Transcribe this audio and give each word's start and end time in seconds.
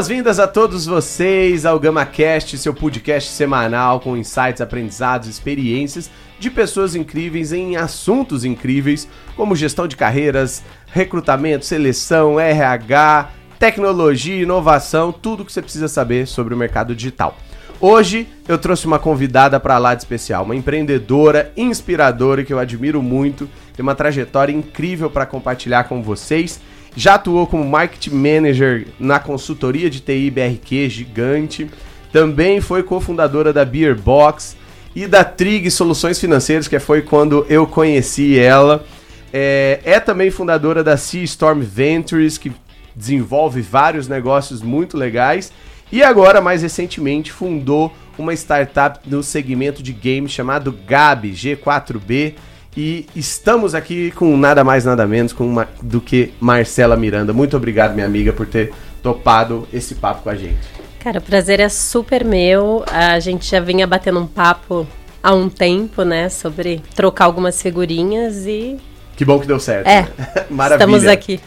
Boas-vindas 0.00 0.40
a 0.40 0.48
todos 0.48 0.86
vocês 0.86 1.66
ao 1.66 1.78
GamaCast, 1.78 2.56
seu 2.56 2.72
podcast 2.72 3.28
semanal 3.32 4.00
com 4.00 4.16
insights, 4.16 4.62
aprendizados, 4.62 5.28
experiências 5.28 6.10
de 6.38 6.50
pessoas 6.50 6.94
incríveis 6.94 7.52
em 7.52 7.76
assuntos 7.76 8.42
incríveis, 8.42 9.06
como 9.36 9.54
gestão 9.54 9.86
de 9.86 9.96
carreiras, 9.96 10.62
recrutamento, 10.86 11.66
seleção, 11.66 12.40
RH, 12.40 13.28
tecnologia, 13.58 14.42
inovação, 14.42 15.12
tudo 15.12 15.44
que 15.44 15.52
você 15.52 15.60
precisa 15.60 15.86
saber 15.86 16.26
sobre 16.26 16.54
o 16.54 16.56
mercado 16.56 16.96
digital. 16.96 17.36
Hoje 17.78 18.26
eu 18.48 18.56
trouxe 18.56 18.86
uma 18.86 18.98
convidada 18.98 19.60
para 19.60 19.76
lá 19.76 19.94
de 19.94 20.00
especial, 20.00 20.44
uma 20.44 20.56
empreendedora 20.56 21.52
inspiradora 21.54 22.42
que 22.42 22.54
eu 22.54 22.58
admiro 22.58 23.02
muito, 23.02 23.46
tem 23.74 23.82
uma 23.82 23.94
trajetória 23.94 24.50
incrível 24.50 25.10
para 25.10 25.26
compartilhar 25.26 25.84
com 25.84 26.02
vocês 26.02 26.58
já 26.96 27.14
atuou 27.14 27.46
como 27.46 27.64
Marketing 27.64 28.14
Manager 28.14 28.86
na 28.98 29.18
consultoria 29.18 29.88
de 29.88 30.00
TI 30.00 30.30
BRQ 30.30 30.88
gigante. 30.88 31.70
Também 32.12 32.60
foi 32.60 32.82
cofundadora 32.82 33.52
da 33.52 33.64
Beerbox 33.64 34.56
e 34.94 35.06
da 35.06 35.22
Trig 35.22 35.70
Soluções 35.70 36.18
Financeiras, 36.18 36.66
que 36.66 36.78
foi 36.78 37.02
quando 37.02 37.46
eu 37.48 37.66
conheci 37.66 38.38
ela. 38.38 38.84
É, 39.32 39.80
é 39.84 40.00
também 40.00 40.30
fundadora 40.30 40.82
da 40.82 40.96
Sea 40.96 41.22
Storm 41.22 41.60
Ventures, 41.60 42.36
que 42.36 42.52
desenvolve 42.94 43.60
vários 43.60 44.08
negócios 44.08 44.60
muito 44.60 44.96
legais. 44.96 45.52
E 45.92 46.02
agora, 46.02 46.40
mais 46.40 46.62
recentemente, 46.62 47.32
fundou 47.32 47.92
uma 48.18 48.32
startup 48.34 49.00
no 49.08 49.22
segmento 49.22 49.82
de 49.82 49.92
games 49.92 50.32
chamado 50.32 50.76
Gabi, 50.86 51.32
G4B, 51.32 52.34
e 52.76 53.06
estamos 53.16 53.74
aqui 53.74 54.10
com 54.12 54.36
nada 54.36 54.62
mais, 54.62 54.84
nada 54.84 55.06
menos 55.06 55.32
com 55.32 55.44
uma, 55.46 55.68
do 55.82 56.00
que 56.00 56.32
Marcela 56.40 56.96
Miranda. 56.96 57.32
Muito 57.32 57.56
obrigado, 57.56 57.94
minha 57.94 58.06
amiga, 58.06 58.32
por 58.32 58.46
ter 58.46 58.72
topado 59.02 59.66
esse 59.72 59.96
papo 59.96 60.22
com 60.22 60.30
a 60.30 60.36
gente. 60.36 60.58
Cara, 61.00 61.18
o 61.18 61.22
prazer 61.22 61.60
é 61.60 61.68
super 61.68 62.24
meu. 62.24 62.84
A 62.86 63.18
gente 63.18 63.50
já 63.50 63.60
vinha 63.60 63.86
batendo 63.86 64.20
um 64.20 64.26
papo 64.26 64.86
há 65.22 65.34
um 65.34 65.48
tempo, 65.48 66.02
né, 66.02 66.28
sobre 66.28 66.82
trocar 66.94 67.24
algumas 67.24 67.60
figurinhas 67.60 68.46
e. 68.46 68.76
Que 69.16 69.24
bom 69.24 69.38
que 69.38 69.46
deu 69.46 69.58
certo. 69.58 69.86
É. 69.86 70.02
Né? 70.02 70.08
Maravilha. 70.50 70.84
Estamos 70.84 71.06
aqui. 71.06 71.40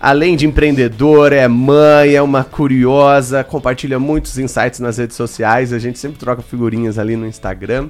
Além 0.00 0.36
de 0.36 0.46
empreendedora, 0.46 1.34
é 1.34 1.48
mãe, 1.48 2.14
é 2.14 2.22
uma 2.22 2.44
curiosa, 2.44 3.42
compartilha 3.42 3.98
muitos 3.98 4.38
insights 4.38 4.78
nas 4.78 4.96
redes 4.96 5.16
sociais. 5.16 5.72
A 5.72 5.78
gente 5.78 5.98
sempre 5.98 6.18
troca 6.18 6.40
figurinhas 6.40 6.98
ali 6.98 7.16
no 7.16 7.26
Instagram. 7.26 7.88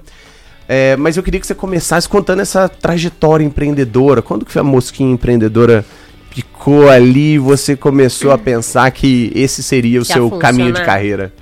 É, 0.68 0.96
mas 0.96 1.16
eu 1.16 1.22
queria 1.22 1.40
que 1.40 1.46
você 1.46 1.54
começasse 1.54 2.06
contando 2.06 2.42
essa 2.42 2.68
trajetória 2.68 3.42
empreendedora. 3.42 4.20
Quando 4.20 4.44
que 4.44 4.58
a 4.58 4.62
mosquinha 4.62 5.10
empreendedora 5.10 5.82
picou 6.28 6.90
ali 6.90 7.34
e 7.34 7.38
você 7.38 7.74
começou 7.74 8.30
a 8.30 8.36
pensar 8.36 8.90
que 8.90 9.32
esse 9.34 9.62
seria 9.62 9.98
o 9.98 10.04
que 10.04 10.12
seu 10.12 10.30
caminho 10.32 10.72
de 10.72 10.84
carreira? 10.84 11.32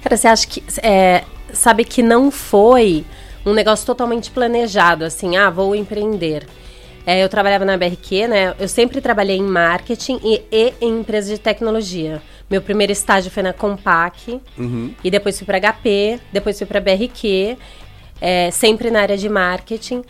Cara, 0.00 0.16
você 0.16 0.28
acha 0.28 0.46
que. 0.46 0.62
É, 0.80 1.24
sabe 1.52 1.84
que 1.84 2.00
não 2.00 2.30
foi 2.30 3.04
um 3.44 3.52
negócio 3.52 3.84
totalmente 3.84 4.30
planejado, 4.30 5.04
assim, 5.04 5.36
ah, 5.36 5.50
vou 5.50 5.74
empreender. 5.74 6.46
É, 7.06 7.22
eu 7.22 7.28
trabalhava 7.28 7.64
na 7.64 7.76
BRQ, 7.76 8.28
né? 8.28 8.54
Eu 8.58 8.68
sempre 8.68 9.00
trabalhei 9.00 9.36
em 9.36 9.42
marketing 9.42 10.18
e, 10.22 10.42
e 10.50 10.72
em 10.80 11.00
empresa 11.00 11.28
de 11.28 11.38
tecnologia. 11.38 12.22
Meu 12.48 12.62
primeiro 12.62 12.92
estágio 12.92 13.30
foi 13.30 13.42
na 13.42 13.52
Compaq, 13.52 14.40
uhum. 14.56 14.94
e 15.02 15.10
depois 15.10 15.36
fui 15.36 15.46
para 15.46 15.60
HP, 15.60 16.20
depois 16.32 16.56
fui 16.56 16.66
para 16.66 16.80
BRQ 16.80 17.58
é, 18.24 18.50
sempre 18.50 18.90
na 18.90 19.02
área 19.02 19.18
de 19.18 19.28
marketing. 19.28 20.02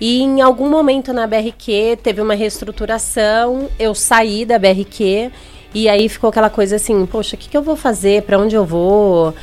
E 0.00 0.22
em 0.22 0.40
algum 0.40 0.70
momento 0.70 1.12
na 1.12 1.26
BRQ 1.26 1.98
teve 2.02 2.22
uma 2.22 2.34
reestruturação, 2.34 3.68
eu 3.78 3.94
saí 3.94 4.46
da 4.46 4.58
BRQ 4.58 5.30
e 5.74 5.86
aí 5.86 6.08
ficou 6.08 6.30
aquela 6.30 6.48
coisa 6.48 6.76
assim, 6.76 7.04
poxa, 7.04 7.36
o 7.36 7.38
que, 7.38 7.46
que 7.46 7.56
eu 7.56 7.62
vou 7.62 7.76
fazer? 7.76 8.22
Para 8.22 8.38
onde 8.38 8.56
eu 8.56 8.64
vou? 8.64 9.34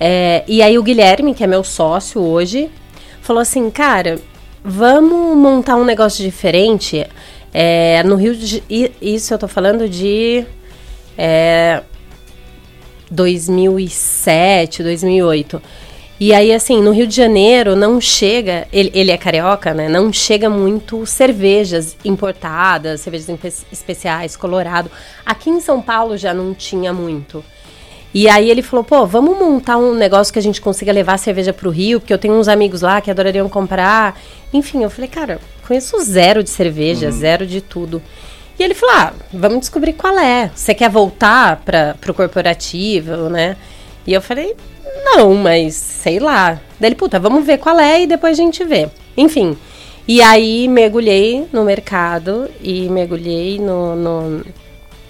É, 0.00 0.44
e 0.48 0.62
aí 0.62 0.78
o 0.78 0.82
Guilherme, 0.82 1.34
que 1.34 1.44
é 1.44 1.46
meu 1.46 1.62
sócio 1.62 2.22
hoje, 2.22 2.70
falou 3.20 3.42
assim, 3.42 3.68
cara, 3.70 4.18
vamos 4.64 5.36
montar 5.36 5.76
um 5.76 5.84
negócio 5.84 6.24
diferente. 6.24 7.06
É, 7.52 8.02
no 8.04 8.16
Rio 8.16 8.34
de 8.34 8.62
isso 9.02 9.34
eu 9.34 9.38
tô 9.38 9.46
falando 9.46 9.86
de 9.90 10.46
é, 11.18 11.82
2007, 13.10 14.82
2008. 14.82 15.60
E 16.18 16.32
aí, 16.32 16.52
assim, 16.52 16.80
no 16.80 16.92
Rio 16.92 17.08
de 17.08 17.14
Janeiro 17.14 17.74
não 17.74 18.00
chega, 18.00 18.68
ele, 18.72 18.90
ele 18.94 19.10
é 19.10 19.16
carioca, 19.16 19.74
né? 19.74 19.88
Não 19.88 20.12
chega 20.12 20.48
muito 20.48 21.04
cervejas 21.04 21.96
importadas, 22.04 23.00
cervejas 23.00 23.66
especiais, 23.72 24.36
colorado. 24.36 24.90
Aqui 25.26 25.50
em 25.50 25.60
São 25.60 25.82
Paulo 25.82 26.16
já 26.16 26.32
não 26.32 26.54
tinha 26.54 26.92
muito. 26.92 27.44
E 28.14 28.28
aí 28.28 28.48
ele 28.48 28.62
falou, 28.62 28.84
pô, 28.84 29.04
vamos 29.04 29.36
montar 29.36 29.76
um 29.76 29.92
negócio 29.92 30.32
que 30.32 30.38
a 30.38 30.42
gente 30.42 30.60
consiga 30.60 30.92
levar 30.92 31.18
cerveja 31.18 31.52
pro 31.52 31.68
Rio, 31.68 31.98
porque 31.98 32.14
eu 32.14 32.18
tenho 32.18 32.34
uns 32.34 32.46
amigos 32.46 32.80
lá 32.80 33.00
que 33.00 33.10
adorariam 33.10 33.48
comprar. 33.48 34.16
Enfim, 34.52 34.84
eu 34.84 34.90
falei, 34.90 35.10
cara, 35.10 35.40
conheço 35.66 36.00
zero 36.00 36.44
de 36.44 36.50
cerveja, 36.50 37.06
uhum. 37.06 37.12
zero 37.12 37.44
de 37.44 37.60
tudo. 37.60 38.00
E 38.56 38.62
ele 38.62 38.72
falou, 38.72 38.94
ah, 38.94 39.12
vamos 39.32 39.58
descobrir 39.60 39.94
qual 39.94 40.16
é. 40.16 40.48
Você 40.54 40.72
quer 40.74 40.88
voltar 40.88 41.56
para 41.64 41.96
pro 42.00 42.14
corporativo, 42.14 43.28
né? 43.28 43.56
E 44.06 44.12
eu 44.12 44.22
falei, 44.22 44.54
não, 45.04 45.34
mas 45.34 45.74
sei 45.74 46.18
lá. 46.18 46.60
Daí 46.80 46.88
ele, 46.88 46.94
puta, 46.94 47.20
vamos 47.20 47.44
ver 47.44 47.58
qual 47.58 47.78
é 47.78 48.02
e 48.02 48.06
depois 48.06 48.38
a 48.38 48.42
gente 48.42 48.64
vê. 48.64 48.88
Enfim. 49.16 49.56
E 50.06 50.20
aí 50.20 50.68
mergulhei 50.68 51.46
no 51.52 51.64
mercado 51.64 52.48
e 52.60 52.88
mergulhei 52.90 53.58
no, 53.58 53.96
no, 53.96 54.44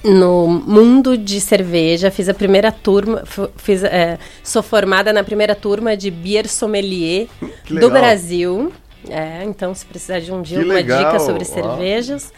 no 0.05 0.49
mundo 0.49 1.17
de 1.19 1.41
cerveja. 1.41 2.11
Fiz 2.11 2.29
a 2.29 2.35
primeira 2.35 2.71
turma, 2.71 3.25
fiz, 3.57 3.83
é, 3.83 4.19
sou 4.43 4.63
formada 4.63 5.13
na 5.13 5.25
primeira 5.25 5.55
turma 5.55 5.97
de 5.97 6.11
Beer 6.11 6.49
Sommelier 6.49 7.27
do 7.69 7.91
Brasil. 7.91 8.73
É, 9.09 9.43
então, 9.45 9.75
se 9.75 9.85
precisar 9.85 10.21
de 10.21 10.33
um 10.33 10.43
dia, 10.43 10.59
que 10.59 10.65
uma 10.65 10.75
legal. 10.75 11.05
dica 11.05 11.19
sobre 11.19 11.45
cervejas. 11.45 12.33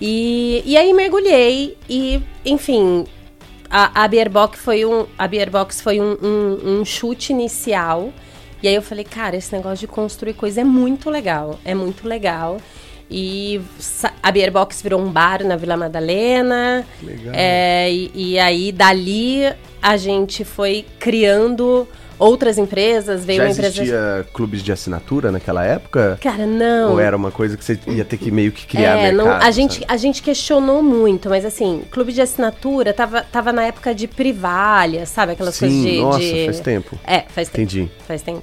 E, 0.00 0.62
e 0.64 0.76
aí 0.76 0.92
mergulhei 0.92 1.76
e, 1.88 2.22
enfim, 2.44 3.04
a, 3.70 4.04
a 4.04 4.08
Beerbox 4.08 4.58
foi 4.60 4.84
um, 4.84 5.06
a 5.16 5.28
Beerbox 5.28 5.80
foi 5.80 6.00
um, 6.00 6.16
um, 6.22 6.80
um 6.80 6.84
chute 6.84 7.32
inicial. 7.32 8.12
E 8.62 8.68
aí 8.68 8.74
eu 8.74 8.82
falei, 8.82 9.04
cara, 9.04 9.36
esse 9.36 9.54
negócio 9.54 9.78
de 9.78 9.86
construir 9.86 10.34
coisa 10.34 10.60
é 10.60 10.64
muito 10.64 11.10
legal. 11.10 11.58
É 11.64 11.74
muito 11.74 12.08
legal. 12.08 12.58
E 13.10 13.60
a 14.22 14.30
Beerbox 14.30 14.82
virou 14.82 15.00
um 15.00 15.10
bar 15.10 15.44
na 15.44 15.56
Vila 15.56 15.76
Madalena. 15.76 16.84
Legal. 17.02 17.34
É, 17.34 17.90
e, 17.90 18.10
e, 18.14 18.38
aí, 18.38 18.72
dali, 18.72 19.42
a 19.80 19.96
gente 19.96 20.44
foi 20.44 20.84
criando 20.98 21.88
outras 22.18 22.58
empresas, 22.58 23.24
veio 23.24 23.38
Já 23.38 23.44
uma 23.44 23.50
empresa. 23.52 23.82
existia 23.82 24.26
clubes 24.32 24.62
de 24.62 24.72
assinatura 24.72 25.30
naquela 25.30 25.64
época? 25.64 26.18
Cara, 26.20 26.46
não. 26.46 26.92
Ou 26.92 27.00
era 27.00 27.16
uma 27.16 27.30
coisa 27.30 27.56
que 27.56 27.64
você 27.64 27.78
ia 27.86 28.04
ter 28.04 28.16
que 28.16 28.30
meio 28.30 28.52
que 28.52 28.66
criar 28.66 28.98
é, 28.98 29.12
mercado? 29.12 29.26
Não, 29.26 29.32
a, 29.32 29.50
gente, 29.50 29.84
a 29.86 29.96
gente 29.96 30.22
questionou 30.22 30.82
muito, 30.82 31.28
mas 31.28 31.44
assim, 31.44 31.82
clube 31.90 32.12
de 32.12 32.20
assinatura 32.20 32.92
tava, 32.92 33.22
tava 33.22 33.52
na 33.52 33.64
época 33.64 33.94
de 33.94 34.06
privalha, 34.08 35.06
sabe? 35.06 35.32
Aquelas 35.32 35.54
Sim, 35.54 35.66
coisas 35.66 35.82
de. 35.82 36.00
Nossa, 36.00 36.18
de... 36.18 36.44
faz 36.46 36.60
tempo. 36.60 36.98
É, 37.06 37.20
faz 37.28 37.48
tempo. 37.48 37.60
Entendi. 37.60 37.90
Faz 38.06 38.22
tempo. 38.22 38.42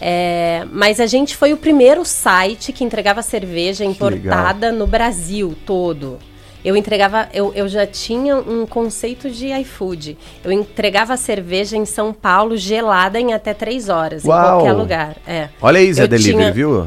É, 0.00 0.64
mas 0.70 1.00
a 1.00 1.06
gente 1.06 1.36
foi 1.36 1.52
o 1.52 1.56
primeiro 1.56 2.04
site 2.04 2.72
que 2.72 2.84
entregava 2.84 3.20
cerveja 3.20 3.84
importada 3.84 4.70
no 4.70 4.86
Brasil 4.86 5.56
todo. 5.66 6.18
Eu 6.64 6.76
entregava, 6.76 7.28
eu, 7.32 7.52
eu 7.54 7.68
já 7.68 7.86
tinha 7.86 8.36
um 8.36 8.66
conceito 8.66 9.30
de 9.30 9.46
iFood. 9.60 10.18
Eu 10.44 10.50
entregava 10.50 11.16
cerveja 11.16 11.76
em 11.76 11.84
São 11.84 12.12
Paulo 12.12 12.56
gelada 12.56 13.20
em 13.20 13.32
até 13.32 13.54
três 13.54 13.88
horas, 13.88 14.24
Uau. 14.24 14.38
em 14.38 14.42
qualquer 14.42 14.72
lugar. 14.72 15.16
É. 15.26 15.48
Olha 15.60 15.78
aí, 15.78 15.92
Zé 15.92 16.04
eu 16.04 16.08
Delivery, 16.08 16.36
tinha... 16.36 16.52
viu? 16.52 16.86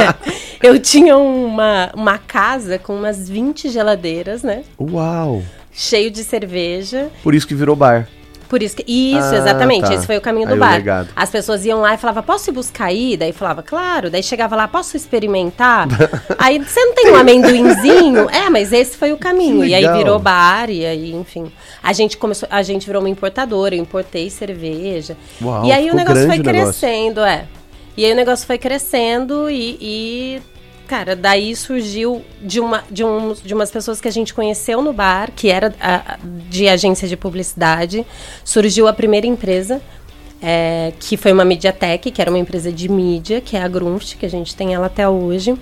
eu 0.62 0.78
tinha 0.78 1.16
uma, 1.16 1.90
uma 1.94 2.18
casa 2.18 2.78
com 2.78 2.94
umas 2.94 3.28
20 3.28 3.70
geladeiras, 3.70 4.42
né? 4.42 4.64
Uau! 4.78 5.42
Cheio 5.72 6.10
de 6.10 6.24
cerveja. 6.24 7.10
Por 7.22 7.34
isso 7.34 7.46
que 7.46 7.54
virou 7.54 7.76
bar. 7.76 8.08
Por 8.48 8.62
isso 8.62 8.76
que. 8.76 8.84
Isso, 8.86 9.34
Ah, 9.34 9.36
exatamente. 9.38 9.86
tá. 9.86 9.94
Esse 9.94 10.06
foi 10.06 10.16
o 10.16 10.20
caminho 10.20 10.46
Aí 10.48 10.54
do 10.54 10.56
o 10.56 10.60
bar. 10.60 11.06
As 11.14 11.30
pessoas 11.30 11.64
iam 11.64 11.80
lá 11.80 11.94
e 11.94 11.98
falavam, 11.98 12.22
posso 12.22 12.50
ir 12.50 12.52
buscar 12.52 12.86
aí? 12.86 13.16
Daí 13.16 13.32
falava, 13.32 13.62
claro. 13.62 14.10
Daí 14.10 14.22
chegava 14.22 14.54
lá, 14.56 14.68
posso 14.68 14.96
experimentar? 14.96 15.88
aí 16.38 16.58
você 16.58 16.84
não 16.84 16.94
tem 16.94 17.10
um 17.12 17.16
amendoinzinho? 17.16 18.28
É, 18.30 18.48
mas 18.50 18.72
esse 18.72 18.96
foi 18.96 19.12
o 19.12 19.16
caminho. 19.16 19.64
E 19.64 19.74
aí 19.74 19.86
virou 19.96 20.18
bar, 20.18 20.70
e 20.70 20.84
aí, 20.84 21.12
enfim. 21.12 21.50
A 21.82 21.92
gente 21.92 22.16
começou, 22.16 22.48
a 22.50 22.62
gente 22.62 22.86
virou 22.86 23.02
uma 23.02 23.08
importadora, 23.08 23.74
eu 23.74 23.80
importei 23.80 24.30
cerveja. 24.30 25.16
Uau, 25.42 25.64
e 25.64 25.72
aí 25.72 25.90
o 25.90 25.94
negócio 25.94 26.26
foi 26.26 26.38
grande 26.38 26.48
o 26.48 26.52
negócio. 26.52 26.80
crescendo, 26.80 27.20
é. 27.20 27.44
E 27.96 28.04
aí 28.04 28.12
o 28.12 28.16
negócio 28.16 28.46
foi 28.46 28.58
crescendo 28.58 29.48
e, 29.48 29.78
e, 29.80 30.42
cara, 30.86 31.16
daí 31.16 31.54
surgiu 31.56 32.22
de, 32.40 32.60
uma, 32.60 32.84
de, 32.90 33.02
um, 33.04 33.32
de 33.34 33.52
umas 33.54 33.70
pessoas 33.70 34.00
que 34.00 34.08
a 34.08 34.10
gente 34.12 34.32
conheceu 34.32 34.80
no 34.80 34.92
bar, 34.92 35.30
que 35.34 35.48
era 35.50 35.74
a- 35.80 36.18
de 36.48 36.68
agência 36.68 37.08
de 37.08 37.16
publicidade, 37.16 38.06
surgiu 38.44 38.86
a 38.86 38.92
primeira 38.92 39.26
empresa, 39.26 39.80
é, 40.40 40.92
que 41.00 41.16
foi 41.16 41.32
uma 41.32 41.44
Mediatek, 41.44 42.10
que 42.10 42.20
era 42.20 42.30
uma 42.30 42.38
empresa 42.38 42.70
de 42.70 42.88
mídia, 42.88 43.40
que 43.40 43.56
é 43.56 43.62
a 43.62 43.68
Grunft, 43.68 44.16
que 44.16 44.26
a 44.26 44.30
gente 44.30 44.54
tem 44.54 44.74
ela 44.74 44.86
até 44.86 45.08
hoje. 45.08 45.56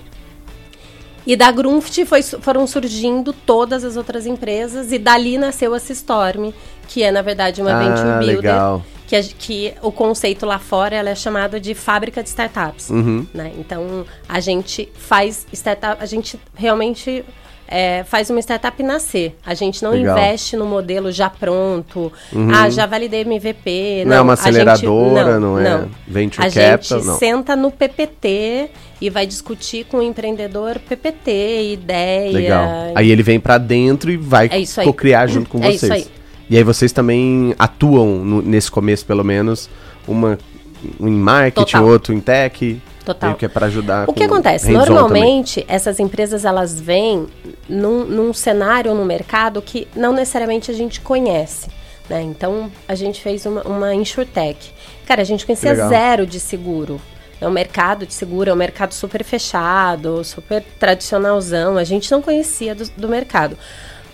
E 1.25 1.35
da 1.35 1.51
Grunft 1.51 2.05
foi, 2.05 2.21
foram 2.21 2.67
surgindo 2.67 3.33
todas 3.33 3.83
as 3.83 3.97
outras 3.97 4.27
empresas 4.27 4.91
e 4.91 4.99
dali 4.99 5.39
nasceu 5.39 5.73
a 5.73 5.79
Sistorm, 5.79 6.51
que 6.87 7.01
é 7.01 7.11
na 7.11 7.23
verdade 7.23 7.61
uma 7.63 7.71
Ah, 7.71 7.79
venture 7.79 8.19
builder, 8.19 8.35
legal. 8.53 8.85
Que, 9.07 9.15
a- 9.15 9.23
que 9.23 9.73
o 9.81 9.91
conceito 9.91 10.45
lá 10.45 10.59
fora 10.59 10.95
é 10.95 11.15
chamado 11.15 11.59
de 11.59 11.73
fábrica 11.73 12.21
de 12.23 12.29
startups. 12.29 12.89
Uhum. 12.89 13.25
né? 13.33 13.51
Então 13.57 14.05
a 14.27 14.39
gente 14.39 14.89
faz 14.95 15.45
startup, 15.53 16.01
a 16.01 16.05
gente 16.05 16.39
realmente 16.55 17.23
é, 17.67 18.03
faz 18.03 18.29
uma 18.29 18.39
startup 18.39 18.81
nascer. 18.83 19.35
A 19.43 19.55
gente 19.55 19.81
não 19.83 19.89
Legal. 19.91 20.15
investe 20.15 20.55
no 20.55 20.65
modelo 20.67 21.11
já 21.11 21.29
pronto. 21.31 22.13
Ah, 22.53 22.69
já 22.69 22.85
validei 22.85 23.21
MVP. 23.21 24.03
Não 24.05 24.15
é 24.15 24.21
uma 24.21 24.33
a 24.33 24.35
gente- 24.35 24.49
aceleradora, 24.49 25.39
não 25.39 25.57
é 25.57 25.85
venture 26.07 26.45
a 26.45 26.51
capital, 26.51 26.99
gente 26.99 27.07
não. 27.07 27.17
senta 27.17 27.55
no 27.55 27.71
PPT 27.71 28.69
e 29.01 29.09
vai 29.09 29.25
discutir 29.25 29.83
com 29.85 29.97
o 29.97 30.01
empreendedor 30.03 30.77
PPT, 30.79 31.71
ideia. 31.73 32.31
Legal. 32.31 32.67
Aí 32.93 33.09
ele 33.09 33.23
vem 33.23 33.39
pra 33.39 33.57
dentro 33.57 34.11
e 34.11 34.17
vai 34.17 34.47
É 34.51 34.59
isso 34.59 34.79
co-criar 34.83 35.25
junto 35.27 35.49
com 35.49 35.63
É 35.63 35.71
isso 35.71 35.87
vocês. 35.87 35.91
aí. 36.05 36.14
E 36.49 36.57
aí 36.57 36.63
vocês 36.63 36.91
também 36.91 37.55
atuam 37.57 38.23
no- 38.23 38.41
nesse 38.41 38.69
começo, 38.69 39.05
pelo 39.05 39.23
menos, 39.23 39.69
uma 40.07 40.37
um 40.99 41.07
em 41.07 41.11
marketing, 41.11 41.71
Total. 41.73 41.85
outro 41.87 42.13
em 42.13 42.19
tech. 42.19 42.81
Total. 43.03 43.29
meio 43.29 43.37
que 43.37 43.45
é 43.45 43.47
pra 43.47 43.67
ajudar 43.67 44.09
O 44.09 44.13
que 44.13 44.23
acontece? 44.23 44.65
hands-on 44.65 44.79
também. 44.85 44.95
Normalmente, 45.21 45.63
essas 45.67 45.99
empresas 45.99 46.43
elas 46.43 46.79
vêm 46.79 47.27
num, 47.69 48.03
num 48.03 48.33
cenário 48.33 48.95
no 48.95 49.05
mercado 49.05 49.61
que 49.61 49.87
não 49.95 50.11
necessariamente 50.11 50.71
a 50.71 50.73
gente 50.73 50.99
conhece. 51.01 51.69
Né? 52.09 52.23
Então, 52.23 52.71
a 52.87 52.95
gente 52.95 53.21
fez 53.21 53.45
uma, 53.45 53.61
uma 53.61 53.93
insurtech. 53.93 54.71
Cara, 55.07 55.21
a 55.21 55.25
gente 55.25 55.45
conhecia 55.45 55.75
zero 55.87 56.25
de 56.25 56.39
seguro. 56.39 56.99
É 57.39 57.47
um 57.47 57.51
mercado 57.51 58.07
de 58.07 58.13
seguro, 58.13 58.49
é 58.49 58.53
um 58.53 58.57
mercado 58.57 58.93
super 58.93 59.23
fechado, 59.23 60.23
super 60.23 60.63
tradicionalzão. 60.79 61.77
A 61.77 61.83
gente 61.83 62.11
não 62.11 62.21
conhecia 62.23 62.73
do, 62.73 62.89
do 62.97 63.07
mercado. 63.07 63.55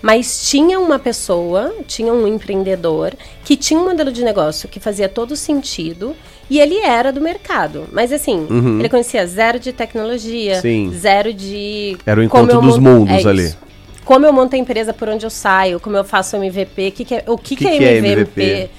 Mas 0.01 0.49
tinha 0.49 0.79
uma 0.79 0.97
pessoa, 0.97 1.73
tinha 1.87 2.11
um 2.11 2.27
empreendedor 2.27 3.13
que 3.45 3.55
tinha 3.55 3.79
um 3.79 3.83
modelo 3.83 4.11
de 4.11 4.23
negócio 4.23 4.67
que 4.67 4.79
fazia 4.79 5.07
todo 5.07 5.35
sentido 5.35 6.15
e 6.49 6.59
ele 6.59 6.77
era 6.79 7.11
do 7.11 7.21
mercado. 7.21 7.85
Mas 7.91 8.11
assim, 8.11 8.47
ele 8.79 8.89
conhecia 8.89 9.25
zero 9.27 9.59
de 9.59 9.71
tecnologia, 9.71 10.55
Uhum. 10.55 10.61
Sim. 10.61 10.91
zero 10.93 11.33
de. 11.33 11.97
Era 12.05 12.19
o 12.19 12.23
encontro 12.23 12.59
dos 12.61 12.77
monto- 12.77 13.05
mundos 13.11 13.25
é 13.25 13.29
ali. 13.29 13.43
isso. 13.45 13.57
Como 14.03 14.25
eu 14.25 14.33
monto 14.33 14.55
a 14.55 14.59
empresa 14.59 14.91
por 14.93 15.07
onde 15.07 15.25
eu 15.25 15.29
saio, 15.29 15.79
como 15.79 15.95
eu 15.95 16.03
faço 16.03 16.35
MVP, 16.35 16.91
que 16.91 17.05
que 17.05 17.15
é- 17.15 17.23
o 17.27 17.37
que, 17.37 17.55
Que 17.55 17.63
que, 17.65 17.67
é 17.69 17.75
é 17.93 17.97
MVP, 17.97 18.41
MVP? 18.41 18.69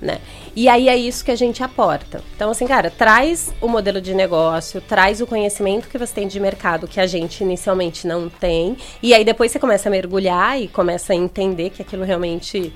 né? 0.00 0.18
E 0.56 0.68
aí 0.70 0.88
é 0.88 0.96
isso 0.96 1.22
que 1.22 1.30
a 1.30 1.36
gente 1.36 1.62
aporta. 1.62 2.22
Então, 2.34 2.50
assim, 2.50 2.66
cara, 2.66 2.90
traz 2.90 3.52
o 3.60 3.68
modelo 3.68 4.00
de 4.00 4.14
negócio, 4.14 4.80
traz 4.80 5.20
o 5.20 5.26
conhecimento 5.26 5.86
que 5.86 5.98
você 5.98 6.14
tem 6.14 6.26
de 6.26 6.40
mercado 6.40 6.88
que 6.88 6.98
a 6.98 7.06
gente 7.06 7.42
inicialmente 7.44 8.06
não 8.06 8.30
tem. 8.30 8.74
E 9.02 9.12
aí 9.12 9.22
depois 9.22 9.52
você 9.52 9.58
começa 9.58 9.88
a 9.88 9.92
mergulhar 9.92 10.58
e 10.58 10.66
começa 10.66 11.12
a 11.12 11.16
entender 11.16 11.68
que 11.70 11.82
aquilo 11.82 12.04
realmente. 12.04 12.72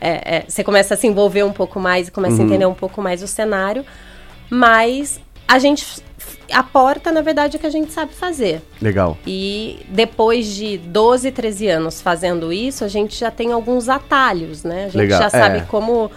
é- 0.00 0.36
é, 0.36 0.44
você 0.46 0.62
começa 0.62 0.92
a 0.94 0.96
se 0.96 1.06
envolver 1.06 1.44
um 1.44 1.52
pouco 1.52 1.80
mais 1.80 2.08
e 2.08 2.10
começa 2.10 2.36
Uhum. 2.36 2.42
a 2.42 2.44
entender 2.44 2.66
um 2.66 2.74
pouco 2.74 3.00
mais 3.00 3.22
o 3.22 3.26
cenário. 3.26 3.84
Mas 4.50 5.18
a 5.48 5.58
gente 5.58 5.86
aporta, 6.52 7.10
na 7.10 7.22
verdade, 7.22 7.56
o 7.56 7.60
que 7.60 7.66
a 7.66 7.70
gente 7.70 7.90
sabe 7.92 8.12
fazer. 8.12 8.60
Legal. 8.82 9.16
E 9.26 9.80
depois 9.88 10.46
de 10.54 10.76
12, 10.78 11.30
13 11.32 11.68
anos 11.68 12.00
fazendo 12.02 12.52
isso, 12.52 12.84
a 12.84 12.88
gente 12.88 13.18
já 13.18 13.30
tem 13.30 13.52
alguns 13.52 13.88
atalhos, 13.88 14.62
né? 14.62 14.82
A 14.82 14.88
gente 14.88 14.96
Legal, 14.98 15.22
já 15.22 15.30
sabe 15.30 15.58
é. 15.58 15.60
como 15.62 16.10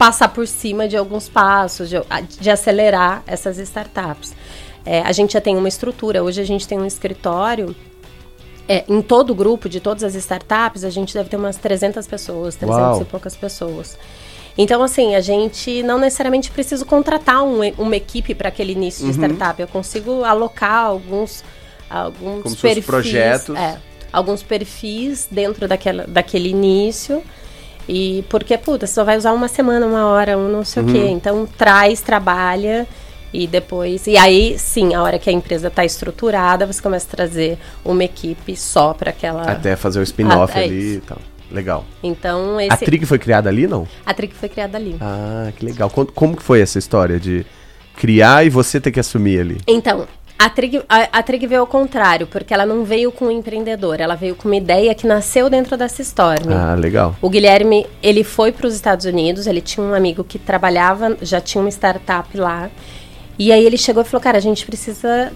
passar 0.00 0.28
por 0.30 0.46
cima 0.48 0.88
de 0.88 0.96
alguns 0.96 1.28
passos, 1.28 1.90
de, 1.90 1.96
de 2.40 2.48
acelerar 2.50 3.22
essas 3.26 3.58
startups. 3.58 4.32
É, 4.82 5.02
a 5.02 5.12
gente 5.12 5.34
já 5.34 5.42
tem 5.42 5.58
uma 5.58 5.68
estrutura, 5.68 6.24
hoje 6.24 6.40
a 6.40 6.44
gente 6.44 6.66
tem 6.66 6.78
um 6.78 6.86
escritório. 6.86 7.76
é, 8.66 8.84
em 8.88 9.02
todo 9.02 9.30
o 9.30 9.34
grupo 9.34 9.68
de 9.68 9.78
todas 9.80 10.02
as 10.04 10.14
startups, 10.14 10.84
a 10.84 10.90
gente 10.90 11.12
deve 11.12 11.28
ter 11.28 11.36
umas 11.36 11.56
300 11.56 12.06
pessoas, 12.06 12.54
300 12.56 12.82
Uau. 12.82 13.02
e 13.02 13.04
poucas 13.04 13.34
pessoas. 13.36 13.98
Então, 14.56 14.80
assim, 14.82 15.14
a 15.16 15.20
gente 15.20 15.82
não 15.82 15.98
necessariamente 15.98 16.50
precisa 16.52 16.84
contratar 16.84 17.42
um- 17.42 17.60
uma 17.76 17.96
equipe 17.96 18.32
para 18.34 18.48
aquele 18.48 18.72
início 18.72 19.04
Uhum. 19.04 19.10
de 19.10 19.16
startup. 19.18 19.60
Eu 19.60 19.66
consigo 19.68 20.22
alocar 20.24 20.84
alguns, 20.86 21.42
alguns 21.90 22.42
Como 22.44 22.56
perfis. 22.56 22.86
projetos. 22.86 23.56
É, 23.56 23.76
alguns 24.12 24.42
perfis 24.42 25.26
dentro 25.30 25.66
daquela, 25.68 26.04
daquele 26.06 26.48
início. 26.48 27.22
E 27.92 28.24
porque, 28.28 28.56
puta, 28.56 28.86
você 28.86 28.92
só 28.94 29.02
vai 29.02 29.16
usar 29.16 29.32
uma 29.32 29.48
semana, 29.48 29.84
uma 29.84 30.06
hora, 30.06 30.38
um 30.38 30.48
não 30.48 30.64
sei 30.64 30.82
o 30.82 30.86
Uhum. 30.86 30.92
quê. 30.92 31.06
Então, 31.08 31.44
traz, 31.58 32.00
trabalha 32.00 32.86
e 33.34 33.48
depois. 33.48 34.06
E 34.06 34.16
aí, 34.16 34.56
sim, 34.60 34.94
a 34.94 35.02
hora 35.02 35.18
que 35.18 35.28
a 35.28 35.32
empresa 35.32 35.66
está 35.66 35.84
estruturada, 35.84 36.66
você 36.66 36.80
começa 36.80 37.06
a 37.08 37.10
trazer 37.16 37.58
uma 37.84 38.04
equipe 38.04 38.54
só 38.56 38.94
para 38.94 39.10
aquela. 39.10 39.42
Até 39.42 39.74
fazer 39.74 39.98
o 39.98 40.02
spin-off 40.04 40.56
é 40.56 40.62
ali 40.62 40.94
e 40.96 41.00
tal. 41.00 41.18
Legal. 41.50 41.84
Então, 42.00 42.58
A 42.58 42.64
esse. 42.64 42.84
Trig 42.84 43.04
foi 43.06 43.18
criada 43.18 43.48
ali, 43.50 43.66
não? 43.66 43.88
A 44.06 44.14
Trick 44.14 44.36
foi 44.36 44.48
criada 44.48 44.78
ali. 44.78 44.94
Ah, 45.00 45.50
que 45.56 45.64
legal. 45.64 45.90
Como, 45.90 46.06
como 46.12 46.36
que 46.36 46.44
foi 46.44 46.60
essa 46.60 46.78
história 46.78 47.18
de 47.18 47.44
criar 47.96 48.46
e 48.46 48.50
você 48.50 48.80
ter 48.80 48.92
que 48.92 49.00
assumir 49.00 49.40
ali? 49.40 49.60
Então, 49.66 50.06
a 50.40 50.48
Trig, 50.48 50.82
a, 50.88 51.18
a 51.18 51.22
Trig 51.22 51.46
veio 51.46 51.60
ao 51.60 51.66
contrário, 51.66 52.26
porque 52.26 52.54
ela 52.54 52.64
não 52.64 52.82
veio 52.82 53.12
com 53.12 53.26
um 53.26 53.30
empreendedor, 53.30 54.00
ela 54.00 54.14
veio 54.14 54.34
com 54.34 54.48
uma 54.48 54.56
ideia 54.56 54.94
que 54.94 55.06
nasceu 55.06 55.50
dentro 55.50 55.76
dessa 55.76 56.00
Storm. 56.00 56.50
Ah, 56.50 56.74
legal. 56.74 57.14
O 57.20 57.28
Guilherme, 57.28 57.86
ele 58.02 58.24
foi 58.24 58.50
para 58.50 58.66
os 58.66 58.74
Estados 58.74 59.04
Unidos, 59.04 59.46
ele 59.46 59.60
tinha 59.60 59.86
um 59.86 59.92
amigo 59.92 60.24
que 60.24 60.38
trabalhava, 60.38 61.14
já 61.20 61.42
tinha 61.42 61.60
uma 61.60 61.68
startup 61.68 62.34
lá. 62.38 62.70
E 63.38 63.52
aí 63.52 63.62
ele 63.66 63.76
chegou 63.76 64.02
e 64.02 64.06
falou, 64.06 64.22
cara, 64.22 64.38
a 64.38 64.40
gente 64.40 64.64
precisa 64.64 65.30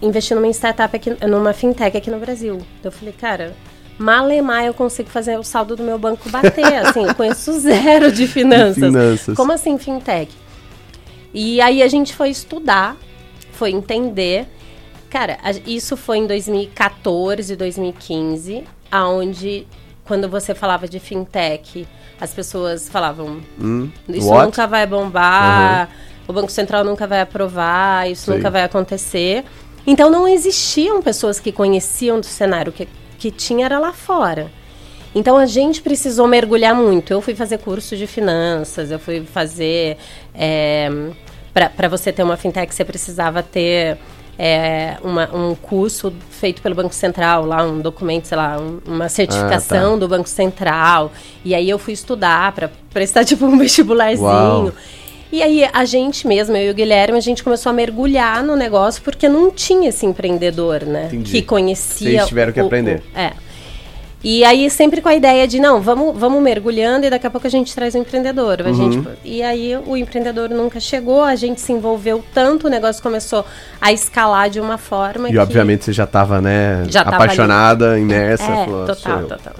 investir 0.00 0.36
numa 0.36 0.48
startup 0.50 0.94
aqui, 0.94 1.16
numa 1.26 1.52
fintech 1.52 1.96
aqui 1.96 2.08
no 2.08 2.20
Brasil. 2.20 2.58
Eu 2.84 2.92
falei, 2.92 3.12
cara, 3.12 3.56
malemar 3.98 4.64
eu 4.64 4.72
consigo 4.72 5.10
fazer 5.10 5.36
o 5.36 5.42
saldo 5.42 5.74
do 5.74 5.82
meu 5.82 5.98
banco 5.98 6.30
bater, 6.30 6.64
assim, 6.86 7.04
eu 7.04 7.14
conheço 7.16 7.58
zero 7.58 8.12
de 8.12 8.28
finanças. 8.28 8.84
Finanças. 8.84 9.36
Como 9.36 9.50
assim 9.50 9.76
fintech? 9.78 10.30
E 11.34 11.60
aí 11.60 11.82
a 11.82 11.88
gente 11.88 12.14
foi 12.14 12.30
estudar, 12.30 12.96
foi 13.62 13.70
entender. 13.70 14.48
Cara, 15.08 15.38
isso 15.64 15.96
foi 15.96 16.18
em 16.18 16.26
2014, 16.26 17.54
2015, 17.54 18.64
aonde 18.90 19.68
quando 20.04 20.28
você 20.28 20.52
falava 20.52 20.88
de 20.88 20.98
fintech, 20.98 21.86
as 22.20 22.34
pessoas 22.34 22.88
falavam, 22.88 23.40
Hum, 23.60 23.88
isso 24.08 24.26
what? 24.26 24.46
nunca 24.46 24.66
vai 24.66 24.84
bombar, 24.84 25.88
o 26.26 26.32
Banco 26.32 26.50
Central 26.50 26.82
nunca 26.82 27.06
vai 27.06 27.20
aprovar, 27.20 28.10
isso 28.10 28.32
nunca 28.34 28.50
vai 28.50 28.64
acontecer. 28.64 29.44
Então 29.86 30.10
não 30.10 30.26
existiam 30.26 31.00
pessoas 31.00 31.38
que 31.38 31.52
conheciam 31.52 32.18
do 32.18 32.26
cenário 32.26 32.72
que, 32.72 32.88
que 33.16 33.30
tinha 33.30 33.66
era 33.66 33.78
lá 33.78 33.92
fora. 33.92 34.50
Então 35.14 35.36
a 35.36 35.46
gente 35.46 35.82
precisou 35.82 36.26
mergulhar 36.26 36.74
muito. 36.74 37.12
Eu 37.12 37.20
fui 37.20 37.36
fazer 37.36 37.58
curso 37.58 37.96
de 37.96 38.08
finanças, 38.08 38.90
eu 38.90 38.98
fui 38.98 39.24
fazer. 39.24 39.98
É, 40.34 40.90
Para 41.52 41.88
você 41.88 42.10
ter 42.12 42.22
uma 42.22 42.36
fintech, 42.36 42.74
você 42.74 42.84
precisava 42.84 43.42
ter 43.42 43.98
é, 44.38 44.96
uma- 45.04 45.28
um 45.36 45.54
curso 45.54 46.10
feito 46.30 46.62
pelo 46.62 46.74
Banco 46.74 46.94
Central, 46.94 47.44
lá, 47.44 47.62
um 47.64 47.80
documento, 47.80 48.24
sei 48.28 48.36
lá, 48.38 48.58
um- 48.58 48.80
uma 48.86 49.08
certificação 49.08 49.98
do 49.98 50.08
Banco 50.08 50.28
Central. 50.28 51.12
E 51.44 51.54
aí 51.54 51.68
eu 51.68 51.78
fui 51.78 51.92
estudar 51.92 52.50
para 52.52 52.70
prestar 52.92 53.24
tipo 53.26 53.44
um 53.44 53.58
vestibularzinho. 53.58 54.26
Uau. 54.26 54.72
E 55.30 55.42
aí 55.42 55.68
a 55.70 55.84
gente 55.84 56.26
mesmo, 56.26 56.56
eu 56.56 56.68
e 56.68 56.70
o 56.70 56.74
Guilherme, 56.74 57.18
a 57.18 57.20
gente 57.20 57.44
começou 57.44 57.68
a 57.70 57.72
mergulhar 57.74 58.42
no 58.42 58.56
negócio 58.56 59.02
porque 59.02 59.28
não 59.28 59.50
tinha 59.50 59.90
esse 59.90 60.06
empreendedor, 60.06 60.82
né? 60.82 61.06
Entendi. 61.06 61.30
Que 61.30 61.42
conhecia. 61.42 62.10
Vocês 62.20 62.28
tiveram 62.28 62.52
que 62.52 62.60
o- 62.60 62.64
o- 62.64 62.66
aprender. 62.66 63.02
é. 63.14 63.32
E 64.24 64.44
aí 64.44 64.70
sempre 64.70 65.00
com 65.00 65.08
a 65.08 65.14
ideia 65.16 65.48
de 65.48 65.58
não, 65.58 65.80
vamos, 65.80 66.16
vamos 66.16 66.40
mergulhando 66.40 67.04
e 67.04 67.10
daqui 67.10 67.26
a 67.26 67.30
pouco 67.30 67.46
a 67.46 67.50
gente 67.50 67.74
traz 67.74 67.94
o 67.94 67.98
empreendedor. 67.98 68.62
A 68.62 68.68
Uhum. 68.68 68.92
gente, 68.92 69.08
e 69.24 69.42
aí 69.42 69.76
o 69.84 69.96
empreendedor 69.96 70.48
nunca 70.48 70.78
chegou, 70.78 71.22
a 71.22 71.34
gente 71.34 71.60
se 71.60 71.72
envolveu 71.72 72.22
tanto, 72.32 72.68
o 72.68 72.70
negócio 72.70 73.02
começou 73.02 73.44
a 73.80 73.92
escalar 73.92 74.48
de 74.48 74.60
uma 74.60 74.78
forma 74.78 75.28
E 75.28 75.32
que 75.32 75.38
obviamente 75.38 75.84
você 75.84 75.92
já 75.92 76.06
tava, 76.06 76.40
né, 76.40 76.84
Já 76.88 77.02
tava 77.02 77.16
apaixonada, 77.16 77.98
imersa. 77.98 78.44
é, 78.44 78.64
falou, 78.64 78.86
"Sou 78.86 78.94
total, 78.94 79.20
eu." 79.22 79.28
total. 79.28 79.54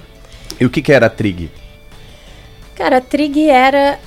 E 0.61 0.65
o 0.65 0.69
que 0.69 0.81
que 0.81 0.93
era 0.93 1.07
a 1.07 1.09
Trig? 1.09 1.51
Cara, 2.75 2.97
a 2.97 3.01
Trig 3.01 3.49
era 3.49 3.99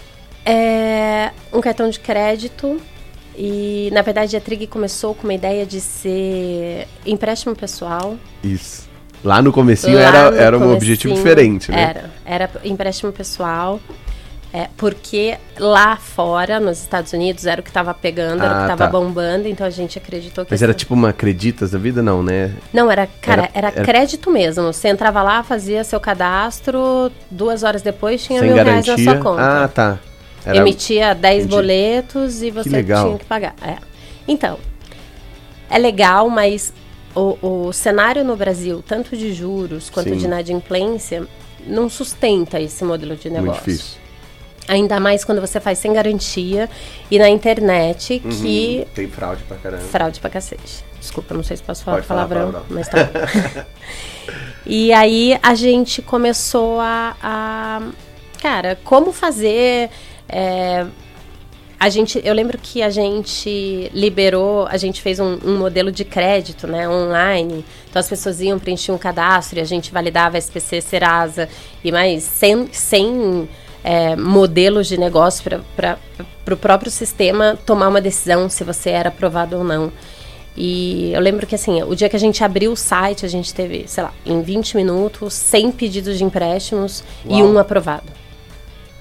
é, 0.45 1.33
um 1.53 1.61
cartão 1.61 1.91
de 1.91 2.01
crédito 2.01 2.81
e, 3.37 3.91
na 3.93 4.01
verdade, 4.01 4.37
a 4.37 4.41
Trig 4.41 4.67
começou 4.69 5.15
com 5.15 5.25
uma 5.25 5.35
ideia 5.35 5.67
de 5.67 5.81
ser 5.83 6.89
empréstimo 7.05 7.55
pessoal. 7.55 8.17
Isso. 8.43 8.89
Lá 9.27 9.43
no 9.43 9.53
comecinho 9.53 9.97
Lá 9.99 10.03
era, 10.05 10.31
no 10.31 10.37
era 10.37 10.59
um 10.59 10.73
objetivo 10.73 11.13
diferente, 11.13 11.71
né? 11.73 11.83
Era, 12.25 12.45
era 12.47 12.51
empréstimo 12.65 13.11
pessoal. 13.13 13.81
É, 14.53 14.69
porque 14.77 15.37
lá 15.59 15.97
fora, 15.97 16.61
nos 16.61 16.81
Estados 16.81 17.13
Unidos, 17.13 17.45
era 17.45 17.61
o 17.61 17.65
que 17.65 17.69
estava 17.69 17.93
pegando, 17.93 18.43
era 18.43 18.53
o 18.53 18.55
Ah, 18.55 18.59
que 18.67 18.73
estava 18.73 18.85
tá. 18.85 18.99
bombando, 18.99 19.49
então 19.49 19.67
a 19.67 19.71
gente 19.71 19.99
acreditou 19.99 20.45
que... 20.47 20.53
Mas 20.53 20.63
era 20.63 20.71
assim- 20.71 20.79
tipo 20.79 20.95
uma 20.95 21.11
acreditas 21.11 21.73
da 21.73 21.79
vida, 21.79 22.01
não, 22.01 22.23
né? 22.23 22.53
Não, 22.73 22.91
era, 22.91 23.07
cara, 23.21 23.43
Era- 23.43 23.51
era, 23.53 23.69
era- 23.77 23.85
crédito 23.85 24.31
mesmo. 24.31 24.73
Você 24.73 24.89
entrava 24.89 25.21
lá, 25.23 25.43
fazia 25.43 25.83
seu 25.85 25.99
cadastro, 26.01 27.11
duas 27.31 27.65
horas 27.65 27.83
depois 27.83 28.23
tinha 28.25 28.39
Sem 28.39 28.49
mil 28.49 28.57
garantia. 28.57 28.95
reais 28.95 29.07
na 29.07 29.13
sua 29.13 29.23
conta. 29.23 29.43
Ah, 29.65 29.69
tá. 29.69 29.99
Era- 30.47 30.57
Emitia 30.59 31.15
10 31.15 31.39
Entendi. 31.45 31.55
boletos 31.55 32.41
e 32.43 32.51
você 32.53 32.71
tinha 32.83 33.19
que 33.19 33.25
pagar. 33.27 33.55
É. 33.61 33.77
Então, 34.27 34.59
é 35.69 35.77
legal, 35.77 36.31
mas 36.31 36.73
o, 37.17 37.67
o 37.69 37.73
cenário 37.73 38.23
no 38.23 38.37
Brasil, 38.37 38.85
tanto 38.87 39.17
de 39.17 39.33
juros 39.33 39.89
quanto 39.91 40.11
Sim. 40.11 40.17
de 40.19 40.25
inadimplência, 40.27 41.27
não 41.67 41.89
sustenta 41.89 42.61
esse 42.61 42.85
modelo 42.85 43.17
de 43.17 43.31
negócio. 43.31 43.63
Muito 43.65 43.65
difícil. 43.65 43.99
Ainda 44.69 44.99
mais 45.01 45.25
quando 45.25 45.41
você 45.41 45.61
faz 45.61 45.79
sem 45.79 45.93
garantia 45.93 46.69
e 47.11 47.19
na 47.19 47.29
internet, 47.29 48.19
que 48.21 48.79
Uhum. 48.81 48.95
Tem 48.95 49.09
fraude 49.09 49.43
pra 49.45 49.57
caramba. 49.57 49.83
Fraude 49.85 50.19
pra 50.21 50.29
cacete. 50.29 50.85
Desculpa, 51.01 51.35
não 51.35 51.43
sei 51.45 51.57
se 51.57 51.63
posso 51.63 51.85
falar 51.85 51.99
Pode 51.99 52.07
falar 52.09 52.27
palavrão, 52.27 52.53
palavrão. 52.53 52.77
mas 52.77 52.89
tá 52.89 53.05
bom. 53.05 53.63
e 54.67 54.93
aí 54.93 55.39
a 55.43 55.55
gente 55.55 56.03
começou 56.03 56.81
a. 56.81 57.17
a- 57.23 57.83
cara, 58.43 58.77
como 58.85 59.13
fazer. 59.13 59.89
é, 60.29 60.85
a 61.79 61.89
gente, 61.91 62.21
eu 62.25 62.33
lembro 62.33 62.57
que 62.57 62.83
a 62.83 62.89
gente 62.89 63.91
liberou, 63.93 64.67
a 64.67 64.79
gente 64.79 65.03
fez 65.03 65.21
um, 65.21 65.39
um 65.45 65.59
modelo 65.59 65.93
de 65.93 66.05
crédito, 66.05 66.67
né, 66.67 66.89
online. 66.89 67.65
Então 67.89 68.01
as 68.01 68.09
pessoas 68.09 68.41
iam 68.41 68.59
preencher 68.59 68.93
um 68.93 68.99
cadastro 68.99 69.59
e 69.59 69.61
a 69.61 69.65
gente 69.65 69.93
validava 69.93 70.39
SPC, 70.39 70.81
Serasa 70.81 71.49
e 71.85 71.93
mais 71.93 72.23
100, 72.23 72.69
100 72.73 73.49
é, 73.85 74.17
modelos 74.17 74.87
de 74.87 74.99
negócio 74.99 75.45
para 75.77 75.99
o 76.51 76.57
próprio 76.57 76.91
sistema 76.91 77.59
tomar 77.67 77.89
uma 77.89 78.01
decisão 78.01 78.49
se 78.49 78.65
você 78.65 78.91
era 78.91 79.11
aprovado 79.11 79.59
ou 79.59 79.65
não. 79.65 79.93
E 80.57 81.13
eu 81.13 81.21
lembro 81.21 81.47
que 81.47 81.55
assim, 81.55 81.83
o 81.83 81.95
dia 81.95 82.09
que 82.09 82.17
a 82.17 82.19
gente 82.19 82.43
abriu 82.43 82.73
o 82.73 82.77
site, 82.77 83.27
a 83.27 83.29
gente 83.29 83.53
teve, 83.53 83.85
sei 83.87 84.03
lá, 84.03 84.15
em 84.25 84.41
20 84.41 84.77
minutos, 84.77 85.35
100 85.35 85.73
pedidos 85.73 86.17
de 86.17 86.25
empréstimos 86.25 87.05
e 87.27 87.43
Uau. 87.43 87.53
um 87.53 87.59
aprovado. 87.59 88.26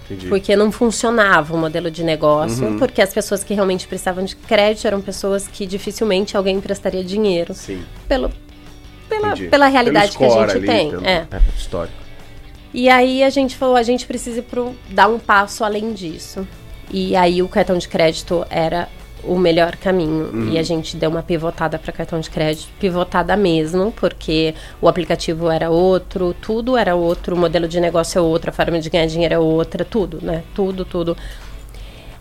Entendi. 0.05 0.27
Porque 0.27 0.55
não 0.55 0.71
funcionava 0.71 1.53
o 1.55 1.57
modelo 1.57 1.89
de 1.89 2.03
negócio, 2.03 2.63
Uhum. 2.65 2.77
porque 2.77 3.01
as 3.01 3.11
pessoas 3.13 3.43
que 3.43 3.53
realmente 3.53 3.87
precisavam 3.87 4.23
de 4.23 4.35
crédito 4.35 4.85
eram 4.85 5.01
pessoas 5.01 5.47
que 5.47 5.65
dificilmente 5.65 6.37
alguém 6.37 6.57
emprestaria 6.57 7.03
dinheiro 7.03 7.53
Sim, 7.55 7.83
pelo, 8.07 8.31
pela, 9.09 9.29
entendi. 9.29 9.47
pela 9.49 9.67
realidade 9.67 10.15
que 10.17 10.23
a 10.23 10.29
gente 10.29 10.57
ali, 10.57 10.67
tem. 10.67 10.89
pelo- 10.91 11.05
É. 11.05 11.27
histórico. 11.57 11.97
E 12.73 12.87
aí 12.89 13.23
a 13.23 13.29
gente 13.29 13.55
falou, 13.55 13.75
a 13.75 13.83
gente 13.83 14.05
precisa 14.05 14.39
ir 14.39 14.43
pro, 14.43 14.75
dar 14.89 15.07
um 15.07 15.17
passo 15.17 15.63
além 15.63 15.93
disso. 15.93 16.47
E 16.91 17.15
aí 17.15 17.41
o 17.41 17.47
cartão 17.47 17.77
de 17.77 17.87
crédito 17.87 18.45
era 18.49 18.87
o 19.27 19.37
melhor 19.37 19.75
caminho. 19.75 20.29
Uhum. 20.33 20.49
E 20.51 20.57
a 20.59 20.63
gente 20.63 20.95
deu 20.97 21.09
uma 21.09 21.23
pivotada 21.23 21.77
para 21.79 21.91
cartão 21.91 22.19
de 22.19 22.29
crédito, 22.29 22.69
pivotada 22.79 23.35
mesmo, 23.35 23.91
porque 23.91 24.53
o 24.81 24.87
aplicativo 24.87 25.49
era 25.49 25.69
outro, 25.69 26.33
tudo 26.41 26.77
era 26.77 26.95
outro, 26.95 27.35
o 27.35 27.39
modelo 27.39 27.67
de 27.67 27.79
negócio 27.79 28.19
é 28.19 28.21
outro, 28.21 28.49
a 28.49 28.53
forma 28.53 28.79
de 28.79 28.89
ganhar 28.89 29.07
dinheiro 29.07 29.33
é 29.35 29.39
outra, 29.39 29.83
tudo, 29.85 30.19
né? 30.21 30.43
Tudo, 30.53 30.85
tudo. 30.85 31.17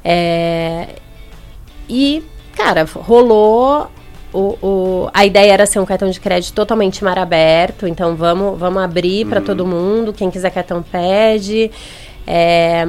É, 0.03 0.89
E, 1.89 2.23
cara, 2.57 2.85
rolou. 2.85 3.89
O, 4.33 4.59
o- 4.61 5.11
a 5.15 5.25
ideia 5.25 5.53
era 5.53 5.65
ser 5.67 5.79
um 5.79 5.85
cartão 5.87 6.11
de 6.11 6.19
crédito 6.19 6.53
totalmente 6.55 7.05
mar 7.05 7.19
aberto, 7.19 7.87
então 7.87 8.17
vamos, 8.17 8.59
vamos 8.59 8.83
abrir 8.83 9.27
para 9.27 9.41
todo 9.41 9.65
mundo. 9.67 10.13
Quem 10.13 10.29
quiser 10.31 10.51
cartão 10.51 10.83
pede. 10.83 11.71
É, 12.27 12.85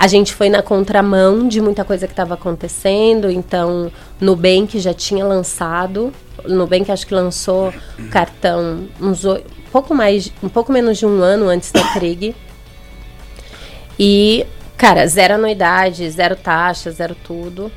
a 0.00 0.06
gente 0.06 0.32
foi 0.32 0.48
na 0.48 0.62
contramão 0.62 1.46
de 1.46 1.60
muita 1.60 1.84
coisa 1.84 2.06
que 2.06 2.14
estava 2.14 2.32
acontecendo, 2.32 3.30
então 3.30 3.92
Nubank 4.18 4.80
já 4.80 4.94
tinha 4.94 5.22
lançado. 5.26 6.10
Nubank 6.46 6.90
acho 6.90 7.06
que 7.06 7.12
lançou 7.12 7.68
o 7.98 8.08
cartão 8.08 8.88
uns 8.98 9.26
pouco 9.70 9.94
mais, 9.94 10.32
um 10.42 10.48
pouco 10.48 10.72
menos 10.72 10.96
de 10.96 11.04
um 11.04 11.20
ano 11.20 11.50
antes 11.50 11.70
da 11.70 11.82
Trig. 11.92 12.34
E, 13.98 14.46
cara, 14.74 15.06
zero 15.06 15.34
anuidade, 15.34 16.08
zero 16.08 16.34
taxa, 16.34 16.90
zero 16.90 17.14
tudo. 17.14 17.70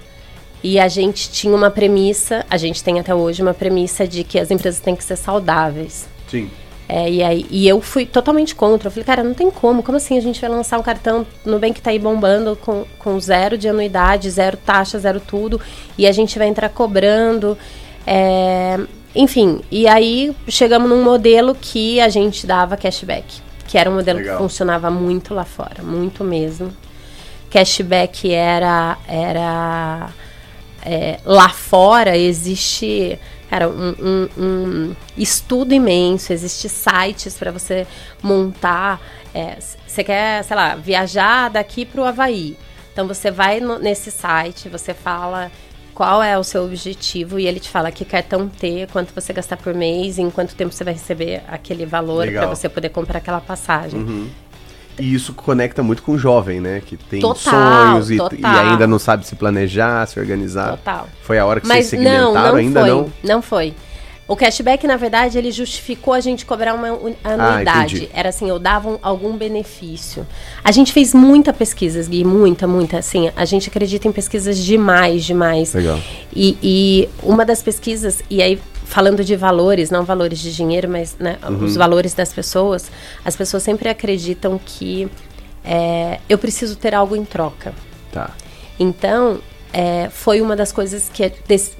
E 0.63 0.79
a 0.79 0.87
gente 0.87 1.29
tinha 1.29 1.53
uma 1.53 1.69
premissa, 1.69 2.45
a 2.49 2.55
gente 2.55 2.81
tem 2.81 3.01
até 3.01 3.13
hoje 3.13 3.41
uma 3.41 3.53
premissa 3.53 4.07
de 4.07 4.23
que 4.23 4.39
as 4.39 4.49
empresas 4.49 4.79
têm 4.79 4.95
que 4.95 5.03
ser 5.03 5.17
saudáveis. 5.17 6.07
Sim. 6.29 6.49
É, 6.87 7.09
e, 7.09 7.23
aí, 7.23 7.45
e 7.49 7.67
eu 7.67 7.79
fui 7.81 8.05
totalmente 8.05 8.53
contra. 8.53 8.87
Eu 8.87 8.91
falei, 8.91 9.05
cara, 9.05 9.23
não 9.23 9.33
tem 9.33 9.49
como. 9.49 9.81
Como 9.81 9.97
assim 9.97 10.17
a 10.17 10.21
gente 10.21 10.39
vai 10.41 10.49
lançar 10.49 10.79
um 10.79 10.83
cartão 10.83 11.25
no 11.45 11.59
bem 11.59 11.71
que 11.71 11.81
tá 11.81 11.91
aí 11.91 11.99
bombando 11.99 12.55
com, 12.57 12.85
com 12.99 13.19
zero 13.19 13.57
de 13.57 13.67
anuidade, 13.67 14.29
zero 14.29 14.57
taxa, 14.57 14.99
zero 14.99 15.19
tudo, 15.19 15.59
e 15.97 16.05
a 16.05 16.11
gente 16.11 16.37
vai 16.37 16.47
entrar 16.47 16.69
cobrando. 16.69 17.57
É, 18.05 18.79
enfim, 19.15 19.61
e 19.71 19.87
aí 19.87 20.35
chegamos 20.47 20.89
num 20.89 21.03
modelo 21.03 21.55
que 21.55 22.01
a 22.01 22.09
gente 22.09 22.45
dava 22.45 22.75
cashback, 22.75 23.41
que 23.67 23.77
era 23.77 23.89
um 23.89 23.95
modelo 23.95 24.19
Legal. 24.19 24.37
que 24.37 24.43
funcionava 24.43 24.89
muito 24.89 25.33
lá 25.33 25.45
fora, 25.45 25.81
muito 25.81 26.23
mesmo. 26.23 26.73
Cashback 27.49 28.31
era, 28.31 28.97
era 29.07 30.09
é, 30.83 31.19
lá 31.23 31.49
fora 31.49 32.17
existe 32.17 33.17
cara 33.53 33.69
um, 33.69 33.95
um- 34.01 34.29
um 34.38 34.95
estudo 35.17 35.74
imenso 35.74 36.33
existe 36.33 36.67
sites 36.67 37.38
para 37.38 37.51
você 37.51 37.86
montar 38.22 39.00
é, 39.33 39.57
você 39.88 40.03
quer 40.03 40.43
sei 40.43 40.55
lá 40.55 40.75
viajar 40.75 41.50
daqui 41.50 41.86
para 41.86 42.01
o 42.01 42.03
Havaí. 42.05 42.57
Então 42.91 43.07
você 43.07 43.29
vai 43.31 43.60
no- 43.60 43.77
nesse 43.79 44.10
site 44.12 44.69
você 44.69 44.93
fala 44.93 45.51
qual 45.93 46.24
é 46.24 46.36
o 46.38 46.43
seu 46.43 46.63
objetivo 46.65 47.39
e 47.39 47.45
ele 47.45 47.60
te 47.60 47.69
fala 47.69 47.91
que 47.91 48.03
cartão 48.03 48.48
ter 48.50 48.88
quanto 48.91 49.13
você 49.13 49.31
gastar 49.33 49.57
por 49.57 49.74
mês 49.75 50.17
em 50.17 50.29
quanto 50.31 50.55
tempo 50.55 50.72
você 50.74 50.83
vai 50.83 50.93
receber 50.93 51.43
aquele 51.48 51.86
valor 51.86 52.25
para 52.39 52.48
você 52.48 52.67
poder 52.67 52.89
comprar 52.89 53.19
aquela 53.19 53.39
passagem. 53.41 54.00
Uhum. 54.00 54.29
E 55.00 55.13
isso 55.13 55.33
conecta 55.33 55.81
muito 55.81 56.03
com 56.03 56.13
o 56.13 56.17
jovem, 56.17 56.62
né? 56.62 56.81
Que 56.85 56.95
tem 56.97 57.19
Total, 57.19 57.38
sonhos 57.93 58.12
e, 58.12 58.15
e 58.17 58.45
ainda 58.45 58.85
não 58.85 59.00
sabe 59.00 59.25
se 59.25 59.35
planejar, 59.35 60.05
se 60.07 60.19
organizar. 60.19 60.71
total 60.77 61.07
Foi 61.23 61.39
a 61.39 61.45
hora 61.45 61.59
que 61.62 61.67
Mas 61.67 61.88
vocês 61.88 62.01
não, 62.01 62.12
segmentaram 62.12 62.50
não 62.51 62.55
ainda 62.57 62.79
foi. 62.81 62.89
não? 62.89 63.12
Não 63.23 63.41
foi. 63.41 63.73
O 64.25 64.38
cashback, 64.38 64.88
na 64.88 64.95
verdade, 64.95 65.38
ele 65.38 65.51
justificou 65.51 66.13
a 66.13 66.21
gente 66.21 66.45
cobrar 66.45 66.73
uma 66.75 66.88
Ah, 67.23 67.33
anuidade. 67.51 67.95
entendi. 67.97 68.09
Era 68.13 68.29
assim, 68.29 68.47
eu 68.47 68.57
dava 68.57 68.89
um- 68.89 69.00
algum 69.01 69.35
benefício. 69.35 70.25
A 70.63 70.71
gente 70.71 70.93
fez 70.93 71.13
muita 71.13 71.51
pesquisa, 71.51 72.01
Gui, 72.09 72.23
muita, 72.23 72.65
muita. 72.65 73.00
Assim, 73.00 73.29
a 73.35 73.43
gente 73.43 73.67
acredita 73.67 74.07
em 74.07 74.13
pesquisas 74.13 74.57
demais, 74.57 75.25
demais. 75.25 75.73
Legal. 75.73 76.00
E, 76.33 76.57
e 76.63 77.09
uma 77.21 77.43
das 77.45 77.62
pesquisas, 77.62 78.23
e 78.29 78.41
aí 78.41 78.57
falando 78.85 79.23
de 79.23 79.35
valores, 79.35 79.89
não 79.89 80.03
valores 80.03 80.39
de 80.39 80.53
dinheiro, 80.53 80.87
mas 80.89 81.15
né, 81.19 81.37
Uhum. 81.47 81.63
os 81.65 81.75
valores 81.75 82.13
das 82.13 82.31
pessoas, 82.33 82.91
as 83.25 83.35
pessoas 83.35 83.63
sempre 83.63 83.89
acreditam 83.89 84.59
que 84.63 85.07
é, 85.63 86.19
eu 86.27 86.37
preciso 86.37 86.75
ter 86.75 86.93
algo 86.93 87.15
em 87.15 87.23
troca. 87.25 87.73
Tá. 88.11 88.31
Então, 88.79 89.39
é, 89.71 90.09
foi 90.11 90.41
uma 90.41 90.55
das 90.55 90.71
coisas 90.71 91.09
que, 91.09 91.29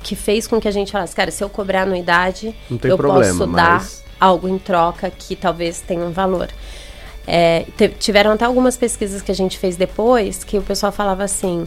que 0.02 0.16
fez 0.16 0.48
com 0.48 0.60
que 0.60 0.68
a 0.68 0.72
gente 0.72 0.92
falasse, 0.92 1.16
cara, 1.16 1.32
se 1.32 1.44
eu 1.44 1.50
cobrar 1.50 1.84
anuidade, 1.84 2.56
eu 2.84 2.98
problema, 2.98 3.38
posso 3.38 3.52
dar 3.52 3.80
mas- 3.80 4.04
algo 4.20 4.48
em 4.48 4.58
troca 4.58 5.10
que 5.12 5.36
talvez 5.36 5.82
tenha 5.82 6.04
um 6.06 6.12
valor. 6.12 6.48
É, 7.26 7.66
tiveram 8.00 8.32
até 8.32 8.46
algumas 8.46 8.76
pesquisas 8.76 9.22
que 9.22 9.32
a 9.32 9.36
gente 9.36 9.58
fez 9.58 9.76
depois 9.78 10.44
que 10.44 10.58
o 10.58 10.62
pessoal 10.62 10.92
falava 10.92 11.24
assim: 11.24 11.66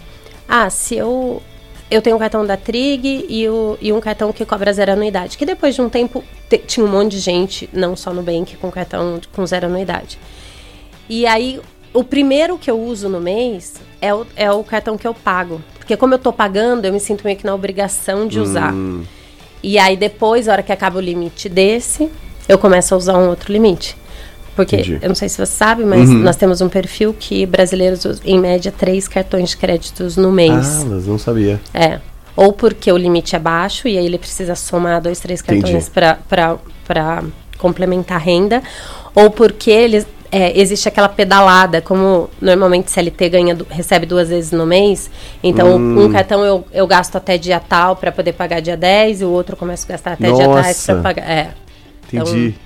ah, 0.48 0.68
se 0.68 0.96
eu. 0.96 1.42
Eu 1.90 2.02
tenho 2.02 2.16
um 2.16 2.18
cartão 2.18 2.44
da 2.44 2.56
Trig 2.56 3.26
e, 3.28 3.48
o, 3.48 3.78
e 3.80 3.92
um 3.92 4.00
cartão 4.00 4.32
que 4.32 4.44
cobra 4.44 4.72
zero 4.72 4.92
anuidade. 4.92 5.38
Que 5.38 5.46
depois 5.46 5.74
de 5.74 5.80
um 5.82 5.88
tempo 5.88 6.22
te- 6.48 6.58
tinha 6.58 6.84
um 6.84 6.88
monte 6.88 7.12
de 7.12 7.18
gente, 7.20 7.68
não 7.72 7.94
só 7.94 8.12
no 8.12 8.22
Bank, 8.22 8.56
com 8.56 8.70
cartão 8.72 9.18
de- 9.18 9.28
com 9.28 9.46
zero 9.46 9.66
anuidade. 9.66 10.18
E 11.08 11.24
aí, 11.26 11.60
o 11.94 12.02
primeiro 12.02 12.58
que 12.58 12.68
eu 12.68 12.78
uso 12.80 13.08
no 13.08 13.20
mês 13.20 13.74
é 14.00 14.12
o, 14.12 14.26
é 14.34 14.50
o 14.50 14.64
cartão 14.64 14.98
que 14.98 15.06
eu 15.06 15.14
pago. 15.14 15.62
Porque 15.78 15.96
como 15.96 16.12
eu 16.14 16.18
tô 16.18 16.32
pagando, 16.32 16.84
eu 16.86 16.92
me 16.92 16.98
sinto 16.98 17.22
meio 17.24 17.36
que 17.36 17.46
na 17.46 17.54
obrigação 17.54 18.26
de 18.26 18.40
usar. 18.40 18.72
Hum, 18.74 19.04
E 19.62 19.78
aí 19.78 19.96
depois, 19.96 20.48
a 20.48 20.52
hora 20.52 20.62
que 20.64 20.72
acaba 20.72 20.98
o 20.98 21.00
limite 21.00 21.48
desse, 21.48 22.10
eu 22.48 22.58
começo 22.58 22.94
a 22.94 22.96
usar 22.96 23.16
um 23.16 23.28
outro 23.28 23.52
limite. 23.52 23.96
Porque, 24.56 24.74
Entendi. 24.76 24.98
eu 25.02 25.08
não 25.08 25.14
sei 25.14 25.28
se 25.28 25.36
você 25.36 25.44
sabe, 25.46 25.84
mas 25.84 26.08
Uhum. 26.08 26.20
nós 26.20 26.34
temos 26.34 26.62
um 26.62 26.68
perfil 26.68 27.14
que 27.16 27.44
brasileiros 27.44 28.04
usam, 28.06 28.22
em 28.24 28.40
média, 28.40 28.72
três 28.76 29.06
cartões 29.06 29.50
de 29.50 29.56
créditos 29.58 30.16
no 30.16 30.32
mês. 30.32 30.80
Ah, 30.80 30.84
mas 30.86 31.06
não 31.06 31.18
sabia. 31.18 31.60
É. 31.74 32.00
Ou 32.34 32.52
porque 32.54 32.90
o 32.90 32.96
limite 32.96 33.36
é 33.36 33.38
baixo 33.38 33.86
e 33.86 33.98
aí 33.98 34.06
ele 34.06 34.16
precisa 34.18 34.54
somar 34.54 35.00
dois, 35.02 35.20
três 35.20 35.42
cartões 35.42 35.90
para 35.90 37.22
complementar 37.58 38.16
a 38.16 38.20
renda. 38.20 38.62
Ou 39.14 39.30
porque 39.30 39.70
eles 39.70 40.06
é, 40.32 40.58
existe 40.58 40.88
aquela 40.88 41.08
pedalada, 41.08 41.80
como 41.80 42.28
normalmente 42.40 42.90
CLT 42.90 43.28
ganha, 43.28 43.56
recebe 43.70 44.06
duas 44.06 44.28
vezes 44.28 44.52
no 44.52 44.66
mês. 44.66 45.10
Então, 45.42 45.76
Hum. 45.76 46.06
um 46.06 46.12
cartão 46.12 46.44
eu, 46.44 46.64
eu 46.72 46.86
gasto 46.86 47.16
até 47.16 47.38
dia 47.38 47.60
tal 47.60 47.94
para 47.96 48.10
poder 48.10 48.32
pagar 48.32 48.60
dia 48.60 48.76
10, 48.76 49.20
e 49.20 49.24
o 49.24 49.30
outro 49.30 49.52
eu 49.54 49.58
começo 49.58 49.86
a 49.86 49.92
gastar 49.92 50.12
até 50.12 50.30
dia 50.32 50.46
Nossa. 50.46 50.62
tais 50.62 50.84
para 50.86 50.94
pagar. 51.02 51.30
É. 51.30 51.50
Entendi. 52.12 52.48
Então 52.48 52.65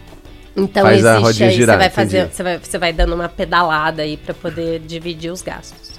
Faz 0.72 1.04
a 1.06 1.10
existe 1.12 1.22
rodinha 1.24 1.48
aí, 1.48 1.54
girar, 1.54 1.74
você 1.76 1.78
vai 1.78 1.90
fazer, 1.90 2.18
entendi. 2.18 2.34
você 2.36 2.42
vai, 2.42 2.58
você 2.58 2.78
vai 2.78 2.92
dando 2.92 3.14
uma 3.14 3.28
pedalada 3.28 4.02
aí 4.02 4.16
para 4.16 4.34
poder 4.34 4.80
dividir 4.80 5.30
os 5.32 5.42
gastos. 5.42 5.90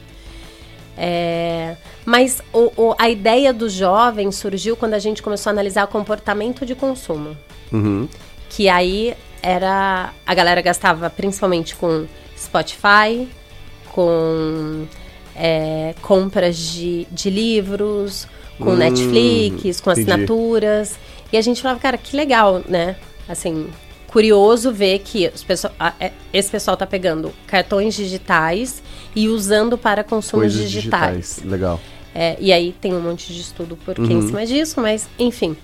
É, 0.97 1.75
mas 2.05 2.41
o- 2.53 2.71
o- 2.75 2.95
a 2.99 3.09
ideia 3.09 3.53
do 3.53 3.69
jovem 3.69 4.31
surgiu 4.31 4.75
quando 4.75 4.93
a 4.93 4.99
gente 4.99 5.23
começou 5.23 5.49
a 5.49 5.53
analisar 5.53 5.85
o 5.85 5.87
comportamento 5.87 6.65
de 6.65 6.75
consumo. 6.75 7.35
Uhum. 7.71 8.07
Que 8.49 8.67
aí 8.69 9.15
era. 9.41 10.13
A 10.25 10.33
galera 10.33 10.61
gastava 10.61 11.09
principalmente 11.09 11.75
com 11.75 12.05
Spotify, 12.37 13.27
com 13.93 14.85
é, 15.35 15.95
compras 16.01 16.57
de, 16.57 17.07
de 17.09 17.29
livros, 17.29 18.27
com 18.59 18.71
Hum, 18.71 18.75
Netflix, 18.75 19.79
com 19.79 19.91
entendi. 19.91 20.11
assinaturas. 20.11 20.99
E 21.31 21.37
a 21.37 21.41
gente 21.41 21.61
falava, 21.61 21.79
cara, 21.79 21.97
que 21.97 22.15
legal, 22.15 22.61
né? 22.67 22.97
Assim, 23.29 23.67
curioso 24.11 24.71
ver 24.71 24.99
que 24.99 25.25
é, 25.99 26.11
esse 26.33 26.49
pessoal 26.51 26.75
tá 26.75 26.85
pegando 26.85 27.31
cartões 27.47 27.95
digitais 27.95 28.81
e 29.15 29.27
usando 29.27 29.77
para 29.77 30.03
consumos 30.03 30.53
Coisas 30.53 30.69
digitais. 30.69 31.15
digitais. 31.35 31.43
Legal. 31.51 31.79
É, 32.13 32.35
e 32.39 32.51
aí 32.51 32.73
tem 32.81 32.93
um 32.93 32.99
monte 32.99 33.33
de 33.33 33.39
estudo 33.39 33.77
por 33.77 33.97
Uhum. 33.97 34.05
em 34.11 34.21
cima 34.27 34.45
disso, 34.45 34.81
mas 34.81 35.07
enfim. 35.17 35.55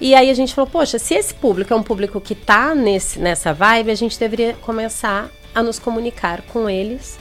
E 0.00 0.14
aí 0.14 0.30
a 0.30 0.34
gente 0.34 0.54
falou, 0.54 0.70
poxa, 0.70 0.98
se 0.98 1.14
esse 1.14 1.34
público 1.34 1.72
é 1.72 1.76
um 1.76 1.82
público 1.82 2.20
que 2.20 2.34
tá 2.34 2.74
nesse, 2.74 3.18
nessa 3.18 3.52
vibe, 3.52 3.90
a 3.90 3.94
gente 3.94 4.18
deveria 4.18 4.54
começar 4.60 5.30
a 5.54 5.62
nos 5.62 5.78
comunicar 5.78 6.42
com 6.42 6.68
eles 6.68 7.18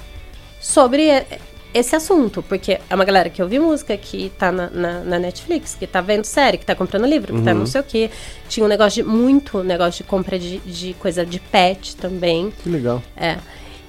sobre 0.60 1.10
e- 1.10 1.26
esse 1.74 1.96
assunto, 1.96 2.42
porque 2.44 2.80
é 2.90 2.96
uma 2.96 3.04
galera 3.06 3.30
que 3.30 3.42
ouve 3.42 3.58
música, 3.60 3.96
que 3.98 4.30
tá 4.38 4.52
na, 4.52 4.70
na- 4.70 5.00
na 5.04 5.20
Netflix, 5.20 5.76
que 5.76 5.88
tá 5.88 6.02
vendo 6.02 6.26
série, 6.26 6.58
que 6.58 6.66
tá 6.66 6.76
comprando 6.76 7.06
livro, 7.06 7.34
que 7.36 7.42
tá 7.42 7.54
não 7.54 7.66
sei 7.66 7.82
o 7.82 7.84
quê. 7.84 8.10
Tinha 8.48 8.66
um 8.66 8.70
negócio 8.70 9.04
de 9.04 9.10
muito 9.10 9.64
negócio 9.64 10.04
de 10.04 10.10
compra 10.10 10.38
de, 10.38 10.60
de 10.60 10.94
coisa 10.96 11.26
de 11.26 11.40
pet 11.40 11.96
também. 11.96 12.52
Que 12.64 12.70
legal. 12.70 13.02
É. 13.18 13.38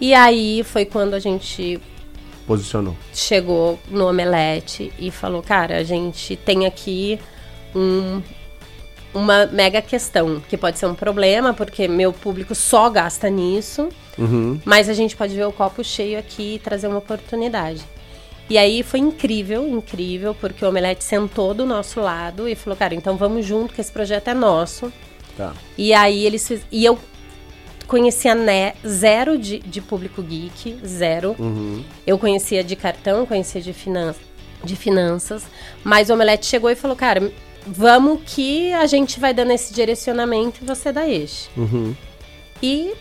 E 0.01 0.13
aí 0.15 0.63
foi 0.65 0.85
quando 0.85 1.15
a 1.15 1.19
gente 1.21 1.81
Posicionou. 2.47 2.97
chegou 3.13 3.79
no 3.91 4.09
Omelete 4.09 4.93
e 4.99 5.11
falou, 5.11 5.43
cara, 5.43 5.77
a 5.79 5.83
gente 5.85 6.37
tem 6.37 6.67
aqui 6.67 7.19
um- 7.75 8.21
uma 9.13 9.47
mega 9.47 9.81
questão, 9.81 10.43
que 10.49 10.57
pode 10.57 10.79
ser 10.79 10.87
um 10.87 10.95
problema, 10.95 11.55
porque 11.55 11.87
meu 11.87 12.13
público 12.13 12.55
só 12.55 12.91
gasta 12.91 13.31
nisso, 13.31 13.89
Uhum. 14.17 14.61
mas 14.65 14.89
a 14.89 14.93
gente 14.93 15.17
pode 15.17 15.35
ver 15.35 15.45
o 15.45 15.53
copo 15.53 15.83
cheio 15.83 16.19
aqui 16.19 16.55
e 16.55 16.59
trazer 16.59 16.87
uma 16.87 16.99
oportunidade. 16.99 17.83
E 18.49 18.59
aí 18.59 18.83
foi 18.83 19.01
incrível, 19.01 19.67
incrível, 19.67 20.35
porque 20.35 20.65
o 20.65 20.69
Omelete 20.69 21.03
sentou 21.03 21.55
do 21.55 21.65
nosso 21.65 22.01
lado 22.01 22.49
e 22.49 22.55
falou, 22.55 22.77
cara, 22.77 22.95
então 22.95 23.17
vamos 23.17 23.47
junto, 23.47 23.73
que 23.73 23.81
esse 23.81 23.91
projeto 23.91 24.29
é 24.29 24.35
nosso. 24.35 24.93
Tá. 25.37 25.55
E 25.79 25.95
aí 25.95 26.27
eles 26.27 26.47
fiz... 26.47 26.61
E 26.71 26.85
eu 26.85 26.99
conhecia 27.87 28.35
né, 28.35 28.75
zero 28.87 29.39
de, 29.39 29.61
de 29.61 29.81
público 29.81 30.23
geek, 30.23 30.79
zero. 30.85 31.35
Uhum. 31.39 31.83
Eu 32.07 32.19
conhecia 32.19 32.63
de 32.63 32.77
cartão, 32.77 33.25
conhecia 33.25 33.61
de, 33.61 33.73
finan 33.73 34.15
de 34.63 34.77
finanças, 34.77 35.45
mas 35.83 36.11
o 36.11 36.15
Omelete 36.15 36.47
chegou 36.47 36.71
e 36.71 36.75
falou, 36.75 36.97
cara, 36.97 37.33
vamos 37.67 38.21
que 38.27 38.73
a 38.75 38.87
gente 38.87 39.19
vai 39.19 39.33
dando 39.33 39.53
esse 39.53 39.73
direcionamento 39.73 40.61
e 40.63 40.67
você 40.67 40.93
dá 40.93 41.09
eixo. 41.09 41.49
Uhum. 41.57 41.95
E, 42.63 42.93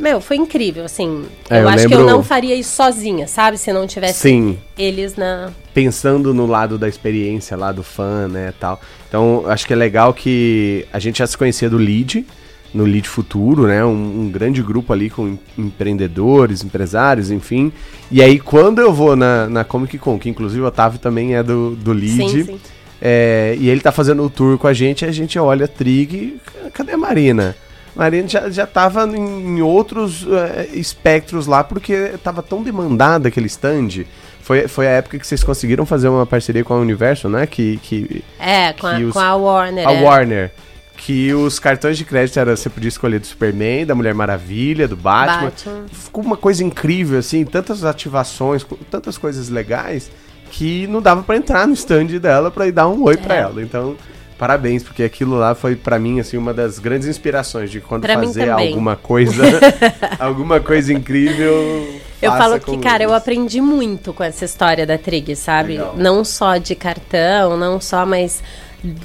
meu, 0.00 0.20
foi 0.20 0.36
incrível, 0.36 0.84
assim. 0.84 1.24
É, 1.48 1.58
eu, 1.58 1.62
eu 1.62 1.68
acho 1.68 1.86
que 1.88 1.94
eu 1.94 1.98
lembro- 1.98 2.12
não 2.14 2.22
faria 2.22 2.54
isso 2.54 2.74
sozinha, 2.74 3.28
sabe? 3.28 3.58
Se 3.58 3.72
não 3.72 3.86
tivesse 3.86 4.20
Sim. 4.20 4.58
eles 4.76 5.14
na... 5.16 5.50
pensando 5.74 6.32
no 6.34 6.46
lado 6.46 6.78
da 6.78 6.88
experiência 6.88 7.56
lá 7.56 7.70
do 7.70 7.82
fã, 7.82 8.26
né, 8.26 8.52
tal. 8.58 8.80
Então, 9.08 9.44
acho 9.46 9.66
que 9.66 9.72
é 9.72 9.76
legal 9.76 10.12
que 10.14 10.86
a 10.92 10.98
gente 10.98 11.18
já 11.18 11.26
se 11.26 11.36
conhecia 11.36 11.68
do 11.70 11.76
Lead, 11.76 12.24
no 12.72 12.84
Lead 12.84 13.08
Futuro, 13.08 13.66
né, 13.66 13.84
um, 13.84 14.22
um 14.22 14.30
grande 14.30 14.62
grupo 14.62 14.92
ali 14.92 15.10
com 15.10 15.26
em- 15.28 15.38
empreendedores, 15.58 16.62
empresários, 16.64 17.30
enfim. 17.30 17.72
E 18.10 18.22
aí, 18.22 18.38
quando 18.38 18.80
eu 18.80 18.92
vou 18.92 19.16
na, 19.16 19.48
na 19.48 19.64
Comic 19.64 19.98
Con, 19.98 20.18
que 20.18 20.28
inclusive 20.30 20.60
o 20.62 20.66
Otávio 20.66 20.98
também 20.98 21.34
é 21.34 21.42
do, 21.42 21.74
do 21.76 21.92
Lead, 21.92 22.16
Sim, 22.30 22.44
sim. 22.44 22.60
é, 23.02 23.56
e 23.58 23.68
ele 23.68 23.80
tá 23.80 23.90
fazendo 23.90 24.22
o 24.22 24.30
tour 24.30 24.56
com 24.56 24.66
a 24.68 24.72
gente, 24.72 25.04
a 25.04 25.10
gente 25.10 25.38
olha 25.38 25.64
a 25.64 25.68
Trig, 25.68 26.14
e, 26.14 26.40
cadê 26.72 26.92
a 26.92 26.96
Marina? 26.96 27.56
Marina 27.94 28.28
já, 28.28 28.48
já 28.50 28.66
tava 28.66 29.04
em, 29.06 29.60
outros 29.62 30.26
é, 30.26 30.68
espectros 30.74 31.46
lá, 31.46 31.62
porque 31.64 32.12
tava 32.22 32.42
tão 32.42 32.62
demandada 32.62 33.28
aquele 33.28 33.46
stand. 33.46 34.04
Foi, 34.42 34.66
foi 34.68 34.86
a 34.86 34.90
época 34.90 35.18
que 35.18 35.26
vocês 35.26 35.44
conseguiram 35.44 35.84
fazer 35.86 36.08
uma 36.08 36.24
parceria 36.26 36.64
com 36.64 36.74
a 36.74 36.78
Universo, 36.78 37.28
né? 37.28 37.46
Que, 37.46 37.76
que 37.82 38.24
É, 38.38 38.72
com 38.72 38.86
a, 38.86 38.96
que 38.96 39.04
os- 39.04 39.12
com 39.12 39.18
a 39.20 39.34
Warner. 39.36 39.86
a 39.88 39.92
é. 39.92 40.02
Warner. 40.02 40.50
Que 40.96 41.32
os 41.32 41.58
cartões 41.58 41.96
de 41.96 42.04
crédito 42.04 42.38
era, 42.38 42.54
você 42.56 42.68
podia 42.68 42.88
escolher 42.88 43.18
do 43.20 43.26
Superman, 43.26 43.86
da 43.86 43.94
Mulher 43.94 44.12
Maravilha, 44.14 44.86
do 44.86 44.96
Batman. 44.96 45.44
Batman. 45.50 45.84
Ficou 45.90 46.22
uma 46.22 46.36
coisa 46.36 46.62
incrível, 46.62 47.18
assim, 47.18 47.44
tantas 47.44 47.84
ativações, 47.84 48.66
tantas 48.90 49.16
coisas 49.16 49.48
legais, 49.48 50.10
que 50.50 50.86
não 50.88 51.00
dava 51.00 51.22
pra 51.22 51.36
entrar 51.36 51.66
no 51.66 51.72
stand 51.72 52.06
dela 52.20 52.50
pra 52.50 52.66
ir 52.66 52.72
dar 52.72 52.86
um 52.88 53.02
oi 53.04 53.16
pra 53.16 53.34
É. 53.34 53.40
ela. 53.40 53.62
Então, 53.62 53.96
parabéns, 54.40 54.82
porque 54.82 55.02
aquilo 55.02 55.36
lá 55.36 55.54
foi 55.54 55.76
pra 55.76 55.98
mim, 55.98 56.18
assim, 56.18 56.38
uma 56.38 56.54
das 56.54 56.78
grandes 56.78 57.06
inspirações 57.06 57.70
de 57.70 57.78
quando 57.78 58.00
Pra 58.00 58.14
fazer 58.14 58.48
alguma 58.48 58.96
coisa, 58.96 59.44
alguma 60.18 60.58
coisa 60.60 60.90
incrível. 60.94 62.00
Eu 62.22 62.32
falo 62.32 62.58
que, 62.58 62.78
cara, 62.78 63.02
eu 63.02 63.10
eles. 63.10 63.20
aprendi 63.20 63.60
muito 63.60 64.14
com 64.14 64.24
essa 64.24 64.46
história 64.46 64.86
da 64.86 64.96
Trig, 64.96 65.36
sabe? 65.36 65.72
Legal. 65.72 65.94
Não 65.94 66.24
só 66.24 66.56
de 66.56 66.74
cartão, 66.74 67.58
não 67.58 67.78
só, 67.78 68.06
mas 68.06 68.42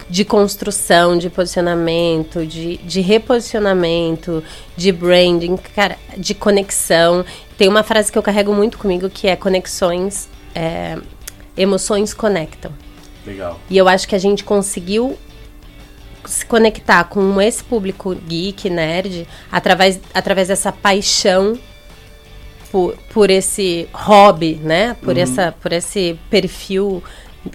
de 0.09 0.23
construção, 0.23 1.17
de 1.17 1.29
posicionamento, 1.29 2.45
de, 2.45 2.77
de 2.77 3.01
reposicionamento, 3.01 4.41
de 4.77 4.89
branding, 4.93 5.57
cara, 5.75 5.97
de 6.17 6.33
conexão. 6.33 7.25
Tem 7.57 7.67
uma 7.67 7.83
frase 7.83 8.09
que 8.09 8.17
eu 8.17 8.23
carrego 8.23 8.53
muito 8.53 8.77
comigo 8.77 9.09
que 9.09 9.27
é 9.27 9.35
conexões, 9.35 10.29
é, 10.55 10.97
emoções 11.57 12.13
conectam. 12.13 12.71
Legal. 13.25 13.59
E 13.69 13.77
eu 13.77 13.89
acho 13.89 14.07
que 14.07 14.15
a 14.15 14.19
gente 14.19 14.43
conseguiu 14.43 15.17
se 16.25 16.45
conectar 16.45 17.03
com 17.05 17.41
esse 17.41 17.63
público 17.63 18.15
geek, 18.15 18.69
nerd, 18.69 19.27
através, 19.51 19.99
através 20.13 20.47
dessa 20.47 20.71
paixão 20.71 21.57
por, 22.71 22.95
por 23.13 23.29
esse 23.29 23.87
hobby, 23.93 24.55
né? 24.55 24.95
Por, 25.01 25.17
essa, 25.17 25.53
por 25.61 25.71
esse 25.71 26.19
perfil 26.29 27.03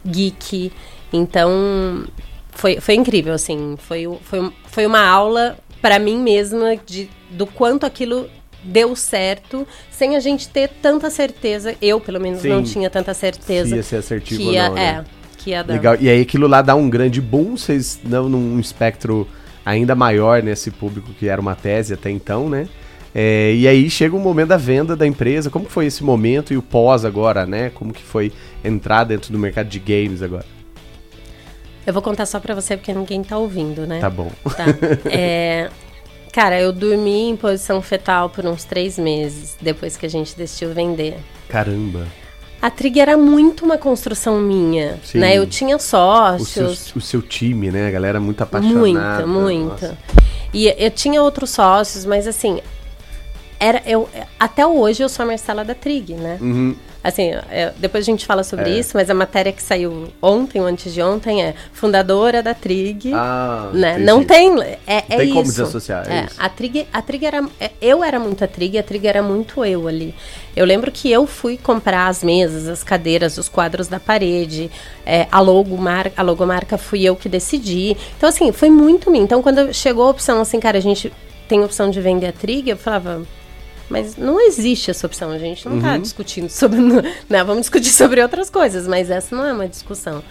geek. 0.06 0.72
Então, 1.12 2.04
foi, 2.50 2.80
foi 2.80 2.94
incrível, 2.94 3.34
assim. 3.34 3.76
Foi, 3.78 4.06
foi, 4.22 4.52
foi 4.66 4.86
uma 4.86 5.04
aula 5.06 5.58
para 5.80 5.98
mim 5.98 6.18
mesma 6.18 6.76
de, 6.76 7.08
do 7.30 7.46
quanto 7.46 7.84
aquilo 7.86 8.28
deu 8.62 8.94
certo, 8.94 9.66
sem 9.90 10.16
a 10.16 10.20
gente 10.20 10.48
ter 10.48 10.68
tanta 10.68 11.10
certeza. 11.10 11.74
Eu, 11.80 12.00
pelo 12.00 12.20
menos, 12.20 12.44
não 12.44 12.64
Sim. 12.64 12.72
tinha 12.72 12.90
tanta 12.90 13.14
certeza 13.14 13.70
Se 13.70 13.76
ia 13.76 13.82
ser 13.82 13.96
assertivo 13.96 14.40
que 14.40 14.46
ou 14.46 14.52
ia, 14.52 14.68
não, 14.68 14.74
né? 14.74 15.04
é, 15.06 15.19
que 15.42 15.50
ia 15.50 15.62
dar. 15.62 15.74
Legal. 15.74 15.96
E 16.00 16.08
aí 16.08 16.20
aquilo 16.20 16.46
lá 16.46 16.62
dá 16.62 16.74
um 16.74 16.88
grande 16.88 17.20
boom, 17.20 17.56
vocês 17.56 17.98
dão 18.02 18.28
num 18.28 18.58
espectro 18.60 19.26
ainda 19.64 19.94
maior 19.94 20.42
nesse 20.42 20.70
público 20.70 21.12
que 21.18 21.28
era 21.28 21.40
uma 21.40 21.54
tese 21.54 21.94
até 21.94 22.10
então, 22.10 22.48
né? 22.48 22.68
É, 23.14 23.52
e 23.54 23.66
aí 23.66 23.90
chega 23.90 24.14
o 24.14 24.20
momento 24.20 24.48
da 24.48 24.56
venda 24.56 24.94
da 24.94 25.06
empresa. 25.06 25.50
Como 25.50 25.66
foi 25.66 25.86
esse 25.86 26.04
momento 26.04 26.52
e 26.52 26.56
o 26.56 26.62
pós 26.62 27.04
agora, 27.04 27.44
né? 27.44 27.70
Como 27.70 27.92
que 27.92 28.02
foi 28.02 28.32
entrar 28.62 29.04
dentro 29.04 29.32
do 29.32 29.38
mercado 29.38 29.68
de 29.68 29.78
games 29.78 30.22
agora? 30.22 30.46
Eu 31.86 31.92
vou 31.92 32.02
contar 32.02 32.26
só 32.26 32.38
pra 32.38 32.54
você 32.54 32.76
porque 32.76 32.92
ninguém 32.92 33.22
tá 33.22 33.36
ouvindo, 33.36 33.86
né? 33.86 33.98
Tá 34.00 34.10
bom. 34.10 34.30
Tá. 34.56 34.66
É, 35.10 35.70
cara, 36.32 36.60
eu 36.60 36.72
dormi 36.72 37.30
em 37.30 37.36
posição 37.36 37.82
fetal 37.82 38.30
por 38.30 38.46
uns 38.46 38.64
três 38.64 38.96
meses 38.96 39.56
depois 39.60 39.96
que 39.96 40.06
a 40.06 40.08
gente 40.08 40.36
decidiu 40.36 40.72
vender. 40.72 41.16
Caramba. 41.48 42.06
A 42.62 42.70
Trig 42.70 43.00
era 43.00 43.16
muito 43.16 43.64
uma 43.64 43.78
construção 43.78 44.38
minha, 44.38 44.98
Sim. 45.02 45.18
né? 45.18 45.36
Eu 45.36 45.46
tinha 45.46 45.76
O 45.76 45.80
seu, 45.80 46.38
sócios, 46.38 46.94
o 46.94 47.00
seu 47.00 47.22
time, 47.22 47.70
né? 47.70 47.88
A 47.88 47.90
galera 47.90 48.20
muito 48.20 48.42
apaixonada. 48.42 49.26
muita, 49.26 49.26
muita. 49.26 49.88
Nossa. 49.88 49.98
E 50.52 50.66
eu 50.78 50.90
tinha 50.90 51.22
outros 51.22 51.50
sócios, 51.50 52.04
mas 52.04 52.26
assim, 52.26 52.60
era 53.58 53.82
eu 53.86 54.08
até 54.38 54.66
hoje 54.66 55.02
eu 55.02 55.08
sou 55.08 55.22
a 55.22 55.26
Marcela 55.26 55.64
da 55.64 55.74
Trig, 55.74 56.14
né? 56.14 56.38
Uhum. 56.40 56.74
Assim, 57.02 57.30
é, 57.50 57.72
depois 57.78 58.04
a 58.04 58.06
gente 58.06 58.26
fala 58.26 58.42
sobre 58.44 58.70
É. 58.70 58.78
isso, 58.78 58.90
mas 58.94 59.08
a 59.08 59.14
matéria 59.14 59.50
que 59.52 59.62
saiu 59.62 60.08
ontem 60.20 60.60
ou 60.60 60.66
antes 60.66 60.92
de 60.92 61.00
ontem 61.00 61.42
é 61.42 61.54
fundadora 61.72 62.42
da 62.42 62.52
Trig. 62.52 63.10
Ah, 63.14 63.70
né? 63.72 63.92
entendi. 63.92 64.04
Não 64.04 64.22
tem. 64.24 64.60
É, 64.62 64.78
é 64.86 65.00
tem 65.16 65.24
isso. 65.24 65.32
como 65.34 65.44
desassociar, 65.46 66.06
é 66.10 66.18
É, 66.18 66.24
isso. 66.26 66.34
a 66.38 66.48
Trig, 66.50 66.86
a 66.92 67.00
Trig 67.00 67.24
era. 67.24 67.42
é, 67.58 67.70
Eu 67.80 68.04
era 68.04 68.20
muito 68.20 68.44
a 68.44 68.46
Trig, 68.46 68.76
a 68.78 68.82
Trig 68.82 69.06
era 69.06 69.22
muito 69.22 69.64
eu 69.64 69.88
ali. 69.88 70.14
Eu 70.54 70.66
lembro 70.66 70.90
que 70.92 71.10
eu 71.10 71.26
fui 71.26 71.56
comprar 71.56 72.08
as 72.08 72.22
mesas, 72.22 72.68
as 72.68 72.84
cadeiras, 72.84 73.38
os 73.38 73.48
quadros 73.48 73.88
da 73.88 73.98
parede, 74.00 74.70
a, 75.30 75.40
logomarca, 75.40 76.12
a 76.20 76.22
logomarca 76.22 76.76
fui 76.76 77.02
eu 77.02 77.16
que 77.16 77.28
decidi. 77.28 77.96
Então, 78.18 78.28
assim, 78.28 78.52
foi 78.52 78.68
muito 78.68 79.10
mim. 79.10 79.20
Então, 79.20 79.40
quando 79.42 79.72
chegou 79.72 80.06
a 80.06 80.10
opção 80.10 80.40
assim, 80.40 80.60
cara, 80.60 80.76
a 80.76 80.82
gente 80.82 81.10
tem 81.48 81.64
opção 81.64 81.88
de 81.90 82.00
vender 82.00 82.26
a 82.26 82.32
Trig, 82.32 82.68
eu 82.68 82.76
falava. 82.76 83.22
Mas 83.90 84.16
não 84.16 84.40
existe 84.40 84.90
essa 84.90 85.04
opção, 85.06 85.30
a 85.32 85.38
gente 85.38 85.68
não 85.68 85.78
está 85.78 85.98
discutindo 85.98 86.48
sobre. 86.48 86.78
Né, 87.28 87.44
vamos 87.44 87.62
discutir 87.62 87.90
sobre 87.90 88.22
outras 88.22 88.48
coisas, 88.48 88.86
mas 88.86 89.10
essa 89.10 89.34
não 89.34 89.44
é 89.44 89.52
uma 89.52 89.68
discussão. 89.68 90.22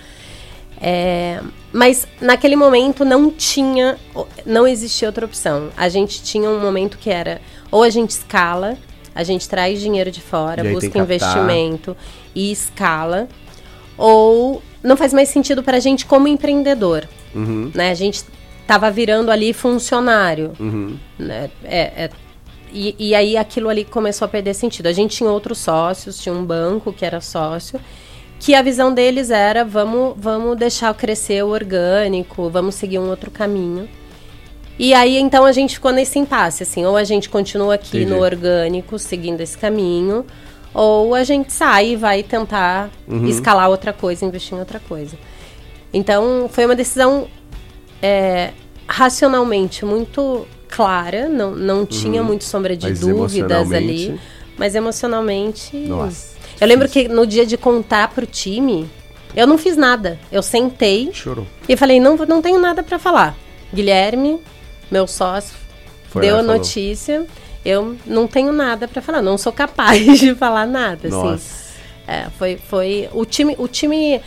É, 0.82 1.42
mas 1.74 2.08
naquele 2.22 2.56
momento 2.56 3.04
não 3.04 3.30
tinha, 3.30 3.98
não 4.46 4.66
existia 4.66 5.10
outra 5.10 5.26
opção. 5.26 5.70
A 5.76 5.90
gente 5.90 6.24
tinha 6.24 6.50
um 6.50 6.60
momento 6.60 6.98
que 6.98 7.10
era 7.10 7.42
ou 7.70 7.84
a 7.84 7.90
gente 7.90 8.12
escala, 8.12 8.78
a 9.14 9.24
gente 9.24 9.48
traz 9.50 9.82
dinheiro 9.82 10.10
de 10.10 10.22
fora, 10.22 10.64
busca 10.64 10.98
investimento 10.98 11.96
e 12.34 12.52
escala, 12.52 13.28
ou 13.98 14.64
não 14.82 14.96
faz 14.96 15.14
mais 15.14 15.28
sentido 15.28 15.62
para 15.62 15.78
a 15.78 15.80
gente 15.82 16.06
como 16.06 16.28
empreendedor. 16.28 17.08
Uhum. 17.36 17.72
Né? 17.74 17.92
A 17.92 17.94
gente 17.94 18.24
estava 18.62 18.90
virando 18.90 19.30
ali 19.32 19.52
funcionário. 19.52 20.54
Uhum. 20.60 20.98
Né? 21.18 21.50
É, 21.66 22.04
é, 22.06 22.10
e, 22.72 22.96
e 22.98 23.16
aí 23.16 23.38
aquilo 23.38 23.70
ali 23.70 23.84
começou 23.86 24.26
a 24.26 24.30
perder 24.30 24.54
sentido. 24.54 24.88
A 24.88 24.94
gente 24.94 25.18
tinha 25.18 25.30
outros 25.30 25.58
sócios, 25.60 26.18
tinha 26.22 26.34
um 26.34 26.44
banco 26.44 26.94
que 26.94 27.06
era 27.06 27.22
sócio 27.22 27.80
que 28.40 28.56
a 28.56 28.62
visão 28.62 28.94
deles 28.94 29.30
era 29.30 29.66
vamos, 29.66 30.14
vamos 30.18 30.58
deixar 30.58 30.94
crescer 30.94 31.44
o 31.44 31.50
orgânico, 31.50 32.50
vamos 32.50 32.76
seguir 32.76 32.98
um 32.98 33.10
outro 33.10 33.30
caminho. 33.30 33.88
E 34.78 34.94
aí 34.94 35.18
então 35.18 35.44
a 35.44 35.52
gente 35.52 35.76
ficou 35.76 35.92
nesse 35.92 36.18
impasse, 36.18 36.64
assim, 36.64 36.86
ou 36.86 36.96
a 36.96 37.04
gente 37.04 37.30
continua 37.30 37.76
aqui 37.76 37.98
Entendi. 37.98 38.12
no 38.12 38.22
orgânico, 38.22 38.98
seguindo 38.98 39.42
esse 39.42 39.58
caminho, 39.58 40.26
ou 40.74 41.14
a 41.14 41.24
gente 41.26 41.52
sai 41.52 41.90
e 41.90 41.96
vai 41.98 42.24
tentar 42.24 42.90
uhum. 43.06 43.28
escalar 43.28 43.70
outra 43.70 43.92
coisa, 43.92 44.24
investir 44.24 44.56
em 44.56 44.60
outra 44.60 44.80
coisa. 44.80 45.18
Então 45.94 46.50
foi 46.50 46.66
uma 46.66 46.76
decisão 46.76 47.28
é, 48.02 48.52
racionalmente 48.88 49.84
muito 49.84 50.48
clara, 50.70 51.28
não, 51.28 51.56
não 51.56 51.86
tinha 51.86 52.22
uhum. 52.22 52.28
muito 52.28 52.44
sombra 52.44 52.78
de 52.78 52.88
mas 52.88 53.00
dúvidas 53.00 53.72
ali, 53.72 54.20
mas 54.58 54.76
emocionalmente. 54.76 55.76
Nossa. 55.76 56.38
Eu 56.62 56.68
lembro 56.68 56.88
que 56.88 57.08
no 57.08 57.26
dia 57.26 57.46
de 57.46 57.58
contar 57.58 58.10
pro 58.10 58.26
time, 58.26 58.90
eu 59.36 59.48
não 59.48 59.58
fiz 59.58 59.76
nada. 59.76 60.20
Eu 60.32 60.42
sentei 60.42 61.10
Chorou. 61.14 61.48
e 61.68 61.76
falei, 61.76 62.00
não, 62.00 62.16
não 62.18 62.42
tenho 62.42 62.60
nada 62.60 62.84
para 62.84 63.00
falar. 63.00 63.36
Guilherme, 63.74 64.40
meu 64.92 65.08
sócio, 65.08 65.56
Foi 66.10 66.22
deu 66.22 66.36
a 66.36 66.40
falou. 66.40 66.58
notícia. 66.58 67.26
Eu 67.66 67.98
não 68.06 68.28
tenho 68.28 68.54
nada 68.54 68.88
para 68.88 69.02
falar, 69.02 69.22
não 69.22 69.38
sou 69.38 69.52
capaz 69.52 70.00
de 70.20 70.34
falar 70.36 70.66
nada. 70.66 71.08
Assim. 71.08 71.18
Nossa. 71.18 71.34
Assim. 71.34 71.70
É, 72.08 72.28
foi, 72.38 72.58
foi 72.58 73.10
o 73.14 73.26
time, 73.26 73.56
o 73.60 73.68
time 73.68 74.22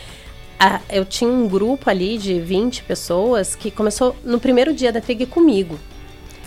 eu 0.89 1.03
tinha 1.03 1.29
um 1.29 1.47
grupo 1.47 1.89
ali 1.89 2.17
de 2.17 2.39
20 2.39 2.83
pessoas 2.83 3.55
que 3.55 3.69
começou 3.69 4.15
no 4.23 4.39
primeiro 4.39 4.73
dia 4.73 4.91
da 4.91 5.01
Trig 5.01 5.25
comigo. 5.25 5.77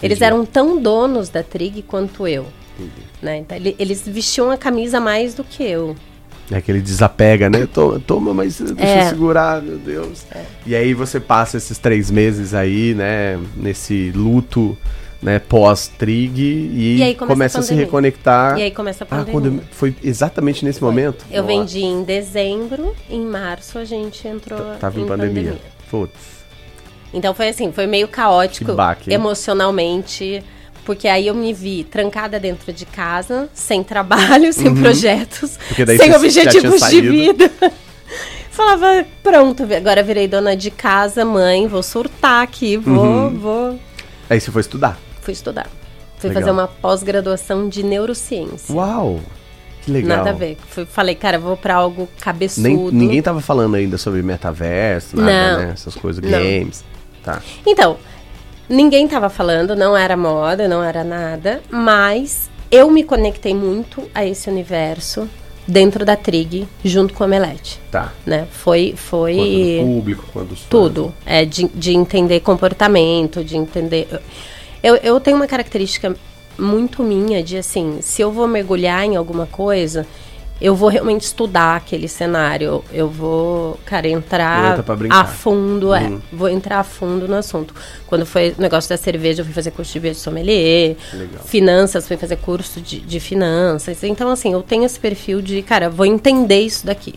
Eles 0.02 0.20
eram 0.20 0.44
tão 0.44 0.80
donos 0.80 1.28
da 1.28 1.42
Trig 1.42 1.82
quanto 1.82 2.26
eu. 2.26 2.46
Né? 3.22 3.38
Então, 3.38 3.56
ele, 3.56 3.74
eles 3.78 4.06
vestiam 4.06 4.50
a 4.50 4.56
camisa 4.56 5.00
mais 5.00 5.34
do 5.34 5.42
que 5.42 5.62
eu. 5.62 5.96
É 6.50 6.60
que 6.60 6.70
ele 6.70 6.80
desapega, 6.80 7.50
né? 7.50 7.66
Toma, 7.72 8.00
toma 8.06 8.34
mas 8.34 8.60
deixa 8.60 8.84
é. 8.84 9.06
eu 9.06 9.08
segurar, 9.08 9.60
meu 9.60 9.78
Deus. 9.78 10.24
É. 10.30 10.44
E 10.64 10.76
aí 10.76 10.94
você 10.94 11.18
passa 11.18 11.56
esses 11.56 11.76
três 11.76 12.10
meses 12.10 12.54
aí, 12.54 12.94
né? 12.94 13.40
Nesse 13.56 14.12
luto, 14.14 14.78
né? 15.20 15.40
Pós-trig 15.40 16.40
e, 16.40 17.02
e 17.02 17.14
começa 17.16 17.58
a, 17.58 17.60
a, 17.60 17.64
se 17.64 17.74
reconectar. 17.74 18.56
E 18.58 18.62
aí 18.62 18.70
começa 18.70 19.02
a 19.02 19.06
pandemia. 19.06 19.60
Ah, 19.60 19.68
foi 19.72 19.96
exatamente 20.04 20.64
nesse 20.64 20.78
foi. 20.78 20.88
momento? 20.88 21.24
Eu 21.32 21.42
Nossa. 21.42 21.54
vendi 21.54 21.80
em 21.80 22.04
dezembro, 22.04 22.94
em 23.10 23.26
março 23.26 23.76
a 23.78 23.84
gente 23.84 24.28
entrou 24.28 24.74
T 24.74 24.78
Tava 24.78 25.00
em, 25.00 25.02
em 25.02 25.06
pandemia. 25.06 25.42
pandemia. 25.42 25.60
Putz. 25.90 26.35
Então 27.12 27.32
foi 27.34 27.48
assim, 27.48 27.72
foi 27.72 27.86
meio 27.86 28.08
caótico 28.08 28.72
emocionalmente 29.08 30.42
porque 30.86 31.08
aí 31.08 31.26
eu 31.26 31.34
me 31.34 31.52
vi 31.52 31.82
trancada 31.82 32.38
dentro 32.38 32.72
de 32.72 32.86
casa, 32.86 33.50
sem 33.52 33.82
trabalho, 33.82 34.52
sem 34.54 34.68
uhum. 34.68 34.76
projetos, 34.76 35.58
sem 35.98 36.14
objetivos 36.14 36.80
de 36.88 37.00
vida. 37.00 37.50
Falava, 38.50 39.04
pronto, 39.22 39.64
agora 39.64 40.02
virei 40.02 40.28
dona 40.28 40.56
de 40.56 40.70
casa, 40.70 41.24
mãe, 41.24 41.66
vou 41.66 41.82
surtar 41.82 42.42
aqui, 42.42 42.76
vou, 42.76 43.04
uhum. 43.04 43.38
vou. 43.38 43.80
Aí 44.30 44.40
você 44.40 44.50
foi 44.50 44.60
estudar? 44.60 44.98
Fui 45.20 45.32
estudar. 45.32 45.66
Fui 46.18 46.30
legal. 46.30 46.40
fazer 46.40 46.52
uma 46.52 46.68
pós-graduação 46.68 47.68
de 47.68 47.82
neurociência. 47.82 48.74
Uau! 48.74 49.20
Que 49.82 49.90
legal. 49.90 50.18
Nada 50.18 50.30
a 50.30 50.32
ver. 50.32 50.56
Fui, 50.68 50.86
falei, 50.86 51.14
cara, 51.14 51.38
vou 51.38 51.56
para 51.56 51.74
algo 51.74 52.08
cabeçudo. 52.20 52.66
Nem, 52.66 52.76
ninguém 52.90 53.20
tava 53.20 53.40
falando 53.40 53.74
ainda 53.74 53.98
sobre 53.98 54.22
metaverso, 54.22 55.16
nada, 55.16 55.52
Não. 55.52 55.66
né? 55.66 55.70
Essas 55.74 55.94
coisas, 55.94 56.20
games. 56.20 56.84
Não. 56.88 56.95
Tá. 57.26 57.42
Então, 57.66 57.98
Ninguém 58.68 59.04
estava 59.04 59.28
falando, 59.28 59.76
não 59.76 59.96
era 59.96 60.16
moda, 60.16 60.66
não 60.66 60.82
era 60.82 61.04
nada, 61.04 61.62
mas 61.70 62.50
eu 62.68 62.90
me 62.90 63.04
conectei 63.04 63.54
muito 63.54 64.02
a 64.12 64.26
esse 64.26 64.50
universo 64.50 65.28
dentro 65.68 66.04
da 66.04 66.16
Trig, 66.16 66.66
junto 66.84 67.14
com 67.14 67.22
a 67.22 67.28
Melete. 67.28 67.80
Tá. 67.92 68.12
Né? 68.24 68.46
Foi. 68.50 68.94
foi 68.96 69.36
quando 69.36 69.94
público, 69.94 70.24
quando 70.32 70.56
Tudo. 70.68 71.14
É, 71.24 71.44
de, 71.44 71.68
de 71.68 71.92
entender 71.92 72.40
comportamento, 72.40 73.44
de 73.44 73.56
entender. 73.56 74.08
Eu, 74.82 74.96
eu 74.96 75.20
tenho 75.20 75.36
uma 75.36 75.46
característica 75.46 76.16
muito 76.58 77.04
minha 77.04 77.44
de 77.44 77.56
assim, 77.58 77.98
se 78.00 78.20
eu 78.20 78.32
vou 78.32 78.48
mergulhar 78.48 79.04
em 79.04 79.14
alguma 79.14 79.46
coisa, 79.46 80.04
eu 80.60 80.74
vou 80.74 80.88
realmente 80.88 81.22
estudar 81.22 81.76
aquele 81.76 82.08
cenário. 82.08 82.82
Eu 82.92 83.08
vou, 83.08 83.78
cara, 83.84 84.08
entrar 84.08 84.82
a 85.10 85.24
fundo, 85.24 85.92
é, 85.92 86.00
uhum. 86.02 86.16
é. 86.16 86.20
Vou 86.34 86.48
entrar 86.48 86.80
a 86.80 86.84
fundo 86.84 87.28
no 87.28 87.36
assunto. 87.36 87.74
Quando 88.06 88.24
foi 88.24 88.54
o 88.56 88.60
negócio 88.60 88.88
da 88.88 88.96
cerveja, 88.96 89.42
eu 89.42 89.44
fui 89.44 89.52
fazer 89.52 89.70
curso 89.70 90.00
de 90.00 90.14
sommelier. 90.14 90.96
Legal. 91.12 91.44
Finanças, 91.44 92.08
fui 92.08 92.16
fazer 92.16 92.36
curso 92.36 92.80
de, 92.80 93.00
de 93.00 93.20
finanças. 93.20 94.02
Então, 94.02 94.30
assim, 94.30 94.52
eu 94.52 94.62
tenho 94.62 94.84
esse 94.84 94.98
perfil 94.98 95.42
de, 95.42 95.60
cara, 95.62 95.90
vou 95.90 96.06
entender 96.06 96.60
isso 96.60 96.86
daqui. 96.86 97.14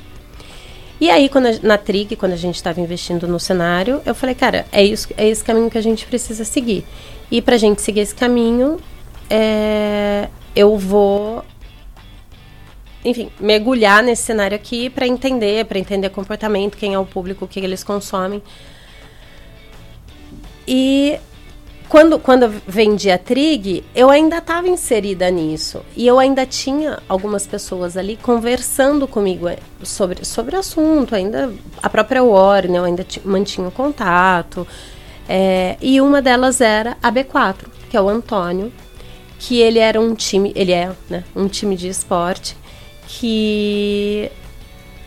E 0.99 1.09
aí, 1.09 1.29
quando 1.29 1.45
a, 1.45 1.51
na 1.63 1.77
Trig, 1.77 2.17
quando 2.17 2.33
a 2.33 2.37
gente 2.37 2.55
estava 2.55 2.81
investindo 2.81 3.25
no 3.25 3.39
cenário, 3.39 4.01
eu 4.05 4.13
falei, 4.13 4.35
cara, 4.35 4.65
é, 4.69 4.83
isso, 4.83 5.07
é 5.15 5.29
esse 5.29 5.43
caminho 5.43 5.69
que 5.69 5.77
a 5.77 5.81
gente 5.81 6.05
precisa 6.05 6.43
seguir. 6.43 6.83
E 7.31 7.41
pra 7.41 7.55
gente 7.55 7.81
seguir 7.81 8.01
esse 8.01 8.13
caminho, 8.13 8.77
é, 9.29 10.27
eu 10.53 10.77
vou 10.77 11.45
enfim, 13.03 13.29
mergulhar 13.39 14.03
nesse 14.03 14.23
cenário 14.23 14.55
aqui 14.55 14.89
para 14.89 15.07
entender, 15.07 15.65
para 15.65 15.79
entender 15.79 16.09
comportamento, 16.09 16.77
quem 16.77 16.93
é 16.93 16.99
o 16.99 17.05
público, 17.05 17.45
o 17.45 17.47
que 17.47 17.59
eles 17.59 17.83
consomem. 17.83 18.41
E 20.67 21.17
quando, 21.87 22.19
quando 22.19 22.43
eu 22.43 22.53
vendi 22.67 23.09
a 23.09 23.17
Trig, 23.17 23.83
eu 23.95 24.09
ainda 24.09 24.37
estava 24.37 24.67
inserida 24.67 25.31
nisso. 25.31 25.81
E 25.95 26.05
eu 26.05 26.19
ainda 26.19 26.45
tinha 26.45 26.99
algumas 27.09 27.47
pessoas 27.47 27.97
ali 27.97 28.15
conversando 28.17 29.07
comigo 29.07 29.47
eh, 29.47 29.57
sobre, 29.81 30.23
sobre 30.23 30.55
o 30.55 30.59
assunto. 30.59 31.15
Ainda 31.15 31.51
a 31.81 31.89
própria 31.89 32.21
Warner, 32.21 32.81
eu 32.81 32.83
ainda 32.83 33.05
mantinha 33.25 33.71
contato. 33.71 34.67
É, 35.27 35.77
e 35.81 35.99
uma 35.99 36.21
delas 36.21 36.61
era 36.61 36.95
a 37.01 37.11
B4, 37.11 37.65
que 37.89 37.97
é 37.97 38.01
o 38.01 38.09
Antônio, 38.09 38.71
que 39.39 39.59
ele 39.59 39.79
era 39.79 39.99
um 39.99 40.13
time, 40.13 40.51
ele 40.55 40.71
é 40.71 40.91
né, 41.09 41.23
um 41.35 41.47
time 41.47 41.75
de 41.75 41.87
esporte 41.87 42.58
que 43.09 44.31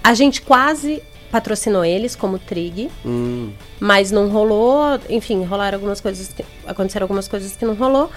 a 0.03 0.13
gente 0.13 0.43
quase 0.43 1.01
patrocinou 1.31 1.85
eles 1.85 2.17
como 2.17 2.39
Trig, 2.39 2.91
hum. 3.07 3.53
mas 3.79 4.11
não 4.11 4.29
rolou. 4.29 4.99
Enfim, 5.09 5.45
rolaram 5.45 5.77
algumas 5.77 6.01
coisas, 6.01 6.29
que, 6.29 6.45
aconteceram 6.67 7.05
algumas 7.05 7.29
coisas 7.29 7.57
que 7.57 7.65
não 7.65 7.75
rolou. 7.75 8.11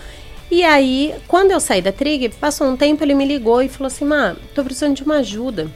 E 0.50 0.64
aí, 0.64 1.14
quando 1.28 1.52
eu 1.52 1.60
saí 1.60 1.82
da 1.82 1.92
Trig, 1.92 2.30
passou 2.30 2.68
um 2.68 2.76
tempo, 2.76 3.04
ele 3.04 3.14
me 3.14 3.26
ligou 3.26 3.62
e 3.62 3.70
falou 3.70 3.88
assim: 3.88 4.06
Má, 4.06 4.36
tô 4.56 4.64
precisando 4.64 4.96
de 4.96 5.04
uma 5.04 5.18
ajuda. 5.18 5.68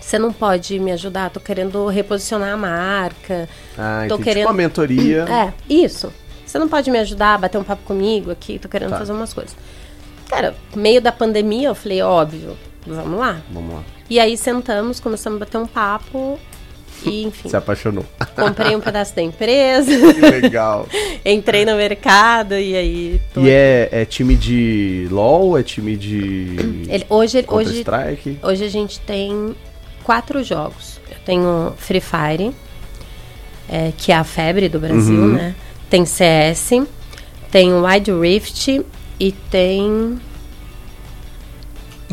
Você 0.00 0.18
não 0.18 0.32
pode 0.32 0.78
me 0.78 0.92
ajudar? 0.92 1.30
Tô 1.30 1.40
querendo 1.40 1.86
reposicionar 1.86 2.52
a 2.52 2.56
marca. 2.56 3.48
Ah, 3.76 4.06
tô 4.08 4.18
querendo. 4.18 4.44
Tipo 4.44 4.48
uma 4.48 4.56
mentoria. 4.56 5.26
É, 5.30 5.52
isso. 5.68 6.12
Você 6.46 6.58
não 6.58 6.68
pode 6.68 6.90
me 6.90 6.98
ajudar, 6.98 7.38
bater 7.38 7.58
um 7.58 7.64
papo 7.64 7.82
comigo 7.84 8.30
aqui? 8.30 8.58
Tô 8.58 8.68
querendo 8.68 8.90
tá. 8.90 8.98
fazer 8.98 9.12
umas 9.12 9.32
coisas. 9.32 9.56
Cara, 10.28 10.54
meio 10.74 11.00
da 11.00 11.12
pandemia, 11.12 11.68
eu 11.68 11.74
falei, 11.74 12.02
óbvio, 12.02 12.56
Vamos 12.86 13.18
lá. 13.18 13.40
Vamos 13.50 13.74
lá. 13.74 13.82
E 14.10 14.18
aí 14.18 14.36
sentamos, 14.36 15.00
começamos 15.00 15.40
a 15.40 15.44
bater 15.44 15.58
um 15.58 15.66
papo 15.66 16.38
e, 17.04 17.24
enfim. 17.24 17.48
Se 17.48 17.56
apaixonou. 17.56 18.04
Comprei 18.34 18.74
um 18.74 18.80
pedaço 18.82 19.14
da 19.14 19.22
empresa. 19.22 19.90
Que 20.12 20.20
legal. 20.20 20.86
Entrei 21.24 21.64
no 21.64 21.76
mercado 21.76 22.54
e 22.54 22.74
aí. 22.74 23.20
Tô... 23.32 23.42
E 23.42 23.50
é, 23.50 23.88
é, 23.92 24.04
time 24.04 24.34
de 24.34 25.06
LOL? 25.10 25.58
É 25.58 25.62
time 25.62 25.96
de. 25.96 26.56
Ele, 26.90 27.06
hoje, 27.08 27.44
hoje, 27.48 27.80
Strike? 27.80 28.38
hoje 28.42 28.64
a 28.64 28.68
gente 28.68 29.00
tem 29.00 29.54
quatro 30.02 30.42
jogos. 30.42 31.00
Eu 31.10 31.16
tenho 31.24 31.72
Free 31.76 32.00
Fire, 32.00 32.52
é, 33.68 33.92
que 33.96 34.10
é 34.10 34.16
a 34.16 34.24
febre 34.24 34.68
do 34.68 34.80
Brasil, 34.80 35.14
uhum. 35.14 35.34
né? 35.34 35.54
Tem 35.88 36.04
CS, 36.04 36.70
tem 37.50 37.70
Wide 37.74 38.10
Rift 38.12 38.82
e 39.20 39.32
tem 39.32 40.18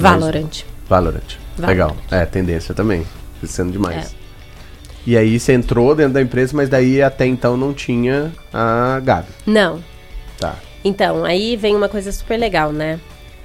Valorant. 0.01 0.63
Valorant. 0.87 1.37
Legal. 1.57 1.95
É, 2.09 2.25
tendência 2.25 2.73
também. 2.73 3.05
Crescendo 3.39 3.71
demais. 3.71 4.13
É. 4.13 4.19
E 5.05 5.17
aí 5.17 5.39
você 5.39 5.53
entrou 5.53 5.95
dentro 5.95 6.13
da 6.13 6.21
empresa, 6.21 6.55
mas 6.55 6.69
daí 6.69 7.01
até 7.01 7.25
então 7.25 7.57
não 7.57 7.73
tinha 7.73 8.31
a 8.53 8.99
Gabi. 9.03 9.29
Não. 9.45 9.83
Tá. 10.37 10.55
Então, 10.83 11.25
aí 11.25 11.55
vem 11.55 11.75
uma 11.75 11.89
coisa 11.89 12.11
super 12.11 12.37
legal, 12.37 12.71
né? 12.71 12.99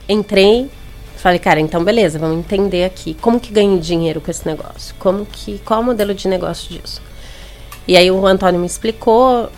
entrei, 0.09 0.71
falei, 1.17 1.39
cara, 1.39 1.61
então 1.61 1.83
beleza, 1.83 2.19
vamos 2.19 2.39
entender 2.39 2.85
aqui 2.85 3.15
como 3.15 3.41
que 3.41 3.53
ganha 3.53 3.79
dinheiro 3.79 4.21
com 4.21 4.31
esse 4.31 4.47
negócio, 4.47 4.95
como 4.99 5.25
que 5.25 5.59
qual 5.65 5.81
o 5.81 5.85
modelo 5.85 6.15
de 6.15 6.29
negócio 6.29 6.79
disso. 6.79 7.01
E 7.87 7.97
aí 7.97 8.11
o 8.11 8.27
Antônio 8.27 8.61
me 8.61 8.67
explicou, 8.67 9.51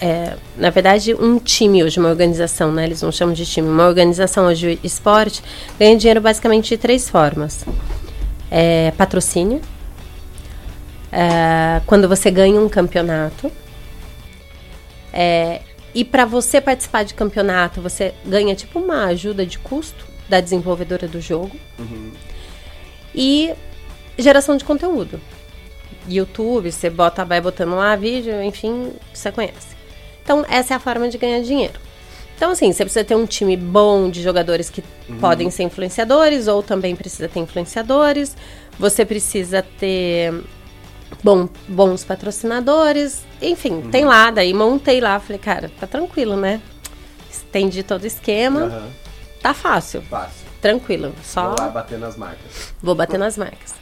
é, 0.00 0.34
na 0.56 0.70
verdade, 0.70 1.14
um 1.14 1.38
time 1.38 1.84
hoje, 1.84 2.00
uma 2.00 2.08
organização, 2.08 2.72
né? 2.72 2.84
Eles 2.84 3.02
não 3.02 3.12
chamam 3.12 3.34
de 3.34 3.44
time, 3.44 3.68
uma 3.68 3.86
organização 3.86 4.46
hoje 4.46 4.80
esporte 4.82 5.42
ganha 5.78 5.94
dinheiro 5.96 6.22
basicamente 6.22 6.70
de 6.70 6.78
três 6.78 7.08
formas: 7.08 7.66
é, 8.50 8.92
patrocínio, 8.92 9.60
é, 11.12 11.82
quando 11.86 12.08
você 12.08 12.30
ganha 12.30 12.58
um 12.58 12.68
campeonato. 12.68 13.52
É, 15.12 15.60
e 15.94 16.04
para 16.04 16.24
você 16.24 16.60
participar 16.60 17.02
de 17.02 17.12
campeonato, 17.12 17.82
você 17.82 18.14
ganha 18.24 18.54
tipo 18.54 18.78
uma 18.78 19.06
ajuda 19.06 19.44
de 19.44 19.58
custo 19.58 20.06
da 20.28 20.40
desenvolvedora 20.40 21.06
do 21.06 21.20
jogo. 21.20 21.54
Uhum. 21.78 22.12
E 23.14 23.52
geração 24.16 24.56
de 24.56 24.64
conteúdo. 24.64 25.20
YouTube, 26.08 26.72
você 26.72 26.88
bota, 26.88 27.24
vai 27.24 27.40
botando 27.40 27.74
lá 27.74 27.94
vídeo, 27.96 28.40
enfim, 28.42 28.92
você 29.12 29.30
conhece. 29.30 29.79
Então, 30.22 30.44
essa 30.48 30.74
é 30.74 30.76
a 30.76 30.80
forma 30.80 31.08
de 31.08 31.18
ganhar 31.18 31.40
dinheiro. 31.42 31.74
Então, 32.36 32.52
assim, 32.52 32.72
você 32.72 32.84
precisa 32.84 33.04
ter 33.04 33.14
um 33.14 33.26
time 33.26 33.56
bom 33.56 34.08
de 34.08 34.22
jogadores 34.22 34.70
que 34.70 34.82
Uhum. 35.08 35.18
podem 35.18 35.50
ser 35.50 35.64
influenciadores, 35.64 36.48
ou 36.48 36.62
também 36.62 36.96
precisa 36.96 37.28
ter 37.28 37.40
influenciadores. 37.40 38.34
Você 38.78 39.04
precisa 39.04 39.62
ter 39.78 40.32
bom, 41.22 41.48
bons 41.68 42.02
patrocinadores. 42.02 43.22
Enfim, 43.42 43.72
Uhum. 43.72 43.90
tem 43.90 44.04
lá. 44.06 44.30
Daí 44.30 44.54
montei 44.54 45.00
lá. 45.00 45.20
Falei, 45.20 45.38
cara, 45.38 45.70
tá 45.78 45.86
tranquilo, 45.86 46.36
né? 46.36 46.60
Entendi 47.48 47.82
todo 47.82 48.04
o 48.04 48.06
esquema. 48.06 48.60
Aham. 48.62 48.88
Tá 49.42 49.52
fácil. 49.52 50.00
Fácil. 50.02 50.46
Tranquilo. 50.62 51.14
Só 51.24 51.48
Vou 51.48 51.56
lá 51.58 51.68
bater 51.68 51.98
nas 51.98 52.16
marcas. 52.16 52.72
vou 52.82 52.94
bater 52.94 53.18
nas 53.18 53.36
marcas. 53.36 53.74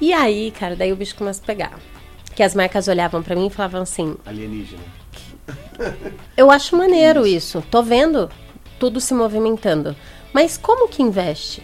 E 0.00 0.12
aí, 0.12 0.50
cara, 0.50 0.76
daí 0.76 0.92
o 0.92 0.96
bicho 0.96 1.14
começa 1.16 1.40
a 1.42 1.46
pegar. 1.46 1.78
Que 2.34 2.42
as 2.42 2.54
marcas 2.54 2.86
olhavam 2.88 3.22
pra 3.22 3.34
mim 3.34 3.46
e 3.46 3.50
falavam 3.50 3.82
assim: 3.82 4.16
Alienígena. 4.26 4.82
Eu 6.36 6.50
acho 6.50 6.76
maneiro 6.76 7.26
isso. 7.26 7.62
Tô 7.70 7.82
vendo 7.82 8.28
tudo 8.78 9.00
se 9.00 9.14
movimentando. 9.14 9.94
Mas 10.32 10.56
como 10.56 10.88
que 10.88 11.02
investe? 11.02 11.62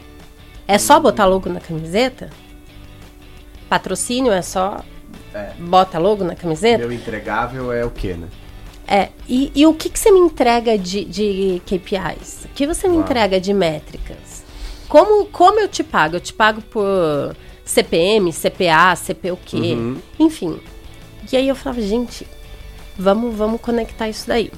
É 0.66 0.76
só 0.78 1.00
botar 1.00 1.24
logo 1.26 1.48
na 1.48 1.60
camiseta? 1.60 2.30
Patrocínio 3.68 4.32
é 4.32 4.42
só 4.42 4.82
É. 5.34 5.52
bota 5.58 5.98
logo 5.98 6.24
na 6.24 6.34
camiseta? 6.34 6.78
Meu 6.78 6.92
entregável 6.92 7.72
é 7.72 7.84
o 7.84 7.90
quê, 7.90 8.14
né? 8.14 8.28
É. 8.86 9.08
E, 9.28 9.52
e 9.54 9.66
o 9.66 9.74
que, 9.74 9.90
que 9.90 9.98
você 9.98 10.10
me 10.10 10.18
entrega 10.20 10.78
de, 10.78 11.04
de 11.04 11.62
KPIs? 11.66 12.46
O 12.46 12.48
que 12.48 12.66
você 12.66 12.88
me 12.88 12.94
Uau. 12.94 13.04
entrega 13.04 13.38
de 13.40 13.52
métricas? 13.52 14.44
Como, 14.88 15.26
como 15.26 15.60
eu 15.60 15.68
te 15.68 15.84
pago? 15.84 16.16
Eu 16.16 16.20
te 16.20 16.32
pago 16.32 16.62
por 16.62 17.36
CPM, 17.64 18.32
CPA, 18.32 18.96
CP 18.96 19.30
o 19.32 19.36
quê? 19.36 19.74
Uhum. 19.74 19.98
Enfim. 20.18 20.58
E 21.30 21.36
aí 21.36 21.46
eu 21.46 21.54
falava, 21.54 21.82
gente, 21.82 22.26
vamos, 22.98 23.34
vamos 23.34 23.60
conectar 23.60 24.08
isso 24.08 24.26
daí. 24.26 24.50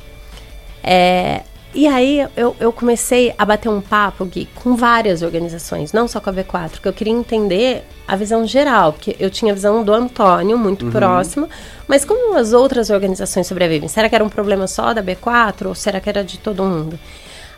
É, 0.82 1.42
e 1.72 1.86
aí 1.86 2.26
eu, 2.36 2.56
eu 2.58 2.72
comecei 2.72 3.32
a 3.38 3.44
bater 3.44 3.68
um 3.68 3.80
papo, 3.80 4.24
Gui, 4.24 4.48
com 4.56 4.74
várias 4.74 5.22
organizações, 5.22 5.92
não 5.92 6.08
só 6.08 6.20
com 6.20 6.28
a 6.28 6.32
V4, 6.32 6.80
que 6.80 6.88
eu 6.88 6.92
queria 6.92 7.12
entender 7.12 7.84
a 8.08 8.16
visão 8.16 8.44
geral, 8.44 8.92
porque 8.92 9.14
eu 9.20 9.30
tinha 9.30 9.52
a 9.52 9.54
visão 9.54 9.84
do 9.84 9.94
Antônio, 9.94 10.58
muito 10.58 10.86
próximo, 10.90 11.48
mas 11.86 12.04
como 12.04 12.36
as 12.36 12.52
outras 12.52 12.90
organizações 12.90 13.46
sobrevivem? 13.46 13.88
Será 13.88 14.08
que 14.08 14.16
era 14.16 14.24
um 14.24 14.28
problema 14.28 14.66
só 14.66 14.92
da 14.92 15.00
B4 15.00 15.66
ou 15.66 15.74
será 15.76 16.00
que 16.00 16.08
era 16.08 16.24
de 16.24 16.38
todo 16.38 16.64
mundo? 16.64 16.98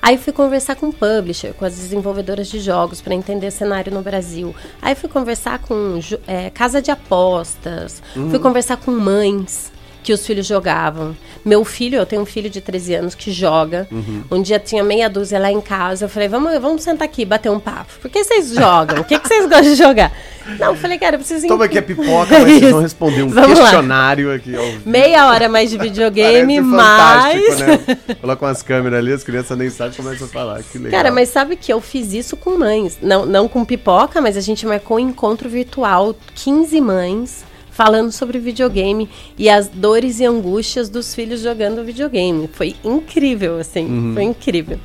Aí 0.03 0.19
fui 0.19 0.33
conversar 0.33 0.77
com 0.77 0.89
o 0.89 0.93
publisher, 0.93 1.55
com 1.55 1.65
as 1.65 1.77
desenvolvedoras 1.77 2.49
de 2.49 2.61
jogos, 2.61 3.01
para 3.01 3.15
entender 3.15 3.47
o 3.47 3.53
cenário 3.53 3.95
no 3.95 4.03
Brasil. 4.03 4.55
Aí 4.83 4.95
fui 4.95 5.09
conversar 5.09 5.61
com 5.61 5.99
é, 6.27 6.51
casa 6.51 6.83
de 6.83 6.91
apostas, 6.91 8.03
fui 8.13 8.39
conversar 8.39 8.77
com 8.77 8.91
mães 8.91 9.72
que 10.03 10.13
os 10.13 10.27
filhos 10.27 10.47
jogavam. 10.47 11.17
Meu 11.45 11.65
filho, 11.65 11.97
eu 11.97 12.07
tenho 12.07 12.23
um 12.23 12.27
filho 12.27 12.51
de 12.51 12.61
13 12.61 12.95
anos 12.95 13.15
que 13.15 13.31
joga. 13.31 13.89
Um 14.31 14.43
dia 14.43 14.59
tinha 14.59 14.83
meia 14.83 15.09
dúzia 15.09 15.39
lá 15.39 15.51
em 15.51 15.61
casa. 15.61 16.05
Eu 16.05 16.09
falei, 16.09 16.29
vamos, 16.29 16.53
vamos 16.61 16.83
sentar 16.83 17.07
aqui, 17.07 17.25
bater 17.25 17.51
um 17.51 17.61
papo. 17.61 17.93
Por 18.01 18.11
que 18.11 18.23
vocês 18.23 18.51
jogam? 18.51 19.01
O 19.01 19.05
que, 19.05 19.19
que 19.19 19.29
vocês 19.29 19.45
gostam 19.45 19.63
de 19.63 19.75
jogar? 19.75 20.13
Não, 20.59 20.69
eu 20.69 20.77
falei, 20.77 20.99
cara, 20.99 21.15
eu 21.15 21.21
preciso 21.21 21.47
Toma 21.47 21.67
aqui 21.67 21.79
a 21.79 21.83
pipoca, 21.83 22.39
mas 22.39 22.59
vocês 22.59 22.71
vão 22.73 22.81
responder 22.81 23.23
um 23.23 23.29
Vamos 23.31 23.59
lá. 23.59 23.65
questionário 23.65 24.35
aqui 24.35 24.57
ao 24.57 24.65
vivo. 24.65 24.83
Meia 24.91 25.27
hora 25.29 25.49
mais 25.49 25.71
de 25.71 25.79
videogame, 25.79 26.61
fantástico, 26.61 27.55
né? 27.55 27.99
Coloca 28.21 28.47
umas 28.47 28.63
câmeras 28.63 28.99
ali, 28.99 29.13
as 29.13 29.23
crianças 29.23 29.57
nem 29.57 29.71
sabem 29.71 29.95
como 29.97 30.13
é 30.13 30.17
que 30.17 30.27
falar. 30.27 30.63
Que 30.63 30.79
legal. 30.79 31.01
Cara, 31.01 31.13
mas 31.15 31.29
sabe 31.29 31.57
que 31.57 31.73
eu 31.73 31.81
fiz 31.81 32.13
isso 32.13 32.37
com 32.37 32.59
mães. 32.59 32.99
Não, 33.01 33.25
não 33.25 33.47
com 33.49 33.65
pipoca, 33.65 34.21
mas 34.21 34.37
a 34.37 34.41
gente 34.41 34.67
marcou 34.67 34.97
um 34.97 35.01
encontro 35.01 35.49
virtual, 35.49 36.15
15 36.35 36.81
mães, 36.81 37.45
falando 37.83 38.13
sobre 38.13 38.39
videogame 38.39 39.11
e 39.37 39.51
as 39.51 39.67
dores 39.67 40.21
e 40.21 40.25
angústias 40.25 40.89
dos 40.89 41.17
filhos 41.17 41.41
jogando 41.41 41.83
videogame. 41.83 42.47
Foi 42.47 42.77
incrível, 42.85 43.59
assim, 43.59 44.13
foi 44.15 44.23
incrível. 44.23 44.79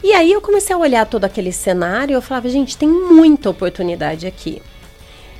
E 0.00 0.12
aí 0.12 0.30
eu 0.30 0.40
comecei 0.40 0.72
a 0.72 0.78
olhar 0.78 1.04
todo 1.04 1.24
aquele 1.24 1.50
cenário 1.50 2.12
e 2.12 2.14
eu 2.14 2.22
falava, 2.22 2.48
gente, 2.48 2.76
tem 2.76 2.88
muita 2.88 3.50
oportunidade 3.50 4.24
aqui. 4.24 4.62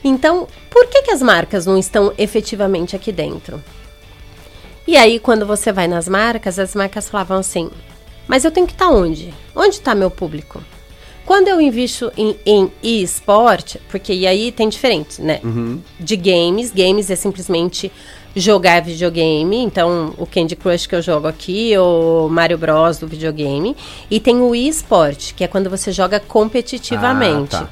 Então, 0.03 0.49
por 0.69 0.89
que, 0.89 1.03
que 1.03 1.13
as 1.13 1.23
marcas 1.23 1.67
não 1.67 1.79
estão 1.79 2.13
efetivamente 2.19 2.97
aqui 2.97 3.13
dentro? 3.13 3.63
E 4.89 4.97
aí, 4.97 5.21
quando 5.21 5.47
você 5.47 5.71
vai 5.71 5.87
nas 5.87 6.09
marcas, 6.09 6.59
as 6.59 6.75
marcas 6.75 7.09
falavam 7.09 7.39
assim: 7.39 7.71
mas 8.27 8.45
eu 8.45 8.51
tenho 8.51 8.67
que 8.67 8.73
estar 8.73 8.89
onde? 8.89 9.33
Onde 9.55 9.77
está 9.77 9.95
meu 9.95 10.11
público? 10.11 10.61
Quando 11.27 11.49
eu 11.49 11.61
invisto 11.61 12.13
em, 12.17 12.37
em 12.45 12.71
e-sport, 12.83 13.77
porque 13.89 14.13
e 14.13 14.27
aí 14.27 14.53
tem 14.53 14.69
diferente, 14.69 15.21
né? 15.23 15.41
De 15.99 16.17
games, 16.17 16.71
games 16.71 17.11
é 17.11 17.17
simplesmente 17.17 17.91
jogar 18.37 18.83
videogame, 18.83 19.57
então 19.59 20.13
o 20.19 20.27
Candy 20.27 20.57
Crush 20.57 20.87
que 20.89 20.95
eu 20.95 21.01
jogo 21.01 21.27
aqui, 21.29 21.73
o 21.79 22.29
Mario 22.29 22.59
Bros 22.59 22.99
do 22.99 23.07
videogame, 23.07 23.77
e 24.11 24.19
tem 24.21 24.41
o 24.41 24.55
e-sport, 24.55 25.33
que 25.35 25.45
é 25.45 25.49
quando 25.49 25.71
você 25.71 25.93
joga 25.93 26.19
competitivamente. 26.21 27.55
Ah, 27.57 27.69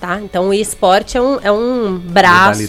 tá. 0.00 0.20
Então 0.22 0.48
o 0.50 0.54
e-sport 0.54 1.14
é 1.14 1.20
um, 1.20 1.38
é 1.42 1.50
um 1.52 1.98
braço 1.98 2.60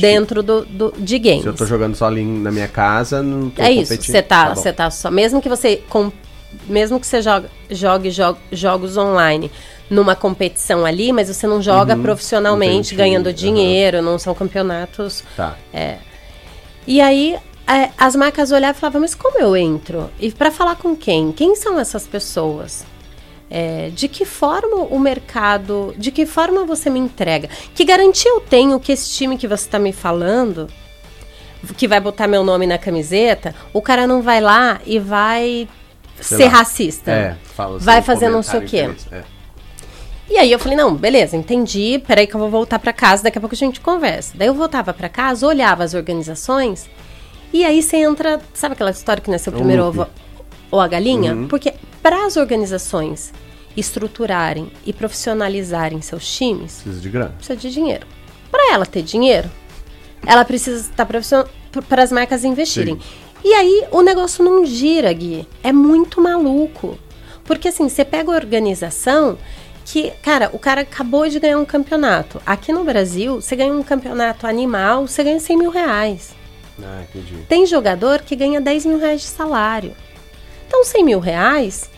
dentro 0.00 0.42
do, 0.42 0.64
do- 0.64 0.94
de 0.98 1.18
games. 1.18 1.42
Se 1.42 1.48
eu 1.48 1.54
tô 1.54 1.66
jogando 1.66 1.94
só 1.94 2.06
ali 2.06 2.24
na 2.24 2.50
minha 2.50 2.68
casa, 2.68 3.22
não 3.22 3.50
tô 3.50 3.60
É 3.60 3.70
isso, 3.70 3.92
você 4.12 4.22
tá, 4.22 4.54
você 4.54 4.72
tá 4.72 4.90
só. 4.90 5.10
Mesmo 5.10 5.42
que 5.42 5.48
você. 5.48 5.82
com- 5.88 6.10
mesmo 6.66 6.98
que 7.00 7.06
você 7.06 7.20
jogue 7.70 8.10
jo- 8.10 8.36
jogos 8.52 8.96
online 8.96 9.50
numa 9.90 10.14
competição 10.14 10.84
ali, 10.84 11.12
mas 11.12 11.28
você 11.28 11.46
não 11.46 11.62
joga 11.62 11.94
Uhum, 11.94 12.02
profissionalmente, 12.02 12.88
time, 12.90 12.98
ganhando 12.98 13.32
dinheiro, 13.32 14.02
não 14.02 14.18
são 14.18 14.34
campeonatos. 14.34 15.24
Tá. 15.36 15.56
E 16.86 17.00
aí 17.00 17.36
é, 17.66 17.90
as 17.98 18.16
marcas 18.16 18.50
olhavam 18.50 18.76
e 18.76 18.80
falavam, 18.80 19.00
mas 19.02 19.14
como 19.14 19.38
eu 19.38 19.56
entro? 19.56 20.10
E 20.18 20.30
para 20.32 20.50
falar 20.50 20.76
com 20.76 20.96
quem? 20.96 21.32
Quem 21.32 21.54
são 21.54 21.78
essas 21.78 22.06
pessoas? 22.06 22.84
É, 23.50 23.90
de 23.94 24.08
que 24.08 24.26
forma 24.26 24.76
o 24.76 24.98
mercado, 24.98 25.94
de 25.96 26.10
que 26.10 26.26
forma 26.26 26.64
você 26.66 26.90
me 26.90 26.98
entrega? 26.98 27.48
Que 27.74 27.82
garantia 27.84 28.30
eu 28.30 28.40
tenho 28.40 28.78
que 28.78 28.92
esse 28.92 29.10
time 29.10 29.38
que 29.38 29.48
você 29.48 29.64
está 29.66 29.78
me 29.78 29.90
falando, 29.92 30.68
que 31.76 31.88
vai 31.88 31.98
botar 31.98 32.26
meu 32.28 32.44
nome 32.44 32.66
na 32.66 32.76
camiseta, 32.76 33.54
o 33.72 33.80
cara 33.80 34.06
não 34.06 34.20
vai 34.20 34.40
lá 34.40 34.80
e 34.86 34.98
vai 34.98 35.66
ser 36.20 36.44
lá. 36.44 36.50
racista? 36.50 37.10
É, 37.10 37.36
fala 37.54 37.76
assim, 37.76 37.84
vai 37.84 38.00
um 38.00 38.02
fazer 38.02 38.28
não 38.28 38.42
sei 38.42 38.60
o 38.60 38.62
quê. 38.62 38.90
É. 39.12 39.22
E 40.30 40.36
aí 40.36 40.52
eu 40.52 40.58
falei, 40.58 40.76
não, 40.76 40.94
beleza, 40.94 41.36
entendi, 41.36 42.02
peraí 42.06 42.26
que 42.26 42.34
eu 42.34 42.40
vou 42.40 42.50
voltar 42.50 42.78
pra 42.78 42.92
casa, 42.92 43.22
daqui 43.22 43.38
a 43.38 43.40
pouco 43.40 43.54
a 43.54 43.58
gente 43.58 43.80
conversa. 43.80 44.34
Daí 44.36 44.48
eu 44.48 44.54
voltava 44.54 44.92
pra 44.92 45.08
casa, 45.08 45.46
olhava 45.46 45.82
as 45.84 45.94
organizações, 45.94 46.88
e 47.52 47.64
aí 47.64 47.82
você 47.82 47.96
entra, 47.96 48.38
sabe 48.52 48.74
aquela 48.74 48.90
história 48.90 49.22
que 49.22 49.30
nasceu 49.30 49.52
É 49.52 49.56
um 49.56 49.58
primeiro 49.58 49.84
ovo 49.84 50.06
ou 50.70 50.80
a 50.80 50.86
galinha? 50.86 51.34
Uhum. 51.34 51.48
Porque 51.48 51.72
para 52.02 52.26
as 52.26 52.36
organizações 52.36 53.32
estruturarem 53.74 54.70
e 54.84 54.92
profissionalizarem 54.92 56.00
seus 56.02 56.30
times, 56.30 56.80
Precisa 56.82 57.00
de 57.00 57.08
grana. 57.08 57.30
precisa 57.30 57.56
de 57.56 57.70
dinheiro. 57.70 58.06
Para 58.50 58.74
ela 58.74 58.84
ter 58.84 59.02
dinheiro, 59.02 59.50
ela 60.26 60.44
precisa 60.44 60.80
estar 60.90 61.06
profissional 61.06 61.48
para 61.88 62.02
as 62.02 62.10
marcas 62.12 62.44
investirem. 62.44 62.96
Sim. 62.96 63.00
E 63.44 63.54
aí 63.54 63.84
o 63.90 64.02
negócio 64.02 64.44
não 64.44 64.64
gira, 64.64 65.12
Gui. 65.12 65.46
É 65.62 65.72
muito 65.72 66.20
maluco. 66.20 66.98
Porque 67.44 67.68
assim, 67.68 67.88
você 67.88 68.04
pega 68.04 68.30
a 68.30 68.34
organização 68.34 69.38
que, 69.84 70.10
cara, 70.22 70.50
o 70.52 70.58
cara 70.58 70.82
acabou 70.82 71.26
de 71.28 71.40
ganhar 71.40 71.58
um 71.58 71.64
campeonato. 71.64 72.42
Aqui 72.44 72.72
no 72.72 72.84
Brasil, 72.84 73.36
você 73.40 73.56
ganha 73.56 73.72
um 73.72 73.82
campeonato 73.82 74.46
animal, 74.46 75.06
você 75.06 75.24
ganha 75.24 75.40
100 75.40 75.56
mil 75.56 75.70
reais. 75.70 76.34
Ah, 76.82 77.02
entendi. 77.08 77.34
Tem 77.48 77.64
jogador 77.64 78.20
que 78.20 78.36
ganha 78.36 78.60
10 78.60 78.84
mil 78.86 78.98
reais 78.98 79.22
de 79.22 79.26
salário. 79.28 79.94
Então, 80.66 80.84
100 80.84 81.04
mil 81.04 81.18
reais, 81.20 81.90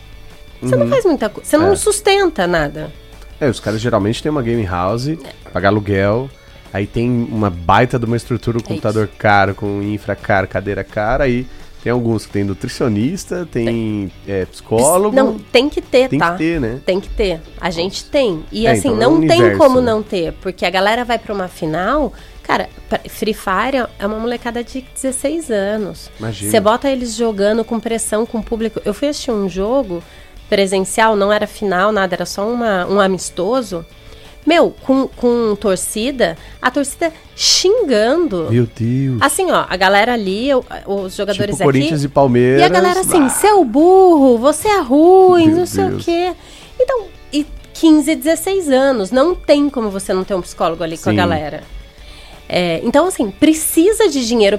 você 0.63 0.77
não 0.77 0.87
faz 0.89 1.05
muita 1.05 1.29
coisa. 1.29 1.49
Você 1.51 1.57
não 1.59 1.67
Uhum. 1.67 1.73
É. 1.73 1.77
sustenta 1.77 2.47
nada. 2.47 2.93
É, 3.41 3.49
os 3.49 3.59
caras 3.59 3.81
geralmente 3.81 4.23
têm 4.23 4.31
uma 4.31 4.43
game 4.43 4.65
house, 4.65 5.09
pagar 5.53 5.71
aluguel, 5.71 6.31
aí 6.73 6.87
tem 6.87 7.09
uma 7.11 7.51
baita 7.51 7.99
de 7.99 8.05
uma 8.05 8.17
estrutura, 8.17 8.59
um 8.59 8.63
computador 8.63 9.09
caro, 9.19 9.55
com 9.55 9.83
infra 9.83 10.15
caro, 10.17 10.47
cadeira 10.47 10.85
cara, 10.85 11.25
aí 11.25 11.47
Tem 11.83 11.91
alguns 11.91 12.27
que 12.27 12.33
tem 12.33 12.45
nutricionista, 12.45 13.49
tem, 13.51 14.13
É, 14.29 14.45
psicólogo. 14.45 15.17
Não, 15.17 15.39
tem 15.39 15.67
que 15.69 15.81
ter, 15.81 16.11
tem 16.11 16.19
tá? 16.19 16.33
que 16.33 16.39
ter, 16.39 16.61
né? 16.61 16.79
Tem 16.85 17.01
que 17.01 17.09
ter. 17.09 17.41
A 17.59 17.71
gente 17.71 18.05
tem. 18.05 18.45
E 18.53 18.67
É, 18.67 18.73
assim, 18.73 18.89
então 18.89 18.97
é 18.97 19.01
não 19.01 19.15
um 19.15 19.21
tem 19.21 19.39
universo, 19.39 19.59
como 19.59 19.81
né? 19.81 19.91
não 19.91 20.03
ter, 20.03 20.35
porque 20.43 20.67
a 20.67 20.71
galera 20.71 21.07
vai 21.07 21.19
pra 21.19 21.33
uma 21.33 21.49
final. 21.49 22.13
Cara, 22.43 22.69
Free 23.09 23.33
Fire 23.33 23.87
é 23.99 24.07
uma 24.07 24.19
molecada 24.19 24.63
de 24.63 24.85
16 24.95 25.51
anos. 25.51 26.11
Imagina. 26.19 26.51
Você 26.51 26.61
bota 26.61 26.91
eles 26.91 27.15
jogando 27.15 27.65
com 27.65 27.81
pressão, 27.81 28.27
com 28.27 28.43
público. 28.43 28.83
Eu 28.85 28.93
fui 28.93 29.09
assistir 29.09 29.31
um 29.31 29.49
jogo 29.49 30.03
presencial, 30.51 31.17
não 31.17 31.33
era 31.33 31.47
final, 31.47 31.93
nada, 31.93 32.15
era 32.15 32.27
só 32.27 32.47
uma, 32.47 32.85
um 32.87 33.01
amistoso. 33.01 33.87
Meu, 34.47 34.75
com, 34.83 35.07
com 35.07 35.55
torcida, 35.55 36.37
a 36.61 36.71
torcida 36.71 37.13
xingando. 37.37 38.49
Meu 38.51 38.67
Deus. 38.75 39.19
Assim, 39.21 39.51
ó, 39.51 39.67
a 39.69 39.77
galera 39.77 40.15
ali, 40.15 40.49
os 40.87 41.15
jogadores 41.15 41.57
tipo 41.57 41.65
Corinthians 41.65 42.01
aqui. 42.01 42.07
e 42.07 42.09
Palmeiras. 42.09 42.61
E 42.61 42.65
a 42.65 42.69
galera 42.69 43.01
assim, 43.01 43.21
bah, 43.21 43.29
seu 43.29 43.65
burro, 43.65 44.39
você 44.39 44.69
é 44.69 44.81
ruim, 44.81 45.49
Meu 45.49 45.59
não 45.59 45.67
sei 45.67 45.85
Deus. 45.85 46.03
o 46.03 46.05
quê. 46.05 46.33
Então, 46.81 47.05
e 47.33 47.47
15, 47.75 48.15
16 48.15 48.71
anos, 48.71 49.11
não 49.11 49.35
tem 49.35 49.69
como 49.69 49.91
você 49.91 50.15
não 50.15 50.25
ter 50.25 50.35
um 50.35 50.41
psicólogo 50.41 50.83
ali 50.83 50.97
com 50.97 51.11
a 51.11 51.13
Sim. 51.13 51.17
galera. 51.17 51.63
É, 52.53 52.81
então, 52.83 53.07
assim, 53.07 53.31
precisa 53.31 54.09
de 54.09 54.27
dinheiro 54.27 54.59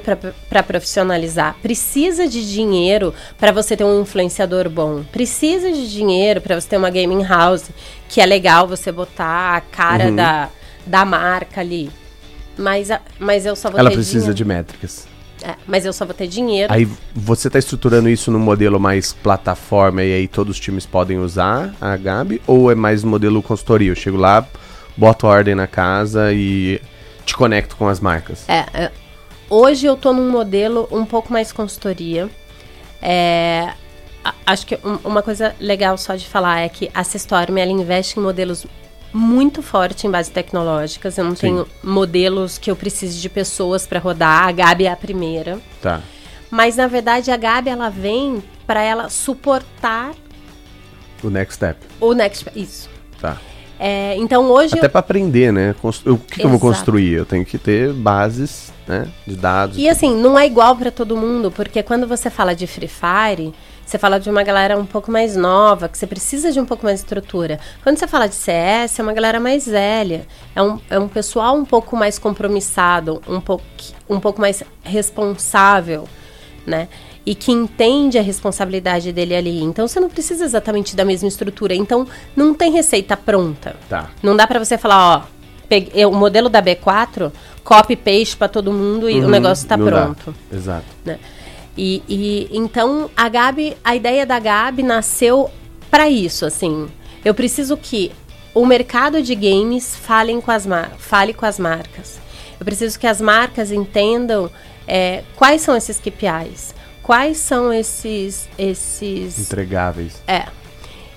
para 0.49 0.63
profissionalizar, 0.63 1.58
precisa 1.62 2.25
de 2.25 2.49
dinheiro 2.49 3.13
para 3.38 3.51
você 3.51 3.75
ter 3.75 3.84
um 3.84 4.01
influenciador 4.01 4.69
bom, 4.69 5.04
precisa 5.12 5.69
de 5.69 5.91
dinheiro 5.91 6.39
para 6.39 6.58
você 6.58 6.69
ter 6.69 6.77
uma 6.77 6.89
gaming 6.89 7.21
house, 7.23 7.69
que 8.08 8.21
é 8.21 8.25
legal 8.25 8.65
você 8.65 8.93
botar 8.93 9.58
a 9.58 9.60
cara 9.62 10.06
Uhum. 10.06 10.15
da, 10.15 10.49
da 10.86 11.04
marca 11.04 11.60
ali. 11.60 11.91
Mas, 12.58 12.89
a- 12.89 13.01
mas 13.19 13.45
eu 13.45 13.58
só 13.58 13.69
vou 13.69 13.77
Ela 13.77 13.89
ter 13.89 13.95
precisa 13.97 14.19
dinheiro. 14.19 14.36
de 14.36 14.45
métricas. 14.45 15.08
É, 15.43 15.56
mas 15.67 15.86
eu 15.86 15.91
só 15.91 16.06
vou 16.06 16.13
ter 16.13 16.27
dinheiro. 16.27 16.71
Aí 16.71 16.88
você 17.13 17.49
tá 17.49 17.60
estruturando 17.60 18.08
isso 18.08 18.32
num 18.32 18.39
modelo 18.39 18.80
mais 18.80 19.12
plataforma 19.12 20.01
e 20.01 20.13
aí 20.13 20.27
todos 20.30 20.56
os 20.56 20.60
times 20.62 20.86
podem 20.86 21.17
usar 21.17 21.75
a 21.82 21.97
Gabi? 21.97 22.41
Ou 22.47 22.71
é 22.71 22.75
mais 22.75 23.04
modelo 23.04 23.41
consultoria? 23.41 23.91
Eu 23.91 23.95
chego 23.95 24.15
lá, 24.15 24.47
boto 24.95 25.27
ordem 25.27 25.56
na 25.56 25.67
casa 25.67 26.32
e 26.32 26.80
te 27.26 27.36
conecto 27.36 27.76
com 27.76 27.88
as 27.88 28.00
marcas. 28.00 28.48
É, 28.50 28.66
é, 28.74 28.92
hoje 29.50 29.86
eu 29.86 29.96
tô 29.96 30.14
num 30.14 30.30
modelo 30.30 30.88
um 30.92 31.06
pouco 31.06 31.32
mais 31.32 31.52
consultoria. 31.52 32.30
É, 33.02 33.74
acho 34.46 34.66
que 34.66 34.76
um- 34.84 35.00
uma 35.04 35.22
coisa 35.22 35.56
legal 35.60 35.98
só 35.98 36.16
de 36.16 36.28
falar 36.28 36.60
é 36.62 36.70
que 36.70 36.90
a 36.94 37.04
Systorm, 37.04 37.58
ela 37.58 37.72
investe 37.72 38.20
em 38.20 38.24
modelos 38.24 38.66
muito 39.14 39.62
forte 39.62 40.08
em 40.08 40.12
bases 40.12 40.32
tecnológicas. 40.32 41.18
Eu 41.18 41.26
não 41.26 41.36
Sim. 41.36 41.42
tenho 41.42 41.68
modelos 41.84 42.58
que 42.58 42.72
eu 42.72 42.76
precise 42.76 43.20
de 43.20 43.28
pessoas 43.30 43.86
para 43.86 44.00
rodar. 44.00 44.48
A 44.48 44.52
Gabi 44.52 44.86
é 44.86 44.92
a 44.92 44.96
primeira. 44.96 45.60
Tá. 45.82 46.02
Mas 46.50 46.76
na 46.78 46.88
verdade 46.88 47.32
a 47.32 47.38
Gabi 47.38 47.70
ela 47.70 47.90
vem 47.90 48.42
para 48.68 48.82
ela 48.82 49.10
suportar 49.10 50.12
O 51.24 51.30
next 51.30 51.56
step. 51.56 51.80
o 52.00 52.14
next 52.14 52.46
isso. 52.56 52.90
Tá. 53.20 53.38
É, 53.84 54.15
então 54.17 54.46
hoje 54.52 54.78
Até 54.78 54.88
pra 54.88 55.00
aprender, 55.00 55.52
né? 55.52 55.74
Cons- 55.82 56.04
eu- 56.06 56.13
O 56.13 56.17
que, 56.20 56.36
que 56.41 56.46
eu 56.46 56.50
vou 56.52 56.60
construir? 56.60 57.13
Eu 57.13 57.26
tenho 57.26 57.44
que 57.44 57.58
ter 57.58 57.91
bases, 57.91 58.72
né? 58.88 59.08
De 59.26 59.36
dados. 59.36 59.76
E 59.76 59.89
assim, 59.89 60.15
não 60.15 60.38
é 60.38 60.46
igual 60.46 60.76
pra 60.76 60.91
todo 60.91 61.17
mundo, 61.17 61.50
porque 61.50 61.82
quando 61.82 62.08
você 62.08 62.30
fala 62.30 62.54
de 62.54 62.67
Free 62.67 62.88
Fire, 62.88 63.52
você 63.84 63.98
fala 63.98 64.20
de 64.20 64.30
uma 64.30 64.44
galera 64.44 64.78
um 64.78 64.86
pouco 64.86 65.12
mais 65.12 65.36
nova, 65.36 65.89
que 65.89 65.98
você 65.98 66.06
precisa 66.06 66.52
de 66.52 66.60
um 66.60 66.65
pouco 66.65 66.86
mais 66.86 67.00
de 67.00 67.06
estrutura. 67.06 67.60
Quando 67.82 67.98
você 67.98 68.08
fala 68.08 68.28
de 68.28 68.36
CS, 68.36 69.00
é 69.00 69.04
uma 69.04 69.13
galera 69.13 69.39
mais 69.39 69.65
velha. 69.65 70.28
É 70.56 70.62
um, 70.62 70.80
é 70.88 71.00
um 71.00 71.08
pessoal 71.08 71.56
um 71.58 71.65
pouco 71.65 71.98
mais 71.98 72.20
compromissado, 72.20 73.20
um 73.28 73.41
pouco, 73.41 73.63
um 74.08 74.20
pouco 74.20 74.39
mais 74.39 74.62
responsável, 74.84 76.08
né? 76.67 76.88
E 77.26 77.36
que 77.36 77.52
entende 77.52 78.18
a 78.18 78.22
responsabilidade 78.22 79.12
dele 79.12 79.36
ali. 79.36 79.62
Então 79.62 79.88
você 79.88 80.00
não 80.00 80.10
precisa 80.10 80.44
exatamente 80.44 80.96
da 80.96 81.06
mesma 81.06 81.28
estrutura. 81.28 81.76
Então 81.76 82.08
não 82.36 82.54
tem 82.54 82.72
receita 82.72 83.16
pronta. 83.16 83.76
Tá. 83.88 84.10
Não 84.24 84.36
dá 84.36 84.48
pra 84.48 84.58
você 84.58 84.76
falar, 84.78 85.18
ó, 85.18 85.22
peguei, 85.70 86.04
o 86.06 86.12
modelo 86.12 86.50
da 86.50 86.62
B4, 86.64 87.32
copy 87.64 87.96
paste 87.96 88.36
pra 88.36 88.48
todo 88.48 88.74
mundo 88.74 89.08
e 89.10 89.20
o 89.20 89.24
Uhum, 89.26 89.30
negócio 89.30 89.68
tá 89.68 89.78
não 89.78 89.86
dá. 89.86 89.92
pronto. 89.92 90.36
Exato. 90.52 90.86
né? 91.06 91.20
E, 91.78 92.02
e 92.10 92.50
então 92.52 93.10
a 93.16 93.30
Gabi, 93.30 93.78
a 93.84 93.96
ideia 93.96 94.26
da 94.26 94.40
Gabi 94.40 94.82
nasceu 94.84 95.50
pra 95.92 96.10
isso, 96.10 96.46
assim. 96.46 96.88
Eu 97.24 97.34
preciso 97.36 97.78
que 97.78 98.12
o 98.54 98.66
mercado 98.66 99.22
de 99.22 99.36
games 99.36 99.96
falem 99.96 100.42
com 100.42 100.52
as 100.52 100.66
mar 100.66 100.92
fale 100.98 101.34
com 101.34 101.46
as 101.46 101.60
marcas. 101.60 102.20
Eu 102.60 102.66
preciso 102.66 103.00
que 103.00 103.08
as 103.08 103.22
marcas 103.22 103.72
entendam 103.72 104.50
é, 104.88 105.24
quais 105.36 105.62
são 105.62 105.76
esses 105.78 106.00
KPIs, 106.00 106.76
quais 107.02 107.38
são 107.38 107.72
esses 107.74 108.48
esses 108.58 109.38
Entregáveis. 109.40 110.22
é. 110.28 110.44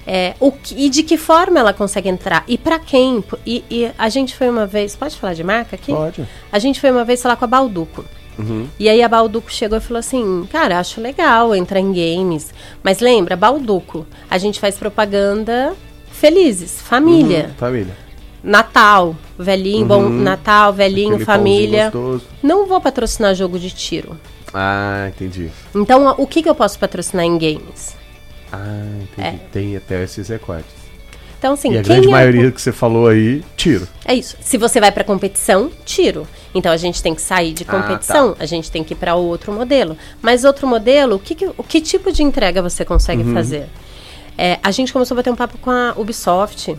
É, 0.06 0.34
o 0.38 0.52
que- 0.52 0.74
e 0.84 0.90
de 0.90 1.02
que 1.02 1.16
forma 1.16 1.58
ela 1.58 1.72
consegue 1.72 2.10
entrar? 2.10 2.44
E 2.46 2.58
pra 2.58 2.78
quem? 2.78 3.24
E, 3.46 3.64
e 3.70 3.90
a 3.96 4.10
gente 4.10 4.36
foi 4.36 4.50
uma 4.50 4.66
vez. 4.66 4.94
Pode 4.94 5.16
falar 5.16 5.32
de 5.32 5.42
marca 5.42 5.76
aqui? 5.76 5.92
Pode. 5.94 6.28
A 6.52 6.58
gente 6.58 6.78
foi 6.78 6.90
uma 6.90 7.06
vez 7.06 7.22
falar 7.22 7.36
com 7.36 7.46
a 7.46 7.48
Balduco. 7.48 8.04
Uhum. 8.38 8.68
E 8.78 8.86
aí 8.90 9.02
a 9.02 9.08
Balduco 9.08 9.50
chegou 9.50 9.78
e 9.78 9.80
falou 9.80 10.00
assim: 10.00 10.46
Cara, 10.52 10.78
acho 10.78 11.00
legal 11.00 11.54
entrar 11.54 11.80
em 11.80 11.90
games. 11.90 12.52
Mas 12.82 13.00
lembra, 13.00 13.34
Balduco, 13.34 14.06
a 14.30 14.36
gente 14.36 14.60
faz 14.60 14.76
propaganda 14.76 15.72
felizes, 16.12 16.82
família. 16.82 17.46
Uhum, 17.48 17.54
Família. 17.54 17.96
Natal, 18.42 19.16
velhinho, 19.38 19.86
bom 19.86 20.06
Natal, 20.10 20.70
velhinho, 20.74 21.14
Aquele 21.14 21.24
família. 21.24 21.90
Não 22.42 22.66
vou 22.66 22.78
patrocinar 22.78 23.34
jogo 23.34 23.58
de 23.58 23.70
tiro. 23.70 24.18
Ah, 24.54 25.06
entendi. 25.08 25.50
Então, 25.74 26.14
o 26.16 26.26
que, 26.26 26.42
que 26.42 26.48
eu 26.48 26.54
posso 26.54 26.78
patrocinar 26.78 27.26
em 27.26 27.36
games? 27.36 27.96
Ah, 28.52 28.86
entendi. 29.02 29.40
Tem 29.52 29.76
até 29.76 30.02
esses 30.04 30.28
recortes. 30.28 30.72
Então, 31.38 31.52
assim, 31.54 31.72
e 31.72 31.78
a 31.78 31.82
grande 31.82 32.06
é 32.06 32.10
maioria 32.10 32.50
que 32.50 32.62
você 32.62 32.72
falou 32.72 33.08
aí, 33.08 33.44
tiro. 33.56 33.86
É 34.04 34.14
isso. 34.14 34.36
Se 34.40 34.56
você 34.56 34.80
vai 34.80 34.90
para 34.90 35.04
competição, 35.04 35.70
tiro. 35.84 36.26
Então 36.54 36.72
a 36.72 36.76
gente 36.78 37.02
tem 37.02 37.14
que 37.14 37.20
sair 37.20 37.52
de 37.52 37.64
Ah, 37.64 37.66
tá. 37.66 37.82
competição, 37.82 38.36
a 38.38 38.46
gente 38.46 38.70
tem 38.70 38.82
que 38.82 38.94
ir 38.94 38.96
para 38.96 39.14
outro 39.14 39.52
modelo. 39.52 39.98
Mas 40.22 40.44
outro 40.44 40.66
modelo, 40.66 41.16
o 41.16 41.18
que, 41.18 41.34
que- 41.34 41.46
o 41.58 41.62
que 41.62 41.80
tipo 41.82 42.10
de 42.12 42.22
entrega 42.22 42.62
você 42.62 42.82
consegue 42.84 43.22
Uhum. 43.24 43.34
fazer? 43.34 43.66
É, 44.38 44.58
a 44.62 44.70
gente 44.70 44.90
começou 44.92 45.14
a 45.14 45.16
bater 45.16 45.30
um 45.30 45.36
papo 45.36 45.58
com 45.58 45.70
a 45.70 45.92
Ubisoft, 45.96 46.74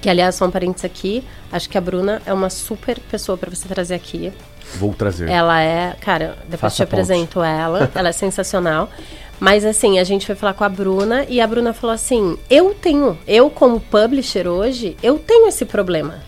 que 0.00 0.08
aliás, 0.10 0.34
só 0.34 0.46
um 0.46 0.50
parênteses 0.50 0.84
aqui, 0.84 1.22
acho 1.52 1.68
que 1.68 1.78
a 1.78 1.80
Bruna 1.80 2.20
é 2.26 2.32
uma 2.32 2.50
super 2.50 2.98
pessoa 2.98 3.38
para 3.38 3.50
você 3.50 3.68
trazer 3.68 3.94
aqui. 3.94 4.32
Vou 4.76 4.92
trazer. 4.94 5.28
Ela 5.28 5.60
é, 5.60 5.94
cara, 6.00 6.36
depois 6.44 6.60
Faça 6.60 6.76
te 6.76 6.82
a 6.82 6.86
ponte. 6.86 6.94
apresento 6.94 7.42
ela, 7.42 7.90
ela 7.94 8.08
é 8.08 8.12
sensacional. 8.12 8.90
Mas 9.40 9.64
assim, 9.64 9.98
a 9.98 10.04
gente 10.04 10.24
foi 10.26 10.34
falar 10.34 10.54
com 10.54 10.64
a 10.64 10.68
Bruna 10.68 11.26
e 11.28 11.40
a 11.40 11.46
Bruna 11.46 11.72
falou 11.72 11.92
assim: 11.94 12.38
"Eu 12.48 12.72
tenho, 12.74 13.18
eu 13.26 13.50
como 13.50 13.80
publisher 13.80 14.46
hoje, 14.48 14.96
eu 15.02 15.18
tenho 15.18 15.48
esse 15.48 15.64
problema. 15.64 16.20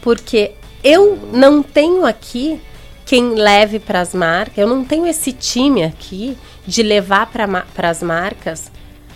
Porque 0.00 0.52
eu 0.82 1.18
não 1.32 1.62
tenho 1.62 2.04
aqui 2.06 2.60
quem 3.04 3.34
leve 3.34 3.78
para 3.78 4.00
as 4.00 4.14
marcas, 4.14 4.58
eu 4.58 4.66
não 4.66 4.84
tenho 4.84 5.06
esse 5.06 5.32
time 5.32 5.84
aqui 5.84 6.36
de 6.66 6.82
levar 6.82 7.26
para 7.30 7.90
as 7.90 8.02
marcas 8.02 8.70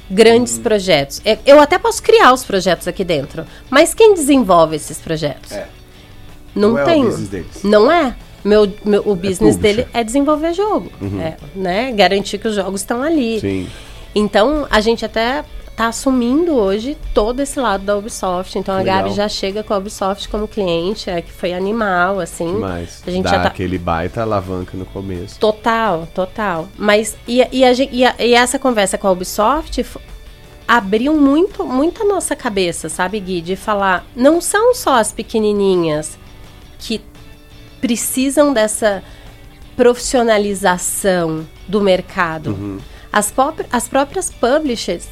grandes 0.09 0.59
Hum. 0.59 0.63
projetos. 0.63 1.21
É, 1.25 1.39
Eu 1.47 1.61
até 1.61 1.79
posso 1.79 2.03
criar 2.03 2.33
os 2.33 2.45
projetos 2.45 2.87
aqui 2.87 3.03
dentro, 3.05 3.45
mas 3.69 3.95
quem 3.95 4.15
desenvolve 4.15 4.77
esses 4.77 4.99
projetos? 4.99 5.53
É. 5.53 5.67
Não 6.55 6.71
Não 6.73 6.79
é 6.79 6.83
o 6.97 7.05
business 7.05 7.29
deles. 7.29 7.63
Não 7.63 7.91
é. 7.93 8.15
Meu, 8.45 8.73
meu- 8.85 9.03
o 9.07 9.15
business 9.15 9.55
publisher. 9.57 9.77
dele 9.83 9.89
é 9.93 10.03
desenvolver 10.03 10.53
jogo. 10.55 10.91
É, 11.21 11.35
né? 11.55 11.93
Garantir 11.93 12.39
que 12.39 12.49
os 12.49 12.55
jogos 12.55 12.81
estão 12.81 13.03
ali. 13.03 13.39
Sim. 13.41 13.69
Então, 14.15 14.67
a 14.71 14.81
gente 14.81 15.05
até 15.05 15.45
tá 15.77 15.87
assumindo 15.89 16.55
hoje 16.57 16.97
todo 17.15 17.41
esse 17.41 17.59
lado 17.61 17.85
da 17.85 17.97
Ubisoft. 17.97 18.59
Então, 18.59 18.75
a 18.75 18.79
Legal. 18.79 19.03
Gabi 19.03 19.15
já 19.15 19.29
chega 19.29 19.63
com 19.63 19.73
a 19.73 19.79
Ubisoft 19.79 20.29
como 20.29 20.49
cliente, 20.49 21.09
é, 21.09 21.23
que 21.23 21.31
foi 21.33 21.53
animal, 21.55 22.19
assim. 22.21 22.53
Mas 22.59 23.03
a 23.07 23.11
gente 23.11 23.25
dá 23.25 23.31
já 23.31 23.41
tá... 23.41 23.49
aquele 23.49 23.79
baita 23.79 24.21
alavanca 24.23 24.77
no 24.77 24.85
começo. 24.87 25.39
Total, 25.39 26.07
total. 26.15 26.69
Mas, 26.77 27.17
e, 27.29 27.39
e, 27.53 27.65
a 27.65 27.73
e, 27.73 28.05
a- 28.05 28.15
e 28.19 28.35
essa 28.35 28.59
conversa 28.59 28.99
com 28.99 29.07
a 29.07 29.11
Ubisoft 29.13 29.85
abriu 30.67 31.15
muito, 31.17 31.65
muito 31.65 32.03
a 32.03 32.07
nossa 32.07 32.37
cabeça, 32.37 32.89
sabe, 32.89 33.19
Gui? 33.21 33.41
De 33.41 33.57
falar, 33.57 34.05
não 34.15 34.41
são 34.41 34.75
só 34.75 34.95
as 34.97 35.13
pequenininhas 35.13 36.19
que 36.81 37.01
precisam 37.81 38.53
dessa 38.53 39.03
profissionalização 39.77 41.47
do 41.69 41.81
mercado. 41.81 42.81
As, 43.13 43.31
pop- 43.31 43.65
as 43.73 43.89
próprias 43.89 44.31
publishers 44.31 45.07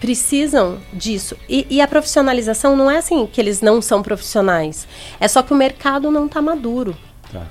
precisam 0.00 0.78
disso. 0.92 1.36
E, 1.48 1.66
e 1.68 1.80
a 1.80 1.88
profissionalização 1.88 2.76
não 2.76 2.90
é 2.90 2.98
assim 2.98 3.26
que 3.26 3.40
eles 3.40 3.60
não 3.60 3.82
são 3.82 4.02
profissionais. 4.02 4.86
É 5.18 5.28
só 5.28 5.42
que 5.42 5.52
o 5.52 5.56
mercado 5.56 6.10
não 6.10 6.26
está 6.26 6.40
maduro. 6.40 6.96
Tá. 7.32 7.46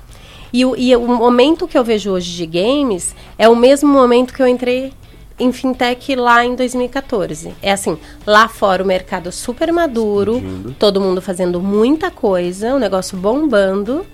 E 0.52 0.64
o, 0.64 0.74
e 0.76 0.94
o 0.96 1.06
momento 1.06 1.68
que 1.68 1.78
eu 1.78 1.84
vejo 1.84 2.10
hoje 2.10 2.32
de 2.36 2.46
games 2.46 3.14
é 3.38 3.48
o 3.48 3.54
mesmo 3.54 3.88
momento 3.88 4.34
que 4.34 4.42
eu 4.42 4.48
entrei 4.48 4.92
em 5.40 5.52
fintech 5.52 6.14
lá 6.14 6.44
em 6.44 6.54
2014. 6.54 7.52
É 7.62 7.72
assim, 7.72 7.98
lá 8.26 8.46
fora 8.48 8.82
o 8.82 8.86
mercado 8.86 9.32
super 9.32 9.72
maduro, 9.72 10.40
todo 10.78 11.00
mundo 11.00 11.20
fazendo 11.22 11.60
muita 11.60 12.10
coisa, 12.10 12.74
o 12.74 12.78
negócio 12.78 13.16
bombando. 13.18 14.04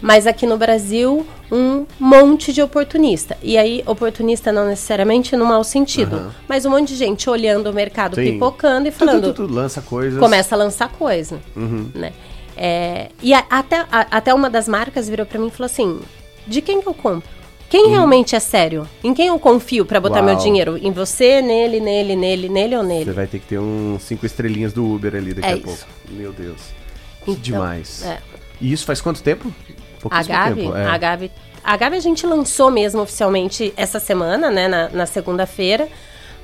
Mas 0.00 0.26
aqui 0.26 0.46
no 0.46 0.56
Brasil, 0.58 1.24
um 1.50 1.86
monte 2.00 2.52
de 2.52 2.60
oportunista. 2.60 3.38
E 3.40 3.56
aí, 3.56 3.84
oportunista 3.86 4.50
não 4.50 4.66
necessariamente 4.66 5.36
no 5.36 5.44
mau 5.44 5.62
sentido, 5.62 6.16
Aham. 6.16 6.30
mas 6.48 6.64
um 6.66 6.70
monte 6.70 6.88
de 6.88 6.96
gente 6.96 7.30
olhando 7.30 7.70
o 7.70 7.72
mercado 7.72 8.16
Sim. 8.16 8.32
pipocando 8.32 8.88
e 8.88 8.90
tu, 8.90 8.98
falando, 8.98 9.32
tu, 9.32 9.46
tu, 9.46 9.52
lança 9.54 9.80
coisas. 9.80 10.18
começa 10.18 10.56
a 10.56 10.58
lançar 10.58 10.88
coisa, 10.88 11.38
Uhum. 11.54 11.88
né? 11.94 12.12
É, 12.56 13.10
e 13.22 13.32
a- 13.32 13.44
até, 13.48 13.76
a- 13.92 14.06
até 14.10 14.34
uma 14.34 14.50
das 14.50 14.66
marcas 14.66 15.08
virou 15.08 15.24
pra 15.24 15.38
mim 15.38 15.46
e 15.46 15.50
falou 15.52 15.66
assim, 15.66 16.00
de 16.48 16.60
quem 16.60 16.82
que 16.82 16.88
eu 16.88 16.94
compro? 16.94 17.28
Quem 17.72 17.88
realmente 17.88 18.36
é 18.36 18.40
sério? 18.40 18.86
Em 19.02 19.14
quem 19.14 19.28
eu 19.28 19.38
confio 19.38 19.86
pra 19.86 19.98
botar. 19.98 20.16
Uau. 20.16 20.24
meu 20.26 20.36
dinheiro? 20.36 20.76
Em 20.76 20.92
você, 20.92 21.40
nele, 21.40 21.80
nele, 21.80 22.14
nele, 22.14 22.46
nele 22.50 22.76
ou 22.76 22.82
nele? 22.82 23.06
Você 23.06 23.12
vai 23.12 23.26
ter 23.26 23.38
que 23.38 23.46
ter 23.46 23.58
uns 23.58 24.02
cinco 24.02 24.26
estrelinhas 24.26 24.74
do 24.74 24.84
Uber 24.84 25.14
ali 25.14 25.32
daqui 25.32 25.48
É 25.48 25.52
a 25.52 25.56
isso. 25.56 25.64
pouco. 25.64 25.80
Meu 26.10 26.34
Deus. 26.34 26.60
Que 27.24 27.30
Então, 27.30 27.42
demais. 27.42 28.02
é. 28.04 28.18
E 28.60 28.70
isso 28.70 28.84
faz 28.84 29.00
quanto 29.00 29.22
tempo? 29.22 29.50
A 30.10 30.22
Gabi, 30.22 30.62
tempo. 30.64 30.76
É. 30.76 30.84
a 30.86 30.98
Gabi, 30.98 31.32
a 31.64 31.76
Gabi 31.78 31.96
a 31.96 32.00
gente 32.00 32.26
lançou 32.26 32.70
mesmo 32.70 33.00
oficialmente 33.00 33.72
essa 33.74 33.98
semana, 33.98 34.50
né, 34.50 34.68
na, 34.68 34.90
na 34.90 35.06
segunda-feira, 35.06 35.88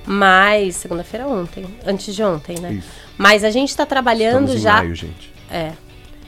mas 0.06 0.76
segunda-feira 0.76 1.28
ontem, 1.28 1.66
antes 1.86 2.14
de 2.14 2.22
ontem, 2.22 2.58
né? 2.58 2.72
Isso. 2.72 2.88
Mas 3.18 3.44
a 3.44 3.50
gente 3.50 3.76
tá 3.76 3.84
trabalhando 3.84 4.56
já, 4.56 4.76
maio, 4.76 4.94
gente. 4.94 5.30
é, 5.50 5.72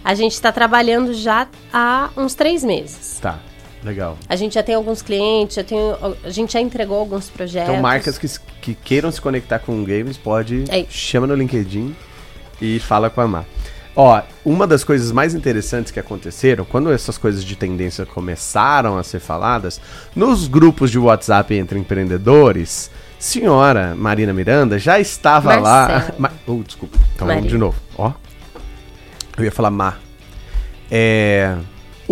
a 0.05 0.15
gente 0.15 0.39
tá 0.39 0.53
trabalhando 0.53 1.15
já 1.15 1.49
há 1.73 2.11
uns 2.19 2.35
três 2.35 2.63
meses. 2.63 3.19
Tá, 3.23 3.39
legal. 3.83 4.19
A 4.29 4.37
gente 4.37 4.55
já 4.55 4.63
tem 4.63 4.75
alguns 4.75 5.03
clientes, 5.03 5.57
já 5.57 5.65
tem, 5.65 5.79
a 6.25 6.31
gente 6.31 6.53
já 6.53 6.61
entregou 6.61 6.99
alguns 6.99 7.29
projetos. 7.29 7.71
Então, 7.71 7.83
marcas 7.83 8.19
que, 8.19 8.29
que 8.61 8.75
queiram 8.75 9.11
se 9.11 9.21
conectar 9.21 9.59
com 9.59 9.85
games, 9.85 10.17
pode 10.17 10.65
É 10.69 10.85
chama 10.89 11.27
no 11.27 11.35
LinkedIn 11.35 11.95
e 12.61 12.79
fala 12.79 13.11
com 13.11 13.21
a 13.21 13.29
Mar. 13.29 13.47
Ó, 13.97 14.23
uma 14.45 14.67
das 14.67 14.85
coisas 14.85 15.11
mais 15.11 15.35
interessantes 15.35 15.91
que 15.91 15.99
aconteceram, 15.99 16.65
quando 16.65 16.93
essas 16.93 17.19
coisas 17.19 17.45
de 17.45 17.57
tendência 17.57 18.07
começaram 18.07 18.97
a 18.97 19.03
ser 19.03 19.19
faladas, 19.19 19.81
nos 20.15 20.47
grupos 20.47 20.91
de 20.91 20.99
WhatsApp 20.99 21.55
entre 21.55 21.79
empreendedores, 21.79 22.91
senhora 23.19 23.95
Marina 23.97 24.33
Miranda 24.33 24.79
já 24.79 25.01
estava 25.01 25.57
lá. 25.57 25.89
Marcela. 25.89 26.15
Ma 26.19 26.31
oh, 26.47 26.63
desculpa. 26.65 26.97
Então 27.15 27.27
vamos 27.27 27.35
Marina. 27.35 27.49
de 27.49 27.59
novo. 27.59 27.77
Ó. 27.99 28.13
Eu 29.37 29.45
ia 29.45 29.53
falar 29.53 29.71
Mar. 29.71 30.01
É, 30.91 31.57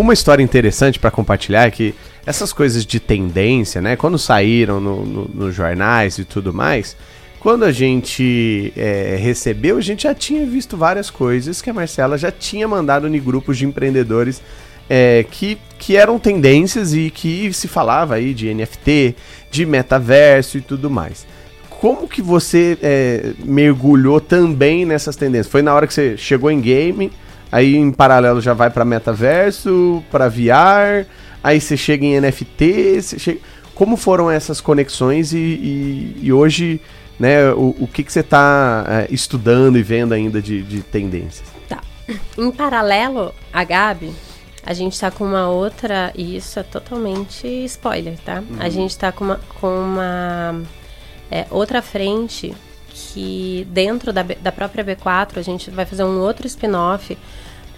uma 0.01 0.13
história 0.13 0.43
interessante 0.43 0.97
para 0.99 1.11
compartilhar 1.11 1.67
é 1.67 1.71
que 1.71 1.93
essas 2.25 2.53
coisas 2.53 2.87
de 2.87 3.01
tendência, 3.01 3.81
né? 3.81 3.97
Quando 3.97 4.17
saíram 4.19 4.79
no- 4.81 5.05
no- 5.05 5.31
nos 5.35 5.55
jornais 5.55 6.19
e 6.19 6.25
tudo 6.25 6.55
mais, 6.55 6.97
quando 7.41 7.65
a 7.65 7.73
gente 7.73 8.73
é, 8.77 9.17
recebeu, 9.21 9.77
a 9.77 9.81
gente 9.81 10.05
já 10.05 10.15
tinha 10.15 10.47
visto 10.47 10.77
várias 10.77 11.11
coisas 11.11 11.61
que 11.61 11.69
a 11.69 11.75
Marcela 11.75 12.17
já 12.17 12.31
tinha 12.31 12.69
mandado 12.69 13.09
em 13.09 13.21
grupos 13.21 13.59
de 13.59 13.65
empreendedores 13.67 14.41
é, 14.89 15.25
que, 15.31 15.59
que 15.79 15.97
eram 15.97 16.19
tendências 16.19 16.95
e 16.95 17.11
que 17.11 17.53
se 17.53 17.67
falava 17.69 18.15
aí 18.15 18.33
de 18.33 18.53
NFT, 18.55 19.17
de 19.51 19.67
metaverso 19.67 20.59
e 20.59 20.61
tudo 20.61 20.89
mais. 20.89 21.27
Como 21.69 22.09
que 22.09 22.23
você 22.23 22.79
é, 22.83 23.33
mergulhou 23.45 24.21
também 24.21 24.85
nessas 24.85 25.15
tendências? 25.17 25.49
Foi 25.51 25.61
na 25.63 25.75
hora 25.75 25.87
que 25.87 25.93
você 25.95 26.17
chegou 26.17 26.51
em 26.51 26.61
game, 26.61 27.11
aí 27.51 27.77
em 27.77 27.91
paralelo 27.93 28.41
já 28.41 28.53
vai 28.55 28.71
para 28.71 28.85
metaverso, 28.85 30.03
para 30.11 30.29
VR, 30.29 31.07
aí 31.43 31.61
você 31.61 31.77
chega 31.77 32.05
em 32.05 32.21
NFT, 32.21 33.01
você 33.03 33.19
chega... 33.19 33.41
como 33.75 33.97
foram 33.97 34.31
essas 34.31 34.61
conexões 34.61 35.33
e, 35.33 35.39
e- 35.39 36.17
e 36.23 36.33
hoje, 36.33 36.81
né, 37.19 37.51
o, 37.53 37.75
o 37.81 37.87
que, 37.93 38.03
que 38.03 38.13
você 38.13 38.21
está 38.21 39.07
estudando 39.11 39.79
e 39.79 39.83
vendo 39.83 40.13
ainda 40.15 40.41
de, 40.43 40.63
de 40.63 40.83
tendências? 40.83 41.47
Tá. 41.69 41.81
Em 42.37 42.51
paralelo, 42.51 43.35
a 43.53 43.65
Gabi, 43.65 44.13
a 44.65 44.75
gente 44.75 44.99
tá 45.01 45.11
com 45.11 45.25
uma 45.25 45.49
outra, 45.49 46.13
e 46.15 46.37
isso 46.37 46.59
é 46.59 46.63
totalmente 46.63 47.47
spoiler, 47.65 48.19
tá? 48.25 48.43
A 48.59 48.69
gente 48.69 48.97
tá 48.99 49.11
com 49.11 49.25
uma, 49.25 49.41
com 49.61 49.69
uma 49.69 50.61
é, 51.31 51.47
outra 51.51 51.81
frente 51.81 52.55
que 53.13 53.67
dentro 53.71 54.13
da, 54.13 54.23
da 54.23 54.51
própria 54.53 54.85
B4 54.85 55.37
a 55.39 55.43
gente 55.43 55.71
vai 55.71 55.85
fazer 55.87 56.05
um 56.05 56.19
outro 56.21 56.47
spin-off 56.47 57.17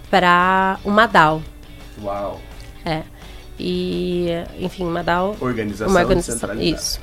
para 0.09 0.79
uma 0.83 1.05
DAO. 1.07 1.41
Uau! 2.01 2.39
É. 2.85 3.03
E, 3.59 4.27
enfim, 4.59 4.83
uma 4.85 5.03
DAO 5.03 5.35
Organização, 5.39 5.87
uma 5.93 5.99
organização. 6.01 6.59
Isso. 6.61 6.99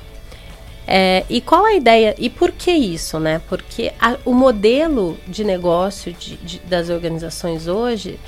É, 0.85 1.23
e 1.29 1.39
qual 1.39 1.65
a 1.65 1.73
ideia? 1.73 2.15
E 2.17 2.29
por 2.29 2.51
que 2.51 2.71
isso, 2.71 3.19
né? 3.19 3.39
Porque 3.47 3.93
a- 3.99 4.17
o 4.25 4.33
modelo 4.33 5.17
de 5.27 5.43
negócio 5.43 6.11
de- 6.11 6.35
de- 6.37 6.59
das 6.61 6.89
organizações 6.89 7.67
hoje, 7.67 8.19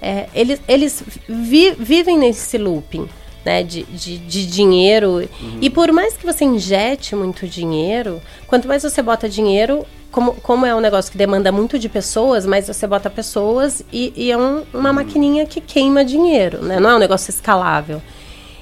é, 0.00 0.28
eles, 0.34 0.60
eles 0.68 1.02
vi- 1.28 1.72
vivem 1.78 2.18
nesse 2.18 2.58
looping. 2.58 3.08
Né, 3.44 3.62
de, 3.62 3.84
de, 3.84 4.18
de 4.18 4.46
dinheiro. 4.46 5.26
E 5.62 5.70
por 5.70 5.90
mais 5.92 6.14
que 6.14 6.26
você 6.26 6.44
injete 6.44 7.16
muito 7.16 7.46
dinheiro, 7.46 8.20
quanto 8.46 8.68
mais 8.68 8.82
você 8.82 9.00
bota 9.00 9.30
dinheiro, 9.30 9.86
como, 10.12 10.34
como 10.34 10.66
é 10.66 10.74
um 10.74 10.80
negócio 10.80 11.10
que 11.10 11.16
demanda 11.16 11.50
muito 11.50 11.78
de 11.78 11.88
pessoas, 11.88 12.44
mais 12.44 12.66
você 12.66 12.86
bota 12.86 13.08
pessoas 13.08 13.82
e, 13.90 14.12
e 14.14 14.30
é 14.30 14.36
um- 14.36 14.62
uma 14.74 14.92
maquininha 14.92 15.46
que 15.46 15.58
queima 15.58 16.04
dinheiro, 16.04 16.62
né? 16.62 16.78
Não 16.78 16.90
é 16.90 16.96
um 16.96 16.98
negócio 16.98 17.30
escalável. 17.30 18.02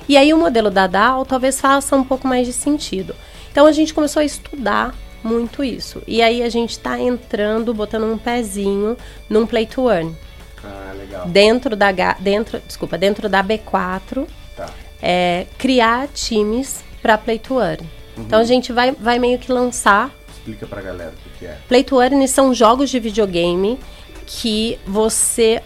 E 0.09 0.17
aí 0.17 0.33
o 0.33 0.39
modelo 0.39 0.71
da 0.71 0.87
DAO 0.87 1.25
talvez 1.25 1.61
faça 1.61 1.97
um 1.97 2.05
pouco 2.05 2.29
mais 2.29 2.47
de 2.47 2.53
sentido. 2.53 3.17
Então 3.51 3.67
a 3.67 3.73
gente 3.73 3.93
começou 3.93 4.21
a 4.21 4.25
estudar 4.25 4.95
muito 5.25 5.65
isso. 5.65 6.01
E 6.07 6.23
aí 6.23 6.41
a 6.41 6.49
gente 6.49 6.71
está 6.71 7.01
entrando, 7.01 7.75
botando 7.75 8.05
um 8.05 8.17
pezinho 8.17 8.97
num 9.29 9.45
play 9.45 9.67
to 9.67 9.91
earn. 9.91 10.15
Ah, 10.65 10.93
legal. 10.97 11.27
Dentro 11.27 11.75
da 11.75 11.91
dentro, 12.21 12.61
desculpa, 12.67 12.97
dentro 12.97 13.29
da 13.29 13.43
B4, 13.43 14.27
Tá. 14.59 14.71
é, 15.01 15.47
criar 15.57 16.09
times 16.09 16.85
para 17.01 17.17
play 17.17 17.39
to 17.39 17.61
earn. 17.61 17.89
Então 18.17 18.41
a 18.41 18.45
gente 18.45 18.73
vai, 18.73 18.93
vai 18.93 19.19
meio 19.19 19.39
que 19.39 19.51
lançar 19.51 20.11
Explica 20.49 20.67
pra 20.67 20.81
galera 20.81 21.11
o 21.11 21.13
que, 21.13 21.39
que 21.41 21.47
é. 21.47 21.59
Play 21.69 21.85
to 21.85 22.03
Earn 22.03 22.27
são 22.27 22.55
jogos 22.55 22.89
de 22.89 22.99
videogame 22.99 23.79
que 24.27 24.79
você 24.87 25.63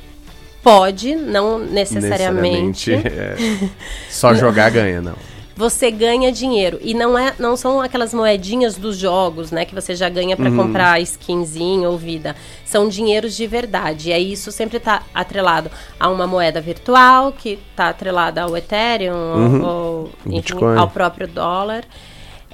pode, 0.63 1.15
não 1.15 1.59
necessariamente, 1.59 2.91
Necessariamente, 2.91 3.65
é, 3.65 3.71
só 4.11 4.35
jogar 4.35 4.71
ganha, 4.71 5.01
não. 5.01 5.15
Você 5.57 5.91
ganha 5.91 6.33
dinheiro. 6.33 6.79
E 6.83 6.95
não, 6.95 7.17
é, 7.17 7.35
não 7.39 7.57
são 7.57 7.81
aquelas 7.81 8.13
moedinhas 8.15 8.77
dos 8.77 8.97
jogos, 8.97 9.51
né? 9.51 9.65
Que 9.65 9.75
você 9.75 9.95
já 9.95 10.09
ganha 10.09 10.37
para 10.37 10.51
comprar 10.51 11.01
skinzinho 11.01 11.91
ou 11.91 11.99
vida. 11.99 12.35
São 12.65 12.89
dinheiros 12.89 13.37
de 13.37 13.47
verdade. 13.47 14.11
E 14.11 14.13
aí 14.13 14.33
isso 14.33 14.51
sempre 14.51 14.81
tá 14.81 15.03
atrelado 15.15 15.71
a 15.99 16.09
uma 16.09 16.27
moeda 16.27 16.61
virtual, 16.61 17.33
que 17.33 17.59
tá 17.77 17.89
atrelada 17.89 18.43
ao 18.43 18.57
Ethereum, 18.57 19.63
ou, 19.63 19.69
ou, 19.69 20.11
enfim, 20.27 20.57
ao 20.79 20.89
próprio 20.89 21.29
dólar. 21.29 21.85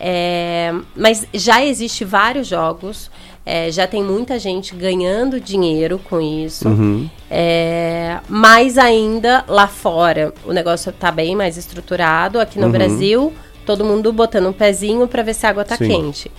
É, 0.01 0.73
mas 0.95 1.27
já 1.35 1.65
existe 1.65 2.05
vários 2.05 2.47
jogos, 2.47 3.11
é, 3.49 3.73
já 3.73 3.87
tem 3.87 4.05
muita 4.05 4.39
gente 4.39 4.75
ganhando 4.75 5.41
dinheiro 5.41 5.99
com 5.99 6.21
isso. 6.21 6.69
É, 7.31 8.19
mas 8.29 8.77
ainda 8.77 9.43
lá 9.49 9.67
fora 9.67 10.35
o 10.45 10.53
negócio 10.53 10.91
está 10.91 11.11
bem 11.11 11.35
mais 11.35 11.57
estruturado. 11.57 12.39
Aqui 12.39 12.59
no 12.59 12.69
Brasil, 12.69 13.33
todo 13.65 13.85
mundo 13.87 14.13
botando 14.13 14.49
um 14.49 14.53
pezinho 14.53 15.09
para 15.09 15.23
ver 15.23 15.35
se 15.35 15.47
a 15.47 15.51
água 15.51 15.63
está 15.63 15.79
quente. 15.79 16.31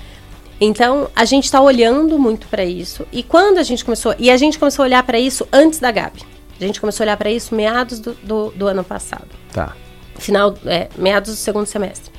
Então, 0.62 1.10
a 1.16 1.26
gente 1.26 1.45
está 1.45 1.60
olhando 1.60 2.20
muito 2.20 2.47
para 2.47 2.64
isso. 2.64 3.07
E 3.12 3.24
quando 3.24 3.57
a 3.57 3.64
gente 3.64 3.84
começou. 3.84 4.14
E 4.20 4.30
a 4.30 4.38
gente 4.38 4.60
começou 4.60 4.84
a 4.84 4.86
olhar 4.86 5.03
para 5.03 5.18
isso 5.18 5.47
antes 5.51 5.80
da 5.80 5.89
Gabi. 5.89 6.22
A 6.62 6.64
gente 6.64 6.80
começou 6.80 7.03
a 7.03 7.05
olhar 7.05 7.18
para 7.18 7.32
isso 7.32 7.55
meados 7.55 7.99
do, 7.99 8.14
do, 8.22 8.51
do 8.51 8.68
ano 8.68 8.84
passado 8.84 9.30
Tá. 9.53 9.74
final, 10.18 10.53
é, 10.66 10.89
meados 10.97 11.32
do 11.32 11.38
segundo 11.38 11.66
semestre. 11.66 12.12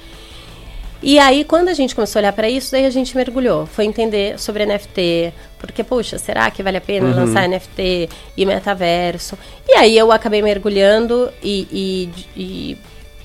E 1.03 1.19
aí, 1.19 1.45
quando 1.45 1.69
a 1.69 1.73
gente 1.75 1.95
começou 1.95 2.19
a 2.19 2.23
olhar 2.23 2.33
para 2.33 2.49
isso, 2.49 2.71
daí 2.73 2.85
a 2.85 2.91
gente 2.91 3.17
mergulhou. 3.17 3.65
Foi 3.67 3.87
entender 3.87 4.39
sobre 4.39 4.67
NFT, 4.67 5.33
porque, 5.59 5.83
poxa, 5.83 6.19
será 6.19 6.51
que 6.51 6.63
vale 6.63 6.77
a 6.77 6.81
pena 6.81 7.15
lançar 7.15 7.49
NFT 7.49 8.09
e 8.37 8.45
metaverso? 8.45 9.39
E 9.67 9.73
aí 9.73 9.97
eu 9.97 10.13
acabei 10.13 10.43
mergulhando 10.43 11.31
e, 11.43 11.67
e- 11.73 12.11
e- 12.37 12.79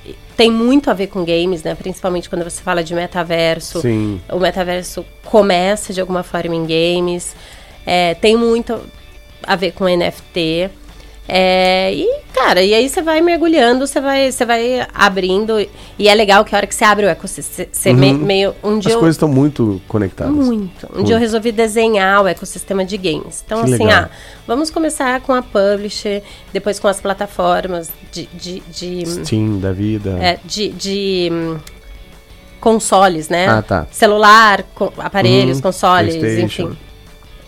e 0.06 0.16
tem 0.38 0.50
muito 0.52 0.90
a 0.90 0.94
ver 0.94 1.08
com 1.08 1.26
games, 1.26 1.64
né? 1.64 1.76
Principalmente 1.76 2.30
quando 2.30 2.44
você 2.44 2.62
fala 2.62 2.82
de 2.84 2.94
metaverso. 2.96 3.82
Sim. 3.82 4.22
O 4.30 4.40
metaverso 4.40 5.06
começa 5.26 5.92
de 5.94 6.00
alguma 6.00 6.24
forma 6.24 6.56
em 6.56 6.66
games. 6.66 7.36
É, 7.86 8.14
tem 8.16 8.38
muito 8.38 8.80
a 9.44 9.56
ver 9.56 9.72
com 9.74 9.86
NFT. 9.88 10.70
É, 11.28 11.92
e, 11.92 12.08
cara, 12.34 12.62
e 12.62 12.72
aí 12.72 12.88
você 12.88 13.02
vai 13.02 13.20
mergulhando, 13.20 13.88
você 13.88 14.00
vai, 14.00 14.32
você 14.32 14.46
vai 14.46 14.86
abrindo. 14.94 15.60
E 15.98 16.08
é 16.08 16.14
legal 16.14 16.46
que 16.46 16.54
a 16.54 16.60
hora 16.60 16.68
que 16.68 16.76
você 16.76 16.84
abre 16.86 17.06
o 17.06 17.10
ecossistema, 17.10 17.68
você 17.72 17.94
me- 17.94 18.14
meio. 18.14 18.54
Um 18.64 18.78
dia 18.78 18.90
As 18.90 18.94
eu- 18.94 19.00
coisas 19.00 19.16
estão 19.16 19.28
muito 19.28 19.82
conectadas. 19.88 20.32
muito. 20.34 20.88
Um 20.96 21.04
dia 21.04 21.16
eu 21.16 21.20
resolvi 21.20 21.52
desenhar 21.52 22.22
o 22.24 22.28
ecossistema 22.28 22.86
de 22.86 22.96
games. 22.98 23.42
Então, 23.44 23.64
Que 23.64 23.74
assim, 23.74 23.86
legal. 23.86 24.04
ah, 24.04 24.10
vamos 24.46 24.70
começar 24.70 25.20
com 25.22 25.34
a 25.34 25.42
publisher, 25.42 26.22
depois 26.54 26.80
com 26.80 26.88
as 26.88 27.02
plataformas 27.02 27.90
de, 28.12 28.28
de, 28.28 28.60
de, 28.72 29.06
Steam 29.26 29.60
da 29.60 29.72
vida. 29.72 30.20
é, 30.22 30.38
de, 30.46 30.70
de, 30.70 31.30
hum, 31.32 31.58
consoles, 32.60 33.30
né? 33.30 33.48
Ah, 33.48 33.62
tá. 33.62 33.88
Celular, 33.92 34.64
co- 34.76 34.94
aparelhos, 35.00 35.58
Uhum, 35.58 35.64
consoles, 35.64 36.16
enfim. 36.40 36.78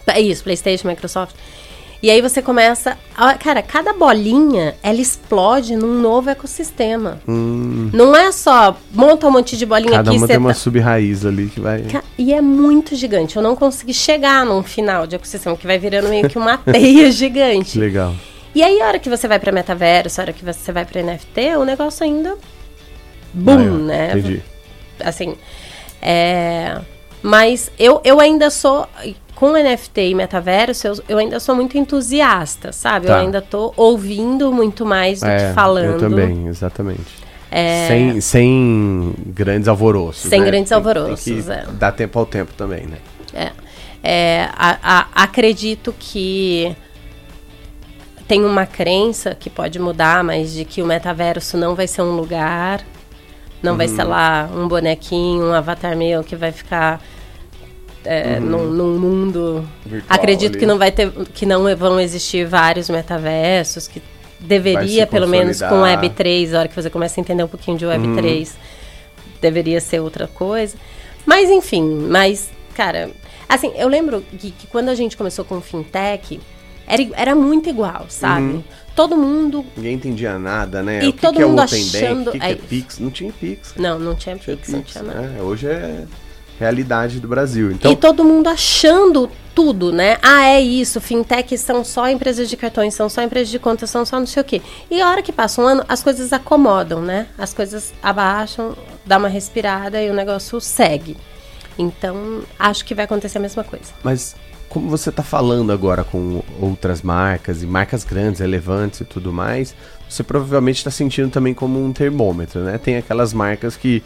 É 0.08 0.20
isso, 0.20 0.44
PlayStation, 0.44 0.88
Microsoft. 0.88 1.36
E 2.02 2.12
aí 2.12 2.22
você 2.22 2.42
começa. 2.42 2.96
a- 3.16 3.34
Cara, 3.36 3.62
cada 3.64 3.92
bolinha 3.94 4.76
ela 4.84 5.02
explode 5.02 5.76
num 5.76 6.00
novo 6.00 6.30
ecossistema. 6.30 7.20
Não 7.28 8.16
é 8.16 8.32
só 8.32 8.78
monta 8.94 9.28
um 9.28 9.32
monte 9.32 9.58
de 9.58 9.66
bolinha 9.66 9.94
Hum. 9.94 9.96
Cada 9.98 10.10
aqui 10.12 10.18
uma 10.20 10.28
você 10.28 10.34
tem 10.34 10.38
uma 10.38 10.50
tá- 10.50 10.60
sub-raiz 10.60 11.26
ali 11.26 11.48
que 11.48 11.60
vai. 11.60 11.84
E 12.18 12.34
é 12.34 12.42
muito 12.42 12.96
gigante. 12.96 13.36
Eu 13.36 13.42
não 13.42 13.56
consegui 13.56 13.94
chegar 13.94 14.46
num 14.46 14.62
final 14.62 15.08
de 15.08 15.16
ecossistema 15.16 15.58
que 15.58 15.66
vai 15.66 15.80
virando 15.80 16.08
meio 16.10 16.30
que 16.30 16.38
uma 16.38 16.58
teia 16.72 17.10
gigante. 17.12 17.80
Legal. 17.80 18.14
E 18.54 18.64
aí, 18.64 18.82
a 18.82 18.88
hora 18.88 19.00
que 19.00 19.10
você 19.10 19.28
vai 19.28 19.40
pra 19.40 19.52
metaverso, 19.52 20.20
a 20.20 20.24
hora 20.26 20.34
que 20.34 20.44
você 20.46 20.72
vai 20.72 20.86
pra 20.86 21.02
NFT, 21.02 21.56
o 21.58 21.66
negócio 21.66 22.04
ainda. 22.04 22.36
Boom, 23.34 23.56
Maior. 23.56 23.72
né? 23.80 24.10
Entendi. 24.12 24.42
Assim. 25.00 25.36
É. 26.02 26.80
Mas 27.28 27.70
eu, 27.78 28.00
eu 28.04 28.20
ainda 28.20 28.50
sou. 28.50 28.88
Com 29.36 29.52
NFT 29.52 30.02
e 30.10 30.16
metaverso, 30.16 30.88
eu, 30.88 30.96
eu 31.10 31.18
ainda 31.20 31.40
sou 31.40 31.54
muito 31.56 31.78
entusiasta, 31.78 32.72
sabe? 32.72 33.06
Tá. 33.06 33.14
Eu 33.14 33.20
ainda 33.20 33.40
tô 33.40 33.72
ouvindo 33.78 34.52
muito 34.52 34.84
mais 34.84 35.20
do 35.20 35.28
É, 35.28 35.50
que 35.50 35.54
falando. 35.54 35.86
Eu 35.94 36.10
também, 36.10 36.48
exatamente. 36.48 37.04
É. 37.52 37.88
Sem, 37.88 38.20
sem 38.22 39.14
grandes 39.28 39.68
alvoroços. 39.68 40.28
Sem 40.28 40.40
né? 40.40 40.46
grandes 40.48 40.70
Tem- 40.70 40.82
tem 40.82 40.90
alvoroços, 40.90 41.24
que 41.24 41.52
é. 41.52 41.66
Dar 41.74 41.92
tempo 41.92 42.18
ao 42.18 42.26
tempo 42.26 42.52
também, 42.58 42.88
né? 42.88 42.98
É. 43.32 43.52
É, 44.04 44.50
a- 44.58 44.78
a- 44.82 45.08
acredito 45.24 45.94
que 46.00 46.76
tem 48.28 48.44
uma 48.44 48.66
crença 48.66 49.36
que 49.36 49.50
pode 49.50 49.78
mudar, 49.80 50.24
mas 50.24 50.52
de 50.54 50.66
que 50.66 50.82
o 50.82 50.86
metaverso 50.86 51.58
não 51.58 51.76
vai 51.76 51.86
ser 51.88 52.02
um 52.02 52.16
lugar, 52.16 52.82
não 53.62 53.78
vai 53.78 53.88
ser 53.88 54.04
lá 54.04 54.50
um 54.54 54.68
bonequinho, 54.68 55.46
um 55.46 55.54
avatar 55.54 55.96
meu 55.96 56.24
que 56.24 56.36
vai 56.36 56.52
ficar 56.52 57.00
é, 58.08 58.40
num, 58.40 58.66
num 58.72 58.98
mundo. 59.00 59.68
Virtual 59.86 60.04
Acredito 60.18 60.52
ali. 60.52 60.60
que 60.60 60.66
não 60.66 60.78
vai 60.78 60.92
ter, 60.92 61.12
que 61.34 61.46
não 61.46 61.64
vão 61.76 62.00
existir 62.00 62.46
vários 62.46 62.90
metaversos, 62.90 63.88
que 63.88 64.02
deveria, 64.40 65.06
pelo 65.08 65.28
menos 65.28 65.62
com. 65.62 65.82
Web 65.82 66.10
3, 66.12 66.54
a 66.54 66.60
hora 66.60 66.68
que 66.68 66.76
você 66.76 66.90
começa 66.90 67.20
a 67.20 67.22
entender 67.22 67.44
um 67.44 67.48
pouquinho 67.48 67.78
de 67.78 67.86
Web 67.86 68.16
3, 68.16 68.56
deveria 69.42 69.82
ser 69.82 70.00
outra 70.00 70.28
coisa. 70.28 70.76
Mas 71.26 71.50
enfim, 71.50 71.84
mas, 72.10 72.50
cara, 72.76 73.10
assim, 73.50 73.72
eu 73.76 73.88
lembro 73.88 74.22
que, 74.40 74.52
que 74.52 74.68
quando 74.68 74.90
a 74.90 74.96
gente 74.96 75.18
começou 75.18 75.44
com 75.44 75.60
fintech, 75.60 76.40
era, 76.88 77.06
era 77.14 77.36
muito 77.36 77.70
igual, 77.70 78.06
sabe? 78.08 78.46
Uhum. 78.46 78.64
Todo 78.96 79.16
mundo. 79.18 79.64
Ninguém 79.76 79.94
entendia 79.96 80.40
nada, 80.40 80.82
né? 80.82 81.04
E 81.04 81.10
o 81.10 81.14
que, 81.14 81.20
todo 81.22 81.36
que 81.36 81.42
é 81.42 81.46
o 81.46 81.50
mundo 81.50 81.62
Open 81.62 81.82
achando- 81.84 82.26
Bank? 82.26 82.30
O 82.30 82.32
que, 82.32 82.40
que 82.40 82.46
é 82.46 82.56
Pix? 82.56 83.00
Não 83.00 83.10
tinha 83.12 83.32
Pix. 83.34 83.74
Não, 83.76 84.00
não 84.00 84.16
tinha 84.16 84.36
Tinha 84.38 84.56
Pix, 84.56 84.70
não 84.70 84.80
Pix, 84.82 84.92
tinha 84.94 85.04
nada. 85.04 85.22
né? 85.22 85.42
Hoje 85.42 85.68
é 85.68 86.06
realidade 86.60 87.20
do 87.20 87.28
Brasil. 87.28 87.72
Então, 87.72 87.92
e 87.92 87.96
todo 87.96 88.24
mundo 88.24 88.48
achando 88.48 89.30
tudo, 89.54 89.92
né? 89.92 90.18
Ah, 90.22 90.46
é 90.46 90.62
isso, 90.62 91.02
fintech 91.02 91.58
são 91.58 91.84
só 91.84 92.08
empresas 92.10 92.50
de 92.50 92.56
cartões, 92.56 92.94
são 92.94 93.10
só 93.10 93.22
empresas 93.24 93.50
de 93.50 93.58
contas, 93.58 93.90
são 93.90 94.06
só 94.06 94.20
não 94.20 94.28
sei 94.28 94.42
o 94.42 94.46
quê. 94.46 94.62
E 94.90 95.02
a 95.02 95.10
hora 95.10 95.22
que 95.22 95.32
passa 95.32 95.62
um 95.62 95.66
ano, 95.66 95.84
as 95.88 96.04
coisas 96.04 96.32
acomodam, 96.32 97.02
né? 97.02 97.28
As 97.38 97.54
coisas 97.54 97.94
abaixam, 98.02 98.76
dá 99.06 99.18
uma 99.18 99.28
respirada 99.28 100.02
e 100.02 100.10
o 100.10 100.14
negócio 100.14 100.62
segue. 100.62 101.18
Então, 101.78 102.42
acho 102.58 102.86
que 102.86 102.94
vai 102.94 103.06
acontecer 103.06 103.38
a 103.38 103.42
mesma 103.42 103.64
coisa. 103.64 103.94
Mas 104.04 104.36
como 104.70 104.90
você 104.90 105.10
está 105.10 105.24
falando 105.24 105.72
agora 105.72 106.04
com 106.04 106.44
outras 106.60 107.02
marcas 107.02 107.64
e 107.64 107.66
marcas 107.66 108.04
grandes, 108.04 108.42
relevantes 108.42 109.02
e 109.02 109.06
tudo 109.06 109.32
mais, 109.32 109.74
você 110.10 110.24
provavelmente 110.24 110.78
está 110.78 110.92
sentindo 110.92 111.30
também 111.30 111.54
como 111.54 111.84
um 111.84 111.94
termômetro, 111.94 112.62
né? 112.62 112.78
Tem 112.78 112.98
aquelas 112.98 113.34
marcas 113.34 113.76
que, 113.76 114.04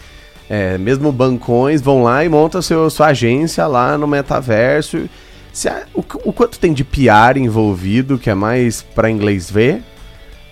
é, 0.49 0.77
mesmo 0.77 1.11
bancões, 1.11 1.81
vão 1.81 2.03
lá 2.03 2.23
e 2.25 2.29
montam 2.29 2.61
seu, 2.61 2.89
sua 2.89 3.07
agência 3.07 3.65
lá 3.67 3.97
no 3.97 4.07
metaverso. 4.07 5.09
Se 5.53 5.69
o, 5.93 6.03
o 6.25 6.33
quanto 6.33 6.59
tem 6.59 6.73
de 6.73 6.83
PR 6.83 7.37
envolvido, 7.37 8.17
que 8.17 8.29
é 8.29 8.35
mais 8.35 8.81
para 8.81 9.09
inglês 9.09 9.49
ver, 9.49 9.83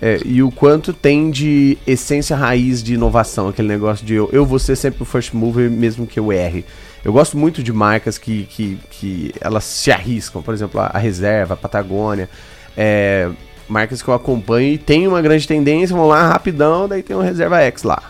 é, 0.02 0.20
e 0.24 0.42
o 0.42 0.50
quanto 0.50 0.94
tem 0.94 1.30
de 1.30 1.78
essência 1.86 2.36
raiz 2.36 2.82
de 2.82 2.94
inovação, 2.94 3.50
aquele 3.50 3.68
negócio 3.68 4.06
de 4.06 4.14
eu, 4.14 4.30
eu 4.32 4.46
vou 4.46 4.58
ser 4.58 4.76
sempre 4.76 5.04
o 5.04 5.06
first 5.06 5.34
mover, 5.34 5.70
mesmo 5.70 6.08
que 6.08 6.20
eu 6.20 6.32
erre. 6.32 6.66
Eu 7.04 7.12
gosto 7.12 7.38
muito 7.38 7.62
de 7.62 7.72
marcas 7.72 8.18
que, 8.18 8.44
que, 8.46 8.80
que 8.90 9.34
elas 9.40 9.64
se 9.64 9.92
arriscam, 9.92 10.42
por 10.42 10.54
exemplo, 10.54 10.80
a, 10.80 10.88
a 10.88 10.98
Reserva, 10.98 11.54
a 11.54 11.58
Patagônia, 11.58 12.30
é, 12.78 13.30
marcas 13.68 14.02
que 14.02 14.08
eu 14.08 14.14
acompanho 14.14 14.74
e 14.74 14.78
tem 14.78 15.08
uma 15.08 15.22
grande 15.22 15.48
tendência, 15.48 15.96
vão 15.96 16.08
lá 16.08 16.28
rapidão, 16.28 16.88
daí 16.88 17.04
tem 17.04 17.16
um 17.16 17.22
Reserva 17.22 17.60
X 17.62 17.84
lá. 17.84 18.02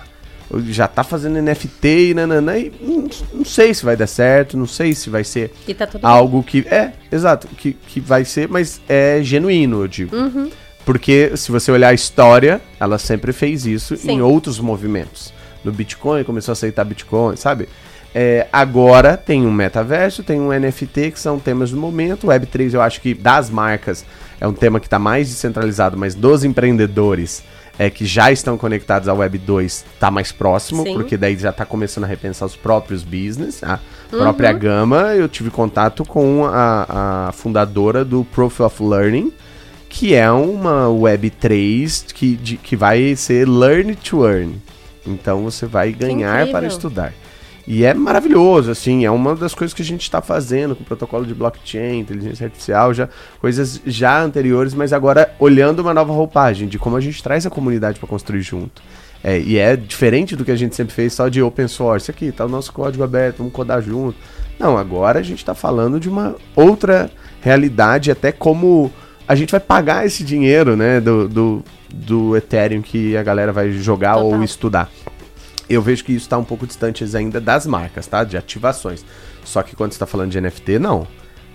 Já 0.70 0.88
tá 0.88 1.04
fazendo 1.04 1.42
NFT 1.42 2.10
e 2.10 2.14
nananã, 2.14 2.58
e 2.58 2.74
não, 2.82 3.08
não 3.34 3.46
sei 3.46 3.74
se 3.74 3.86
vai 3.86 3.96
dar 3.96 4.08
certo, 4.08 4.58
não 4.58 4.66
sei 4.66 4.96
se 4.96 5.10
vai 5.10 5.24
ser 5.24 5.52
tá 5.78 5.86
tudo 5.86 6.02
bem. 6.02 6.10
algo 6.10 6.42
que. 6.44 6.66
É, 6.68 6.94
exato, 7.12 7.48
que, 7.48 7.74
que 7.74 8.00
vai 8.00 8.26
ser, 8.26 8.50
mas 8.50 8.82
é 8.90 9.20
genuíno, 9.22 9.82
eu 9.82 9.88
digo. 9.88 10.16
Uhum. 10.16 10.50
Porque 10.86 11.34
se 11.36 11.52
você 11.52 11.72
olhar 11.72 11.90
a 11.90 11.94
história, 11.94 12.60
ela 12.80 12.98
sempre 12.98 13.32
fez 13.32 13.66
isso 13.66 13.96
Sim. 13.96 14.14
em 14.14 14.22
outros 14.22 14.60
movimentos. 14.60 15.32
No 15.64 15.72
Bitcoin, 15.72 16.24
começou 16.24 16.52
a 16.52 16.54
aceitar 16.54 16.84
Bitcoin, 16.84 17.36
sabe? 17.36 17.70
É, 18.14 18.48
agora 18.52 19.16
tem 19.16 19.46
um 19.46 19.52
metaverso, 19.52 20.24
tem 20.24 20.40
um 20.42 20.50
NFT, 20.52 21.12
que 21.12 21.20
são 21.20 21.38
temas 21.38 21.72
do 21.72 21.78
momento. 21.78 22.26
O 22.26 22.30
Web3, 22.32 22.74
eu 22.74 22.82
acho 22.82 23.02
que 23.02 23.14
das 23.14 23.50
marcas 23.50 24.04
é 24.42 24.48
um 24.48 24.54
tema 24.54 24.80
que 24.80 24.88
está 24.88 24.98
mais 24.98 25.28
descentralizado, 25.28 25.96
mas 25.96 26.16
dos 26.16 26.44
empreendedores 26.44 27.44
é, 27.80 27.90
que 27.90 28.06
já 28.06 28.30
estão 28.32 28.58
conectados 28.58 29.08
ao 29.08 29.18
Web 29.18 29.38
2 29.40 29.86
está 29.94 30.12
mais 30.12 30.32
próximo, 30.34 30.84
Sim. 30.84 30.94
porque 30.94 31.16
daí 31.16 31.36
já 31.38 31.50
está 31.50 31.66
começando 31.66 32.04
a 32.04 32.08
repensar 32.08 32.46
os 32.46 32.56
próprios 32.56 33.04
business, 33.04 33.64
a 33.64 33.80
própria 34.12 34.52
gama. 34.52 35.16
Eu 35.16 35.30
tive 35.30 35.50
contato 35.50 36.04
com 36.04 36.46
a, 36.46 37.28
a 37.30 37.32
fundadora 37.32 38.04
do 38.04 38.26
Proof 38.26 38.60
of 38.60 38.84
Learning, 38.84 39.32
que 39.88 40.14
é 40.14 40.30
uma 40.30 40.88
Web3 40.88 42.14
que, 42.14 42.36
de- 42.36 42.58
que 42.58 42.76
vai 42.76 43.16
ser 43.16 43.48
Learn 43.48 43.96
to 43.96 44.28
Earn. 44.28 44.62
Então 45.08 45.44
você 45.44 45.66
vai 45.66 45.92
ganhar 45.92 46.48
para 46.52 46.68
estudar. 46.68 47.14
E 47.72 47.86
é 47.86 47.94
maravilhoso, 47.94 48.72
assim, 48.72 49.06
é 49.06 49.12
uma 49.12 49.36
das 49.36 49.54
coisas 49.54 49.76
que 49.76 49.84
a 49.84 49.86
gente 49.86 50.02
está 50.02 50.24
fazendo 50.24 50.76
com 50.76 50.82
o 50.82 50.86
protocolo 50.86 51.24
de 51.24 51.36
blockchain, 51.36 52.00
inteligência 52.00 52.46
artificial, 52.46 52.96
já 52.96 53.08
coisas 53.40 53.80
já 53.86 54.24
anteriores, 54.24 54.74
mas 54.74 54.92
agora 54.92 55.36
olhando 55.38 55.82
uma 55.82 55.94
nova 55.94 56.12
roupagem 56.12 56.68
de 56.68 56.80
como 56.80 56.96
a 56.96 57.00
gente 57.00 57.22
traz 57.22 57.46
a 57.46 57.50
comunidade 57.52 58.00
para 58.00 58.10
construir 58.10 58.42
junto. 58.42 58.82
É, 59.24 59.40
e 59.40 59.60
é 59.60 59.76
diferente 59.76 60.36
do 60.36 60.44
que 60.44 60.50
a 60.50 60.56
gente 60.56 60.76
sempre 60.76 60.96
fez 60.96 61.14
só 61.14 61.30
de 61.30 61.44
open 61.44 61.68
source. 61.68 62.10
Aqui 62.10 62.32
tá 62.32 62.44
o 62.44 62.50
nosso 62.50 62.74
código 62.74 63.04
aberto, 63.04 63.38
vamos 63.38 63.54
codar 63.54 63.84
junto. 63.84 64.18
Não, 64.58 64.76
agora 64.76 65.20
a 65.20 65.24
gente 65.24 65.38
está 65.38 65.54
falando 65.54 66.00
de 66.00 66.10
uma 66.10 66.38
outra 66.56 67.12
realidade, 67.40 68.10
até 68.10 68.32
como 68.32 68.92
a 69.28 69.36
gente 69.36 69.52
vai 69.52 69.60
pagar 69.60 70.08
esse 70.08 70.24
dinheiro, 70.24 70.76
né, 70.76 71.00
do, 71.00 71.28
do, 71.30 71.64
do 71.88 72.36
Ethereum 72.36 72.82
que 72.82 73.16
a 73.16 73.22
galera 73.22 73.54
vai 73.54 73.70
jogar 73.74 74.16
ou 74.16 74.32
Total. 74.32 74.44
estudar. 74.44 74.90
Eu 75.70 75.82
vejo 75.82 76.04
que 76.04 76.14
isso 76.14 76.26
está 76.26 76.38
um 76.38 76.44
pouco 76.44 76.66
distante 76.66 77.06
ainda 77.16 77.40
das 77.40 77.68
marcas, 77.68 78.08
tá? 78.08 78.24
De 78.24 78.36
ativações. 78.36 79.06
Só 79.46 79.62
que 79.62 79.76
quando 79.76 79.92
está 79.92 80.06
falando 80.06 80.32
de 80.32 80.42
NFT, 80.42 80.80
não. 80.80 81.08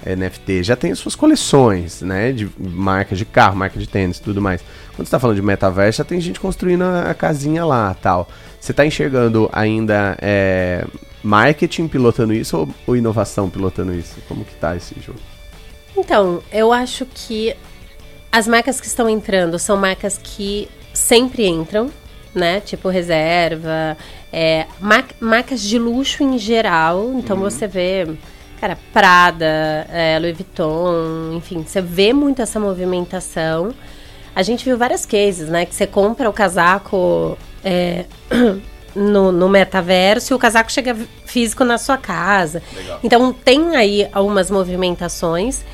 NFT 0.07 0.63
já 0.63 0.77
tem 0.77 0.93
as 0.93 0.99
suas 0.99 1.15
coleções, 1.15 2.03
né? 2.03 2.33
De 2.33 2.49
marcas 2.59 3.19
de 3.19 3.25
carro, 3.25 3.57
marca 3.57 3.79
de 3.79 3.89
tênis 3.89 4.19
tudo 4.19 4.41
mais. 4.41 4.63
Quando 4.95 5.07
você 5.07 5.11
tá 5.11 5.19
falando 5.19 5.37
de 5.37 5.43
metaverso, 5.43 5.99
já 5.99 6.05
tem 6.05 6.21
gente 6.21 6.39
construindo 6.39 6.83
a, 6.83 7.11
a 7.11 7.15
casinha 7.15 7.65
lá 7.65 7.95
tal. 7.95 8.29
Você 8.61 8.73
tá 8.73 8.87
enxergando 8.87 9.49
ainda 9.53 10.17
é, 10.21 10.85
marketing 11.23 11.89
pilotando 11.89 12.35
isso 12.35 12.57
ou, 12.59 12.69
ou 12.87 12.97
inovação 12.97 13.49
pilotando 13.49 13.95
isso? 13.95 14.17
Como 14.29 14.45
que 14.45 14.55
tá 14.55 14.77
esse 14.77 14.95
jogo? 15.01 15.19
Então, 15.97 16.43
eu 16.53 16.73
acho 16.73 17.07
que 17.07 17.55
as 18.31 18.47
marcas 18.49 18.81
que 18.81 18.87
estão 18.87 19.09
entrando 19.09 19.59
são 19.59 19.77
marcas 19.77 20.19
que 20.23 20.69
sempre 20.93 21.47
entram, 21.47 21.91
né? 22.35 22.61
Tipo 22.61 22.89
reserva, 22.89 23.97
é, 24.33 24.67
mar- 24.81 25.05
marcas 25.21 25.61
de 25.63 25.79
luxo 25.79 26.23
em 26.23 26.39
geral. 26.39 27.13
Então 27.15 27.37
você 27.37 27.67
vê, 27.67 28.07
cara, 28.61 28.79
Prada, 28.93 29.87
é, 29.91 30.19
Louis 30.21 30.37
Vuitton, 30.37 31.33
enfim, 31.35 31.63
você 31.67 31.81
vê 31.81 32.13
muito 32.13 32.43
essa 32.43 32.59
movimentação. 32.59 33.73
A 34.35 34.43
gente 34.43 34.65
viu 34.65 34.77
várias 34.77 35.07
cases, 35.07 35.49
né? 35.49 35.65
Que 35.65 35.75
você 35.75 35.87
compra 35.87 36.29
o 36.29 36.33
casaco 36.33 37.39
é, 37.65 38.05
no, 38.95 39.31
no 39.31 39.49
metaverso 39.49 40.33
e 40.33 40.35
o 40.35 40.39
casaco 40.39 40.73
chega 40.73 40.97
físico 41.25 41.65
na 41.65 41.79
sua 41.79 41.97
casa. 41.97 42.63
Então 43.03 43.33
tem 43.33 43.77
aí 43.77 44.09
algumas 44.13 44.51
movimentações 44.51 45.65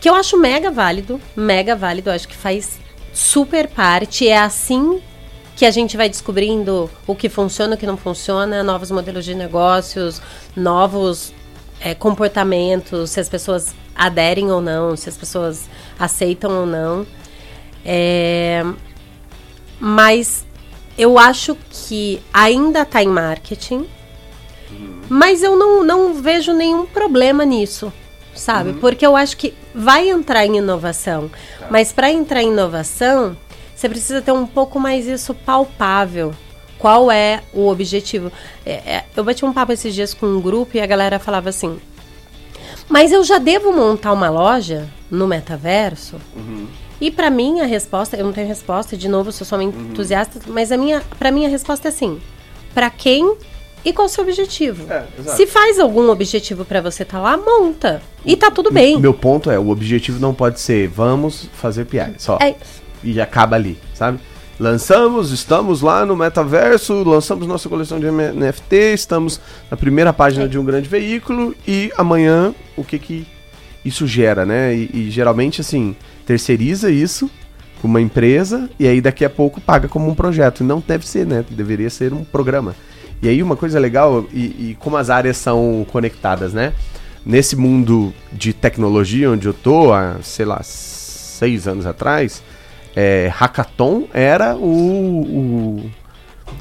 que 0.00 0.08
eu 0.08 0.14
acho 0.14 0.38
mega 0.38 0.70
válido, 0.70 1.20
mega 1.36 1.76
válido, 1.76 2.10
acho 2.10 2.26
que 2.28 2.36
faz 2.36 2.78
super 3.12 3.68
parte. 3.68 4.28
É 4.28 4.38
assim 4.38 5.00
que 5.60 5.66
a 5.66 5.70
gente 5.70 5.94
vai 5.94 6.08
descobrindo 6.08 6.90
o 7.06 7.14
que 7.14 7.28
funciona, 7.28 7.74
o 7.74 7.78
que 7.78 7.86
não 7.86 7.98
funciona, 7.98 8.62
novos 8.62 8.90
modelos 8.90 9.26
de 9.26 9.34
negócios, 9.34 10.22
novos 10.56 11.34
é, 11.78 11.94
comportamentos, 11.94 13.10
se 13.10 13.20
as 13.20 13.28
pessoas 13.28 13.74
aderem 13.94 14.50
ou 14.50 14.62
não, 14.62 14.96
se 14.96 15.10
as 15.10 15.18
pessoas 15.18 15.68
aceitam 15.98 16.60
ou 16.60 16.64
não. 16.64 17.06
É, 17.84 18.64
mas 19.78 20.46
eu 20.96 21.18
acho 21.18 21.54
que 21.68 22.22
ainda 22.32 22.80
está 22.80 23.02
em 23.02 23.08
marketing, 23.08 23.86
mas 25.10 25.42
eu 25.42 25.58
não, 25.58 25.84
não 25.84 26.14
vejo 26.14 26.54
nenhum 26.54 26.86
problema 26.86 27.44
nisso. 27.44 27.92
sabe? 28.34 28.72
Porque 28.80 29.04
eu 29.04 29.14
acho 29.14 29.36
que 29.36 29.52
vai 29.74 30.08
entrar 30.08 30.46
em 30.46 30.56
inovação, 30.56 31.30
mas 31.70 31.92
para 31.92 32.10
entrar 32.10 32.42
em 32.42 32.48
inovação, 32.48 33.36
você 33.80 33.88
precisa 33.88 34.20
ter 34.20 34.32
um 34.32 34.46
pouco 34.46 34.78
mais 34.78 35.06
isso 35.06 35.32
palpável. 35.32 36.34
Qual 36.78 37.10
é 37.10 37.42
o 37.52 37.66
objetivo? 37.66 38.30
É, 38.64 38.72
é, 38.72 39.04
eu 39.16 39.24
bati 39.24 39.42
um 39.42 39.54
papo 39.54 39.72
esses 39.72 39.94
dias 39.94 40.12
com 40.12 40.26
um 40.26 40.40
grupo 40.40 40.76
e 40.76 40.80
a 40.80 40.86
galera 40.86 41.18
falava 41.18 41.48
assim: 41.48 41.78
Mas 42.88 43.10
eu 43.10 43.24
já 43.24 43.38
devo 43.38 43.72
montar 43.72 44.12
uma 44.12 44.28
loja 44.28 44.86
no 45.10 45.26
metaverso? 45.26 46.16
E 47.00 47.10
para 47.10 47.30
mim 47.30 47.60
a 47.60 47.64
resposta, 47.64 48.18
eu 48.18 48.24
não 48.26 48.32
tenho 48.34 48.46
resposta, 48.46 48.98
de 48.98 49.08
novo, 49.08 49.30
eu 49.30 49.32
sou 49.32 49.46
somente 49.46 49.78
entusiasta, 49.78 50.40
mas 50.48 50.70
a 50.70 50.76
minha, 50.76 51.02
para 51.18 51.30
mim 51.30 51.46
a 51.46 51.48
resposta 51.48 51.88
é 51.88 51.90
assim: 51.90 52.20
para 52.74 52.90
quem 52.90 53.34
e 53.82 53.94
qual 53.94 54.04
o 54.04 54.10
seu 54.10 54.24
objetivo? 54.24 54.86
É. 54.92 55.06
Se 55.36 55.46
faz 55.46 55.78
algum 55.78 56.10
objetivo 56.10 56.66
para 56.66 56.82
você 56.82 57.02
estar 57.02 57.18
lá, 57.18 57.34
monta. 57.38 58.02
E 58.26 58.36
tá 58.36 58.50
tudo 58.50 58.70
bem. 58.70 59.00
Meu 59.00 59.14
ponto 59.14 59.50
é, 59.50 59.58
o 59.58 59.70
objetivo 59.70 60.20
não 60.20 60.34
pode 60.34 60.60
ser 60.60 60.86
vamos 60.86 61.48
fazer 61.54 61.86
piada, 61.86 62.14
só. 62.18 62.36
É, 62.42 62.54
E 63.02 63.20
acaba 63.20 63.56
ali, 63.56 63.78
sabe? 63.94 64.18
Lançamos, 64.58 65.30
estamos 65.30 65.80
lá 65.80 66.04
no 66.04 66.14
metaverso, 66.14 67.02
lançamos 67.02 67.46
nossa 67.46 67.66
coleção 67.66 67.98
de 67.98 68.10
NFT, 68.10 68.76
estamos 68.92 69.40
na 69.70 69.76
primeira 69.76 70.12
página 70.12 70.46
de 70.46 70.58
um 70.58 70.64
grande 70.64 70.86
veículo 70.86 71.54
e 71.66 71.90
amanhã 71.96 72.54
o 72.76 72.84
que 72.84 72.98
que 72.98 73.26
isso 73.82 74.06
gera, 74.06 74.44
né? 74.44 74.74
E, 74.74 74.90
e 74.92 75.10
geralmente 75.10 75.62
assim, 75.62 75.96
terceiriza 76.26 76.90
isso 76.90 77.30
com 77.80 77.88
uma 77.88 78.02
empresa 78.02 78.68
e 78.78 78.86
aí 78.86 79.00
daqui 79.00 79.24
a 79.24 79.30
pouco 79.30 79.62
paga 79.62 79.88
como 79.88 80.10
um 80.10 80.14
projeto. 80.14 80.60
E 80.60 80.66
não 80.66 80.82
deve 80.86 81.08
ser, 81.08 81.26
né? 81.26 81.42
Deveria 81.50 81.88
ser 81.88 82.12
um 82.12 82.22
programa. 82.22 82.74
E 83.22 83.28
aí 83.28 83.42
uma 83.42 83.56
coisa 83.56 83.78
legal, 83.78 84.26
e, 84.32 84.70
e 84.70 84.76
como 84.78 84.96
as 84.96 85.10
áreas 85.10 85.36
são 85.36 85.86
conectadas, 85.90 86.52
né? 86.52 86.72
Nesse 87.24 87.54
mundo 87.54 88.14
de 88.32 88.52
tecnologia 88.52 89.30
onde 89.30 89.46
eu 89.46 89.54
tô, 89.54 89.92
há, 89.92 90.16
sei 90.22 90.46
lá, 90.46 90.60
seis 90.62 91.66
anos 91.66 91.86
atrás, 91.86 92.42
é, 92.94 93.30
Hackathon 93.32 94.04
era 94.12 94.56
o, 94.56 95.20
o 95.20 95.90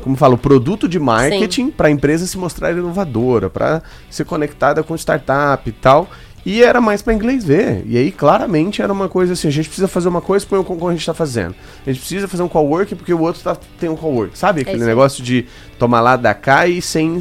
como 0.02 0.16
fala, 0.16 0.36
o 0.36 0.38
produto 0.38 0.88
de 0.88 1.00
marketing 1.00 1.72
para 1.72 1.88
a 1.88 1.92
empresa 1.92 2.26
se 2.26 2.38
mostrar 2.38 2.72
inovadora, 2.72 3.50
para 3.50 3.82
ser 4.10 4.26
conectada 4.26 4.84
com 4.84 4.96
startup 4.96 5.68
e 5.68 5.74
tal. 5.74 6.10
E 6.46 6.64
era 6.64 6.80
mais 6.80 7.02
para 7.02 7.14
inglês 7.14 7.44
ver. 7.44 7.84
E 7.86 7.98
aí, 7.98 8.12
claramente, 8.12 8.82
era 8.82 8.92
uma 8.94 9.10
coisa 9.10 9.34
assim: 9.34 9.50
a 9.50 9.52
gente 9.52 9.68
precisa 9.68 9.88
fazer 9.88 10.08
uma 10.08 10.22
coisa 10.22 10.46
porque 10.46 10.62
o 10.62 10.64
concorrente 10.64 11.02
está 11.02 11.14
fazendo. 11.14 11.54
A 11.86 11.92
gente 11.92 12.00
precisa 12.00 12.28
fazer 12.28 12.44
um 12.44 12.48
cowork 12.48 12.96
porque 12.96 13.14
o 13.14 13.20
outro 13.20 13.42
tá, 13.44 13.58
tem 13.80 13.90
um 13.90 13.96
cowork. 13.96 14.38
Sabe? 14.38 14.62
Aquele 14.62 14.82
aí. 14.82 14.88
negócio 14.88 15.22
de 15.22 15.46
tomar 15.78 16.00
lá 16.00 16.16
da 16.16 16.34
cá 16.34 16.66
e 16.66 16.82
sem 16.82 17.20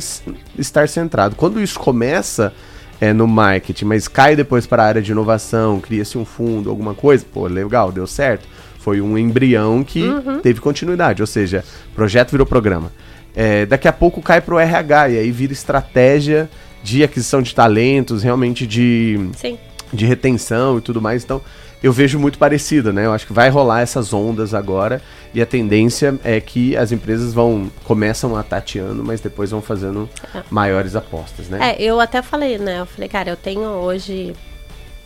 estar 0.57 0.89
centrado. 0.89 1.35
Quando 1.35 1.61
isso 1.61 1.81
começa 1.81 2.53
é, 3.01 3.13
no 3.13 3.27
marketing, 3.27 3.87
mas 3.87 4.07
cai 4.07 4.37
depois 4.37 4.67
para 4.67 4.85
a 4.85 4.87
área 4.87 5.03
de 5.03 5.11
inovação, 5.11 5.81
cria-se 5.81 6.17
um 6.17 6.25
fundo, 6.25 6.71
alguma 6.71 6.95
coisa, 6.95 7.25
pô, 7.33 7.47
legal, 7.47 7.91
deu 7.91 8.07
certo. 8.07 8.47
Foi 8.79 9.01
um 9.01 9.19
embrião 9.19 9.83
que 9.83 10.03
teve 10.43 10.61
continuidade, 10.61 11.23
ou 11.23 11.27
seja, 11.27 11.65
projeto 11.95 12.31
virou 12.31 12.47
programa. 12.47 12.93
É, 13.35 13.67
daqui 13.67 13.87
a 13.87 13.93
pouco 13.93 14.23
cai 14.23 14.41
para 14.41 14.55
o 14.55 14.59
RH 14.59 15.11
e 15.11 15.19
aí 15.19 15.31
vira 15.31 15.53
estratégia 15.53 16.49
de 16.83 17.03
aquisição 17.03 17.43
de 17.43 17.55
talentos, 17.55 18.23
realmente 18.23 18.67
de 18.67 19.29
sim. 19.37 19.59
de 19.93 20.07
retenção 20.07 20.79
e 20.79 20.81
tudo 20.81 21.01
mais. 21.01 21.25
Então, 21.25 21.41
eu 21.83 21.93
vejo 21.93 22.19
muito 22.19 22.39
parecido, 22.39 22.93
né? 22.93 23.07
Eu 23.07 23.13
acho 23.13 23.27
que 23.27 23.33
vai 23.33 23.49
rolar 23.49 23.81
essas 23.81 24.13
ondas 24.13 24.55
agora 24.55 25.01
e 25.33 25.41
a 25.41 25.47
tendência 25.47 26.19
é 26.25 26.41
que 26.41 26.77
as 26.77 26.91
empresas 26.91 27.33
vão 27.33 27.71
começam 27.85 28.37
a 28.37 28.43
tateando, 28.43 29.05
mas 29.05 29.21
depois 29.21 29.51
vão 29.51 29.63
fazendo 29.63 30.09
maiores 30.51 30.97
apostas, 30.97 31.49
né? 31.49 31.75
É, 31.77 31.83
eu 31.83 32.01
até 32.01 32.23
falei, 32.23 32.59
né? 32.59 32.81
Eu 32.81 32.87
falei, 32.87 33.09
cara, 33.09 33.31
eu 33.31 33.37
tenho 33.37 33.63
hoje 33.63 34.35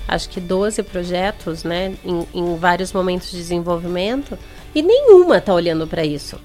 acho 0.07 0.28
que 0.28 0.40
12 0.40 0.82
projetos, 0.82 1.64
né, 1.64 1.94
em, 2.05 2.26
em 2.34 2.57
vários 2.57 2.92
momentos 2.92 3.30
de 3.30 3.36
desenvolvimento, 3.36 4.38
e 4.74 4.82
nenhuma 4.82 5.40
tá 5.40 5.53
olhando 5.53 5.86
para 5.86 6.05
isso. 6.05 6.38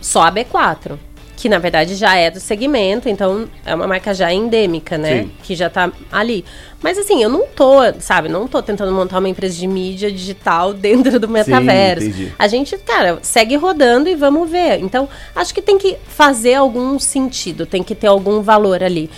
Só 0.00 0.22
a 0.22 0.32
B4, 0.32 0.98
que 1.38 1.48
na 1.48 1.58
verdade 1.58 1.94
já 1.94 2.16
é 2.16 2.32
do 2.32 2.40
segmento, 2.40 3.08
então 3.08 3.48
é 3.64 3.72
uma 3.72 3.86
marca 3.86 4.12
já 4.12 4.32
endêmica, 4.32 4.98
né, 4.98 5.22
Sim. 5.22 5.30
que 5.44 5.54
já 5.54 5.70
tá 5.70 5.92
ali. 6.10 6.44
Mas 6.82 6.98
assim, 6.98 7.22
eu 7.22 7.28
não 7.28 7.46
tô, 7.46 7.76
sabe, 8.00 8.28
não 8.28 8.48
tô 8.48 8.60
tentando 8.60 8.90
montar 8.92 9.20
uma 9.20 9.28
empresa 9.28 9.56
de 9.56 9.66
mídia 9.68 10.10
digital 10.10 10.74
dentro 10.74 11.20
do 11.20 11.28
metaverso. 11.28 12.06
entendi. 12.06 12.32
a 12.36 12.48
gente, 12.48 12.76
cara, 12.78 13.20
segue 13.22 13.54
rodando 13.54 14.08
e 14.08 14.16
vamos 14.16 14.50
ver. 14.50 14.80
Então, 14.80 15.08
acho 15.34 15.54
que 15.54 15.62
tem 15.62 15.78
que 15.78 15.96
fazer 16.08 16.54
algum 16.54 16.98
sentido, 16.98 17.64
tem 17.64 17.84
que 17.84 17.94
ter 17.94 18.08
algum 18.08 18.42
valor 18.42 18.82
ali. 18.82 19.08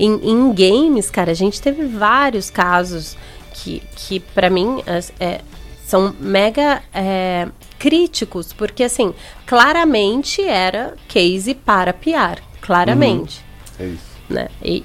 Em, 0.00 0.14
em 0.22 0.52
games, 0.52 1.10
cara, 1.10 1.30
a 1.30 1.34
gente 1.34 1.62
teve 1.62 1.84
vários 1.84 2.50
casos 2.50 3.16
que, 3.62 3.82
que 3.96 4.20
para 4.20 4.48
mim, 4.50 4.82
é, 5.20 5.40
são 5.86 6.14
mega 6.20 6.82
é, 6.92 7.48
críticos, 7.78 8.52
porque, 8.52 8.84
assim, 8.84 9.14
claramente 9.46 10.42
era 10.42 10.94
case 11.08 11.54
para 11.54 11.92
piar. 11.92 12.38
Claramente 12.60 13.42
É 13.80 13.84
isso. 13.86 14.04
né? 14.28 14.48
E, 14.62 14.82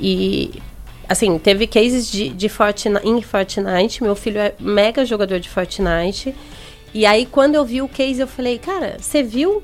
e, 0.55 0.61
assim, 1.09 1.37
teve 1.37 1.67
cases 1.67 2.09
de, 2.09 2.29
de 2.29 2.47
Fortnite, 2.49 3.05
em 3.07 3.21
Fortnite. 3.21 4.01
Meu 4.03 4.15
filho 4.15 4.39
é 4.39 4.53
mega 4.59 5.05
jogador 5.05 5.39
de 5.39 5.49
Fortnite. 5.49 6.33
E 6.93 7.05
aí, 7.05 7.25
quando 7.25 7.55
eu 7.55 7.65
vi 7.65 7.81
o 7.81 7.87
case, 7.87 8.21
eu 8.21 8.27
falei, 8.27 8.57
cara, 8.59 8.97
você 8.99 9.21
viu 9.23 9.61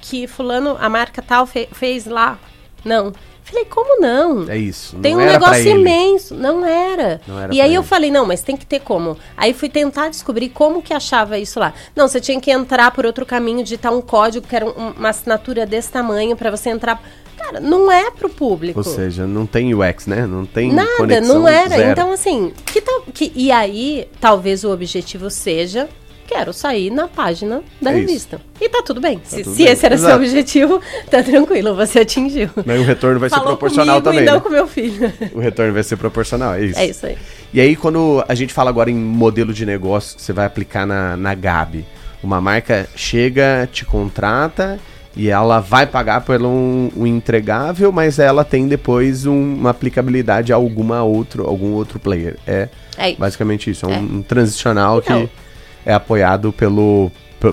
que 0.00 0.26
fulano, 0.26 0.76
a 0.78 0.88
marca 0.88 1.22
tal, 1.22 1.46
fe- 1.46 1.68
fez 1.72 2.04
lá? 2.04 2.38
Não. 2.84 3.12
Falei, 3.44 3.66
como 3.66 4.00
não? 4.00 4.48
É 4.50 4.56
isso. 4.56 4.96
Tem 4.96 5.14
um 5.14 5.18
negócio 5.18 5.68
imenso. 5.68 6.34
Não 6.34 6.64
era. 6.64 7.20
Não 7.28 7.38
era 7.38 7.54
e 7.54 7.60
aí 7.60 7.74
eu 7.74 7.82
ele. 7.82 7.88
falei, 7.88 8.10
não, 8.10 8.24
mas 8.26 8.42
tem 8.42 8.56
que 8.56 8.64
ter 8.64 8.80
como. 8.80 9.16
Aí 9.36 9.52
fui 9.52 9.68
tentar 9.68 10.08
descobrir 10.08 10.48
como 10.48 10.82
que 10.82 10.94
achava 10.94 11.38
isso 11.38 11.60
lá. 11.60 11.74
Não, 11.94 12.08
você 12.08 12.20
tinha 12.20 12.40
que 12.40 12.50
entrar 12.50 12.90
por 12.90 13.04
outro 13.04 13.26
caminho, 13.26 13.62
digitar 13.62 13.92
um 13.92 14.00
código 14.00 14.46
que 14.48 14.56
era 14.56 14.64
um- 14.66 14.92
uma 14.96 15.10
assinatura 15.10 15.66
desse 15.66 15.90
tamanho 15.92 16.34
pra 16.36 16.50
você 16.50 16.70
entrar. 16.70 17.02
Cara, 17.36 17.60
não 17.60 17.92
é 17.92 18.10
pro 18.10 18.30
público. 18.30 18.78
Ou 18.78 18.84
seja, 18.84 19.26
não 19.26 19.44
tem 19.44 19.74
UX, 19.74 20.06
né? 20.06 20.26
Não 20.26 20.46
tem 20.46 20.72
Nada, 20.72 21.20
não 21.20 21.46
era. 21.46 21.68
zero. 21.68 21.90
Então, 21.92 22.12
assim, 22.12 22.50
que 22.64 22.80
tal. 22.80 23.02
Que, 23.12 23.30
e 23.34 23.52
aí, 23.52 24.08
talvez 24.20 24.64
o 24.64 24.70
objetivo 24.72 25.28
seja. 25.28 25.86
Quero 26.26 26.52
sair 26.52 26.90
na 26.90 27.06
página 27.06 27.62
da 27.80 27.90
É 27.92 27.98
isso. 27.98 28.06
revista. 28.08 28.40
E 28.60 28.68
tá 28.68 28.82
tudo 28.82 29.00
bem. 29.00 29.20
se 29.24 29.42
tudo 29.42 29.54
se 29.54 29.64
bem. 29.64 29.72
esse 29.72 29.84
era 29.86 29.96
seu 29.98 30.08
Exato. 30.08 30.22
objetivo, 30.24 30.80
tá 31.10 31.22
tranquilo, 31.22 31.74
você 31.74 32.00
atingiu. 32.00 32.48
Mas 32.64 32.80
o 32.80 32.84
retorno 32.84 33.20
vai 33.20 33.28
ser 33.28 33.34
Falou 33.36 33.50
proporcional 33.50 34.00
comigo 34.00 34.04
também. 34.10 34.22
E 34.22 34.26
não 34.26 34.34
né? 34.34 34.40
com 34.40 34.48
meu 34.48 34.66
filho. 34.66 35.12
O 35.34 35.38
retorno 35.40 35.72
vai 35.74 35.82
ser 35.82 35.96
proporcional, 35.96 36.54
é 36.54 36.64
isso. 36.64 36.78
É 36.78 36.86
isso 36.86 37.06
aí. 37.06 37.18
E 37.52 37.60
aí, 37.60 37.76
quando 37.76 38.24
a 38.26 38.34
gente 38.34 38.52
fala 38.54 38.70
agora 38.70 38.90
em 38.90 38.94
modelo 38.94 39.52
de 39.52 39.66
negócio 39.66 40.16
que 40.16 40.22
você 40.22 40.32
vai 40.32 40.46
aplicar 40.46 40.86
na, 40.86 41.16
na 41.16 41.34
Gabi, 41.34 41.84
uma 42.22 42.40
marca 42.40 42.88
chega, 42.96 43.68
te 43.70 43.84
contrata 43.84 44.78
e 45.16 45.28
ela 45.28 45.60
vai 45.60 45.86
pagar 45.86 46.22
por 46.22 46.42
um, 46.42 46.90
um 46.96 47.06
entregável, 47.06 47.92
mas 47.92 48.18
ela 48.18 48.44
tem 48.44 48.66
depois 48.66 49.26
um- 49.26 49.54
uma 49.54 49.70
aplicabilidade 49.70 50.52
a 50.52 50.56
alguma 50.56 51.02
outro, 51.04 51.46
algum 51.46 51.72
outro 51.74 51.98
player. 52.00 52.36
É 52.46 52.68
É 52.96 53.10
isso. 53.10 53.20
basicamente 53.20 53.70
isso, 53.70 53.84
é 53.86 53.88
um, 53.90 53.92
É. 53.92 53.98
um 53.98 54.22
transicional 54.22 54.98
Então. 54.98 55.26
que 55.26 55.43
é 55.84 55.92
apoiado 55.92 56.52
pelo 56.52 57.10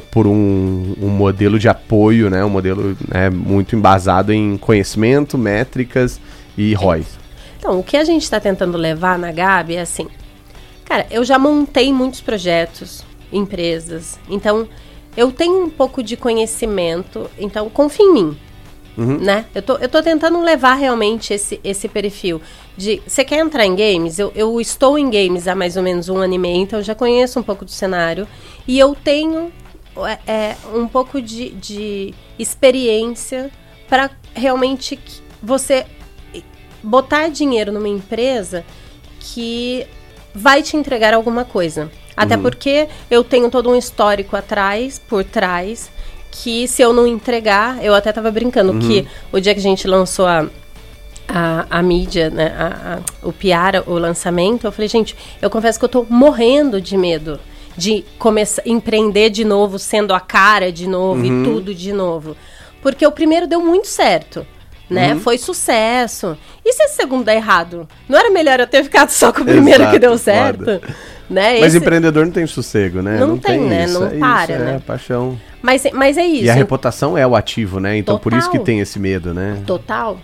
por 0.10 0.26
um, 0.26 0.96
um 1.02 1.10
modelo 1.10 1.60
de 1.60 1.68
apoio, 1.68 2.30
né? 2.30 2.46
Um 2.46 2.50
modelo 2.50 2.96
né, 3.10 3.30
muito 3.30 3.76
embasado 3.76 4.32
em 4.32 4.58
conhecimento, 4.58 5.38
métricas 5.38 6.22
e 6.58 6.74
ROI. 6.74 7.06
Então, 7.60 7.78
o 7.78 7.84
que 7.84 7.98
a 7.98 8.04
gente 8.06 8.24
está 8.24 8.40
tentando 8.40 8.78
levar 8.78 9.20
na 9.20 9.32
Gabi 9.32 9.76
é 9.76 9.82
assim. 9.82 10.08
Cara, 10.86 11.06
eu 11.12 11.24
já 11.24 11.38
montei 11.38 11.92
muitos 11.92 12.22
projetos, 12.22 13.04
empresas. 13.32 14.18
Então, 14.30 14.68
eu 15.16 15.32
tenho 15.32 15.66
um 15.66 15.70
pouco 15.70 16.02
de 16.02 16.16
conhecimento. 16.16 17.30
Então, 17.38 17.70
confia 17.70 18.06
em 18.06 18.14
mim. 18.14 18.38
Né? 18.98 19.46
Eu, 19.56 19.62
tô, 19.62 19.78
eu 19.78 19.88
tô 19.88 20.04
tentando 20.04 20.42
levar 20.42 20.74
realmente 20.76 21.34
esse, 21.34 21.60
esse 21.64 21.88
perfil 21.88 22.42
de. 22.76 23.02
Você 23.08 23.24
quer 23.24 23.40
entrar 23.40 23.66
em 23.66 23.76
games? 23.76 24.20
Eu, 24.20 24.32
eu 24.36 24.60
estou 24.60 24.98
em 24.98 25.10
games 25.10 25.48
há 25.48 25.56
mais 25.56 25.78
ou 25.78 25.84
menos 25.84 26.10
um 26.10 26.18
ano 26.18 26.34
e 26.34 26.38
meio, 26.38 26.62
então 26.62 26.80
eu 26.80 26.84
já 26.84 26.94
conheço 26.94 27.40
um 27.40 27.44
pouco 27.44 27.64
do 27.64 27.72
cenário. 27.72 28.28
E 28.68 28.78
eu 28.78 28.96
tenho 28.96 29.52
é, 29.98 30.32
é, 30.32 30.56
um 30.74 30.88
pouco 30.88 31.22
de, 31.22 31.50
de 31.52 32.14
experiência 32.38 33.50
para 33.88 34.10
realmente 34.34 35.00
você 35.42 35.86
botar 36.84 37.30
dinheiro 37.30 37.72
numa 37.72 37.88
empresa 37.88 38.66
que 39.20 39.86
vai 40.34 40.62
te 40.64 40.76
entregar 40.76 41.14
alguma 41.14 41.46
coisa. 41.46 41.92
Até 42.16 42.38
porque 42.38 42.88
eu 43.10 43.24
tenho 43.24 43.50
todo 43.50 43.70
um 43.70 43.76
histórico 43.76 44.36
atrás, 44.36 45.00
por 45.00 45.24
trás, 45.24 45.90
que 46.32 46.68
se 46.68 46.82
eu 46.82 46.94
não 46.94 47.06
entregar, 47.06 47.84
eu 47.84 47.94
até 47.94 48.12
tava 48.12 48.32
brincando 48.32 48.80
que 48.80 49.06
o 49.32 49.40
dia 49.40 49.54
que 49.54 49.60
a 49.60 49.64
gente 49.64 49.88
lançou 49.88 50.26
a, 50.26 50.48
a, 51.28 51.66
a 51.70 51.84
mídia, 51.84 52.30
né, 52.30 52.54
a, 52.58 52.94
a- 52.96 53.28
o 53.28 53.32
Piara, 53.34 53.84
o 53.86 53.94
lançamento, 53.94 54.66
eu 54.66 54.72
falei, 54.72 54.88
gente, 54.88 55.16
eu 55.42 55.50
confesso 55.50 55.78
que 55.78 55.86
eu 55.86 55.90
tô 55.90 56.06
morrendo 56.10 56.80
de 56.82 56.98
medo 56.98 57.40
de 57.78 58.04
começar 58.20 58.62
empreender 58.66 59.30
de 59.30 59.46
novo, 59.46 59.80
sendo 59.80 60.14
a 60.14 60.20
cara 60.20 60.72
de 60.72 60.88
novo 60.88 61.24
e 61.26 61.44
tudo 61.44 61.74
de 61.74 61.94
novo. 61.94 62.36
Porque 62.82 63.06
o 63.08 63.12
primeiro 63.12 63.48
deu 63.48 63.62
muito 63.62 63.88
certo. 63.88 64.46
né? 64.90 65.16
Foi 65.22 65.38
sucesso. 65.38 66.38
E 66.66 66.74
se 66.74 66.84
esse 66.84 66.96
segundo 66.98 67.24
der 67.24 67.36
errado? 67.38 67.88
Não 68.10 68.20
era 68.20 68.30
melhor 68.30 68.60
eu 68.60 68.68
ter 68.68 68.84
ficado 68.84 69.10
só 69.10 69.32
com 69.32 69.42
o 69.42 69.46
primeiro 69.46 69.84
Exato, 69.84 69.94
que 69.94 70.00
deu 70.00 70.18
foda. 70.18 70.82
Né? 71.32 71.60
Mas 71.62 71.74
Esse- 71.74 71.78
empreendedor 71.78 72.26
não 72.26 72.34
tem 72.34 72.46
sossego, 72.46 73.02
né? 73.02 73.18
Não 73.18 73.38
tem, 73.38 73.62
né? 73.62 73.86
isso, 73.86 74.00
Não 74.00 74.08
é 74.08 74.18
para, 74.20 74.54
isso, 74.54 74.64
né? 74.64 74.76
É 74.76 74.80
paixão. 74.80 75.40
mas, 75.62 75.84
mas 75.94 76.18
é 76.18 76.26
isso. 76.26 76.44
E 76.44 76.50
a 76.50 76.54
reputação 76.54 77.18
é 77.18 77.26
o 77.26 77.36
ativo, 77.36 77.80
né? 77.80 77.96
Então 77.98 78.20
por 78.20 78.34
isso 78.34 78.48
que 78.52 78.58
Total. 78.58 78.66
tem 78.66 78.80
esse 78.82 79.00
medo, 79.00 79.34
né? 79.34 79.62
Total. 79.66 80.20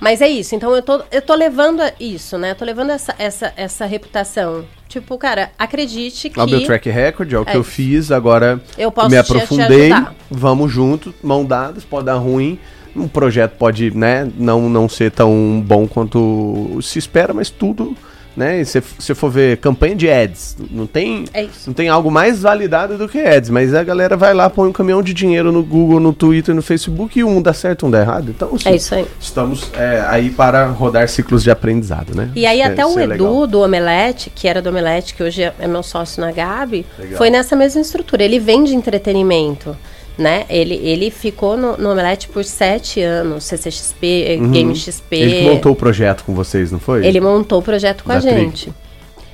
Mas 0.00 0.20
é 0.20 0.28
isso, 0.28 0.54
então 0.54 0.74
eu 0.74 0.82
tô, 0.82 1.02
eu 1.10 1.22
tô 1.22 1.34
levando 1.34 1.82
isso, 2.00 2.36
né? 2.38 2.50
Eu 2.50 2.54
tô 2.54 2.64
levando 2.64 2.90
essa, 2.90 3.14
essa, 3.18 3.52
essa 3.56 3.86
reputação. 3.86 4.64
Tipo, 4.88 5.16
cara, 5.18 5.50
acredite 5.58 6.28
que. 6.30 6.38
É 6.38 6.42
o 6.42 6.46
meu 6.48 6.64
track 6.64 6.88
record, 6.90 7.32
é 7.32 7.38
o 7.38 7.44
que 7.44 7.52
É 7.52 7.56
eu 7.56 7.64
fiz, 7.64 8.10
agora 8.10 8.60
Eu 8.78 8.90
posso 8.92 9.10
me 9.10 9.16
te- 9.22 9.26
te 9.26 9.32
aprofundei, 9.32 9.92
ajudar. 9.92 10.14
vamos 10.30 10.70
junto, 10.72 11.14
mão 11.22 11.44
dadas, 11.44 11.84
pode 11.84 12.06
dar 12.06 12.14
ruim. 12.16 12.58
Um 12.94 13.08
projeto 13.08 13.56
pode, 13.58 13.90
né, 13.94 14.26
não, 14.38 14.68
não 14.70 14.88
ser 14.88 15.10
tão 15.10 15.62
bom 15.66 15.86
quanto 15.86 16.78
se 16.82 16.98
espera, 16.98 17.34
mas 17.34 17.50
tudo, 17.50 17.94
né? 18.36 18.62
Se 18.64 18.80
você 18.98 19.14
for 19.14 19.30
ver 19.30 19.56
campanha 19.58 19.94
de 19.96 20.08
ads, 20.10 20.56
não 20.70 20.86
tem, 20.86 21.24
É 21.32 21.46
não 21.66 21.72
tem 21.74 21.88
algo 21.88 22.10
mais 22.10 22.42
validado 22.42 22.98
do 22.98 23.08
que 23.08 23.18
ads, 23.18 23.50
mas 23.50 23.72
a 23.74 23.82
galera 23.82 24.16
vai 24.16 24.34
lá, 24.34 24.48
põe 24.50 24.68
um 24.68 24.72
caminhão 24.72 25.02
de 25.02 25.12
dinheiro 25.14 25.50
no 25.50 25.62
Google, 25.62 25.98
no 25.98 26.12
Twitter, 26.12 26.54
no 26.54 26.62
Facebook 26.62 27.18
e 27.18 27.24
um 27.24 27.40
dá 27.42 27.52
certo, 27.52 27.86
um 27.86 27.90
dá 27.90 28.00
errado. 28.00 28.30
Então, 28.30 28.50
assim, 28.54 28.68
É 28.68 28.76
isso 28.76 28.94
aí. 28.94 29.06
estamos 29.20 29.70
é, 29.74 30.04
aí 30.08 30.30
para 30.30 30.66
rodar 30.66 31.08
ciclos 31.08 31.42
de 31.42 31.50
aprendizado, 31.50 32.14
né? 32.14 32.30
E 32.36 32.44
aí 32.46 32.60
é- 32.60 32.64
até 32.66 32.84
o 32.84 32.98
é 32.98 33.04
Edu 33.04 33.24
legal. 33.24 33.46
do 33.46 33.60
Omelete, 33.62 34.30
que 34.34 34.46
era 34.46 34.60
do 34.60 34.68
Omelete, 34.68 35.14
que 35.14 35.22
hoje 35.22 35.42
é 35.42 35.52
é 35.58 35.66
meu 35.66 35.82
sócio 35.82 36.20
na 36.20 36.30
Gabi, 36.32 36.84
Legal. 36.98 37.16
foi 37.16 37.30
nessa 37.30 37.56
mesma 37.56 37.80
estrutura. 37.80 38.22
Ele 38.22 38.38
vende 38.38 38.74
entretenimento, 38.74 39.76
né? 40.18 40.44
Ele, 40.48 40.74
ele 40.74 41.10
ficou 41.10 41.56
no, 41.56 41.76
no 41.76 41.90
Omelete 41.92 42.28
por 42.28 42.44
sete 42.44 43.00
anos, 43.00 43.44
CCXP, 43.44 44.38
Game 44.52 44.74
XP. 44.74 45.16
Uhum. 45.16 45.22
Ele 45.22 45.42
montou 45.50 45.72
o 45.72 45.76
projeto 45.76 46.24
com 46.24 46.34
vocês, 46.34 46.72
não 46.72 46.78
foi? 46.80 47.04
Ele 47.06 47.20
montou 47.20 47.58
o 47.58 47.62
projeto 47.62 48.02
com 48.02 48.08
Da 48.10 48.16
a 48.18 48.20
Trig. 48.20 48.34
gente. 48.34 48.72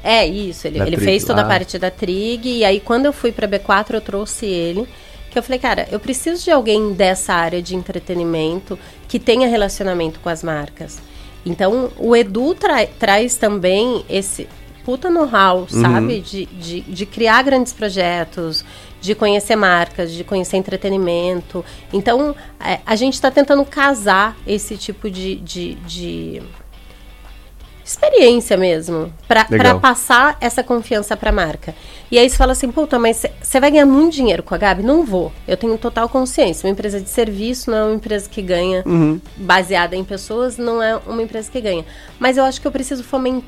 É, 0.02 0.26
isso. 0.26 0.66
Ele, 0.66 0.78
Da 0.80 0.86
ele 0.86 0.96
Trig, 0.96 1.04
fez 1.08 1.24
toda 1.24 1.42
ah. 1.42 1.44
a 1.44 1.48
parte 1.48 1.78
da 1.78 1.90
Trig. 1.90 2.48
E 2.48 2.64
aí, 2.64 2.80
quando 2.80 3.06
eu 3.06 3.12
fui 3.12 3.30
pra 3.30 3.46
B4, 3.46 3.94
eu 3.94 4.00
trouxe 4.00 4.46
ele. 4.46 4.86
Que 5.30 5.38
eu 5.38 5.42
falei, 5.42 5.58
cara, 5.58 5.86
eu 5.90 5.98
preciso 6.00 6.42
de 6.44 6.50
alguém 6.50 6.92
dessa 6.92 7.32
área 7.32 7.62
de 7.62 7.74
entretenimento 7.74 8.78
que 9.08 9.18
tenha 9.18 9.48
relacionamento 9.48 10.20
com 10.20 10.28
as 10.28 10.42
marcas. 10.42 10.98
Então, 11.46 11.90
o 11.98 12.14
Edu 12.14 12.54
tra- 12.54 12.86
traz 12.98 13.36
também 13.36 14.04
esse 14.10 14.46
puta 14.84 15.08
know-how, 15.08 15.60
Uhum. 15.72 15.80
sabe? 15.80 16.20
De, 16.20 16.46
de, 16.46 16.80
de 16.82 17.06
criar 17.06 17.42
grandes 17.44 17.72
projetos, 17.72 18.64
de 19.02 19.14
conhecer 19.16 19.56
marcas, 19.56 20.12
de 20.12 20.22
conhecer 20.24 20.56
entretenimento. 20.56 21.62
Então, 21.92 22.34
é, 22.64 22.78
a 22.86 22.94
gente 22.96 23.14
está 23.14 23.30
tentando 23.30 23.64
casar 23.64 24.36
esse 24.46 24.76
tipo 24.78 25.10
de- 25.10 25.34
de- 25.36 25.74
de 25.74 26.42
experiência 27.84 28.56
mesmo, 28.56 29.12
pra 29.26 29.44
passar 29.80 30.36
essa 30.40 30.62
confiança 30.62 31.16
pra 31.16 31.32
marca. 31.32 31.74
E 32.12 32.16
aí 32.18 32.30
você 32.30 32.36
fala 32.36 32.52
assim, 32.52 32.70
puta, 32.70 32.96
mas 32.96 33.26
você 33.42 33.58
vai 33.58 33.72
ganhar 33.72 33.84
muito 33.86 34.14
dinheiro 34.14 34.42
com 34.42 34.54
a 34.54 34.58
Gabi? 34.58 34.84
Não 34.84 35.04
vou. 35.04 35.32
Eu 35.48 35.56
tenho 35.56 35.76
total 35.76 36.08
consciência. 36.08 36.64
Uma 36.66 36.72
empresa 36.72 37.00
de 37.00 37.08
serviço 37.10 37.70
não 37.70 37.76
é 37.78 37.84
uma 37.84 37.94
empresa 37.96 38.28
que 38.30 38.40
ganha 38.40 38.84
Uhum. 38.86 39.20
baseada 39.36 39.96
em 39.96 40.04
pessoas, 40.04 40.56
não 40.56 40.80
é 40.80 40.96
uma 41.06 41.22
empresa 41.22 41.50
que 41.50 41.60
ganha. 41.60 41.84
Mas 42.20 42.36
eu 42.36 42.44
acho 42.44 42.60
que 42.60 42.66
eu 42.68 42.72
preciso 42.72 43.02
fomen- 43.02 43.42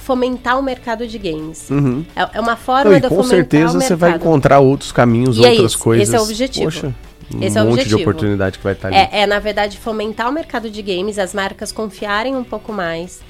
fomentar 0.00 0.58
o 0.58 0.62
mercado 0.62 1.06
de 1.06 1.18
games. 1.18 1.68
Uhum. 1.70 2.04
É, 2.16 2.28
é 2.38 2.40
uma 2.40 2.56
forma 2.56 2.98
de 2.98 3.06
eu 3.06 3.08
com 3.10 3.16
fomentar 3.16 3.36
certeza 3.36 3.80
você 3.80 3.94
vai 3.94 4.12
encontrar 4.16 4.58
outros 4.60 4.90
caminhos, 4.92 5.36
E 5.36 5.44
é 5.44 5.50
outras 5.50 5.72
isso, 5.72 5.78
coisas. 5.78 6.08
esse 6.08 6.16
é 6.16 6.20
o 6.20 6.22
objetivo. 6.22 6.64
Poxa, 6.64 6.94
um 7.34 7.42
Esse 7.42 7.58
é 7.58 7.62
o 7.62 7.64
monte 7.66 7.74
de 7.74 7.80
objetivo. 7.82 8.00
oportunidade 8.10 8.58
que 8.58 8.64
vai 8.64 8.72
estar 8.72 8.88
ali. 8.88 8.96
É, 8.96 9.08
é, 9.20 9.26
na 9.26 9.38
verdade, 9.38 9.78
fomentar 9.78 10.28
o 10.28 10.32
mercado 10.32 10.68
de 10.70 10.82
games, 10.82 11.18
as 11.18 11.32
marcas 11.32 11.70
confiarem 11.70 12.34
um 12.34 12.42
pouco 12.42 12.72
mais, 12.72 13.20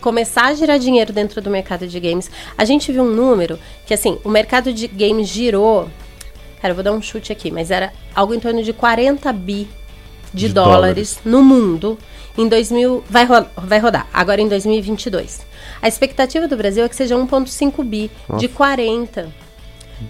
começar 0.00 0.46
a 0.48 0.54
girar 0.54 0.78
dinheiro 0.78 1.12
dentro 1.12 1.40
do 1.40 1.48
mercado 1.48 1.86
de 1.86 1.98
games. 1.98 2.30
A 2.58 2.64
gente 2.64 2.92
viu 2.92 3.02
um 3.02 3.10
número 3.14 3.58
que, 3.86 3.94
assim, 3.94 4.18
o 4.24 4.28
mercado 4.28 4.72
de 4.72 4.86
games 4.86 5.28
girou. 5.28 5.88
Cara, 6.60 6.72
eu 6.72 6.74
vou 6.74 6.84
dar 6.84 6.92
um 6.92 7.00
chute 7.00 7.32
aqui, 7.32 7.50
mas 7.50 7.70
era 7.70 7.92
algo 8.14 8.34
em 8.34 8.40
torno 8.40 8.62
de 8.62 8.72
40 8.72 9.32
bi 9.32 9.68
de, 10.34 10.48
De 10.48 10.52
dólares, 10.54 11.18
no 11.24 11.42
mundo 11.42 11.96
em 12.36 12.46
2000. 12.48 13.04
Vai, 13.08 13.24
ro- 13.24 13.46
vai 13.56 13.78
rodar, 13.78 14.06
agora 14.12 14.40
em 14.40 14.48
2022. 14.48 15.40
A 15.80 15.88
expectativa 15.88 16.46
do 16.48 16.56
Brasil 16.56 16.84
é 16.84 16.88
que 16.88 16.96
seja 16.96 17.14
1,5 17.16 17.84
bi 17.84 18.10
Nossa. 18.28 18.40
de 18.40 18.48
40. 18.48 19.28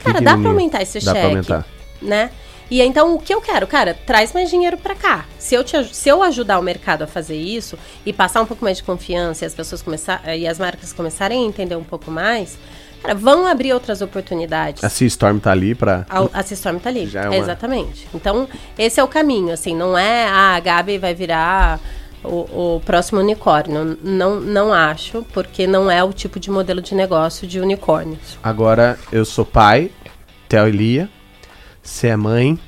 Cara, 0.02 0.14
dá 0.14 0.20
pra 0.20 0.20
Pequenininho. 0.20 0.48
aumentar 0.50 0.82
esse 0.82 0.98
Dá 1.04 1.12
cheque. 1.12 1.26
aumentar. 1.26 1.66
Né? 2.02 2.30
E 2.68 2.82
então 2.82 3.14
o 3.14 3.20
que 3.20 3.32
eu 3.32 3.40
quero, 3.40 3.64
cara, 3.66 3.94
traz 4.06 4.32
mais 4.32 4.50
dinheiro 4.50 4.76
pra 4.76 4.94
cá. 4.96 5.24
Se 5.38 5.54
eu, 5.54 5.62
te, 5.62 5.84
se 5.94 6.08
eu 6.08 6.20
ajudar 6.24 6.58
o 6.58 6.62
mercado 6.62 7.02
a 7.02 7.06
fazer 7.06 7.36
isso 7.36 7.78
e 8.04 8.12
passar 8.12 8.42
um 8.42 8.46
pouco 8.46 8.64
mais 8.64 8.78
de 8.78 8.82
confiança 8.82 9.44
e 9.44 9.46
as 9.46 9.54
pessoas 9.54 9.80
começar 9.82 10.20
e 10.36 10.46
as 10.48 10.58
marcas 10.58 10.92
começarem 10.92 11.44
a 11.44 11.46
entender 11.46 11.76
um 11.76 11.84
pouco 11.84 12.10
mais, 12.10 12.58
cara, 13.00 13.14
vão 13.14 13.46
abrir 13.46 13.72
outras 13.72 14.02
oportunidades. 14.02 14.82
A 14.82 14.88
Storm 15.06 15.38
tá 15.38 15.52
ali 15.52 15.76
pra. 15.76 16.04
A, 16.10 16.40
a 16.40 16.42
System 16.42 16.80
tá 16.80 16.88
ali. 16.88 17.06
Já 17.06 17.22
é 17.22 17.28
uma- 17.28 17.36
Exatamente. 17.36 18.08
Então, 18.12 18.48
esse 18.76 18.98
é 18.98 19.04
o 19.04 19.08
caminho, 19.08 19.52
assim, 19.52 19.76
não 19.76 19.96
é 19.96 20.24
ah, 20.26 20.56
a 20.56 20.60
Gabi 20.60 20.98
vai 20.98 21.14
virar 21.14 21.78
o, 22.24 22.76
o 22.76 22.80
próximo 22.84 23.20
unicórnio. 23.20 23.98
Não, 24.02 24.40
não 24.40 24.72
acho, 24.72 25.24
porque 25.32 25.66
não 25.66 25.90
é 25.90 26.02
o 26.02 26.12
tipo 26.12 26.38
de 26.40 26.50
modelo 26.50 26.82
de 26.82 26.94
negócio 26.94 27.46
de 27.46 27.60
unicórnios. 27.60 28.38
Agora 28.42 28.98
eu 29.12 29.24
sou 29.24 29.44
pai, 29.44 29.90
Theo 30.48 30.68
e 30.68 30.70
Lia. 30.72 31.08
Você 31.82 32.08
é 32.08 32.16
mãe. 32.16 32.58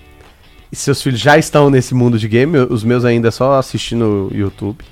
E 0.70 0.76
seus 0.76 1.03
filhos 1.03 1.18
já 1.18 1.38
estão 1.38 1.70
nesse 1.70 1.94
mundo 1.94 2.18
de 2.18 2.28
game. 2.28 2.59
Os 2.59 2.84
meus 2.84 3.05
ainda 3.05 3.30
só 3.30 3.59
assistindo 3.59 4.30
YouTube. 4.32 4.84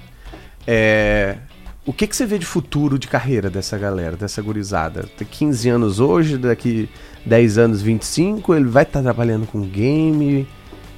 É, 0.67 1.37
O 1.85 1.93
que, 1.93 2.07
que 2.09 2.17
você 2.17 2.27
vê 2.27 2.39
de 2.39 2.47
futuro 2.47 2.99
de 2.99 3.07
carreira 3.07 3.49
dessa 3.49 3.79
galera, 3.79 4.17
dessa 4.17 4.43
gurizada? 4.43 5.05
Tem 5.17 5.27
15 5.27 5.69
anos 5.69 6.01
hoje, 6.01 6.37
daqui 6.37 6.89
10 7.25 7.59
anos, 7.59 7.83
25, 7.83 8.55
ele 8.55 8.65
vai 8.65 8.83
estar 8.83 9.03
trabalhando 9.03 9.47
com 9.47 9.61
game. 9.61 10.49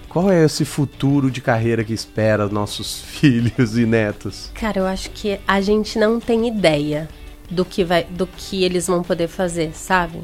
Qual 0.09 0.31
é 0.31 0.45
esse 0.45 0.65
futuro 0.65 1.31
de 1.31 1.41
carreira 1.41 1.85
que 1.85 1.93
espera 1.93 2.47
os 2.47 2.53
nossos 2.53 3.01
filhos 3.07 3.77
e 3.77 3.85
netos? 3.85 4.51
Cara, 4.55 4.79
eu 4.81 4.87
acho 4.87 5.11
que 5.11 5.39
a 5.47 5.61
gente 5.61 5.99
não 5.99 6.19
tem 6.19 6.49
ideia 6.49 7.09
do 7.51 7.65
que, 7.65 7.85
vai, 7.85 8.05
do 8.05 8.27
que 8.27 8.65
eles 8.65 8.87
vão 8.87 9.03
poder 9.03 9.29
fazer, 9.29 9.73
sabe? 9.75 10.21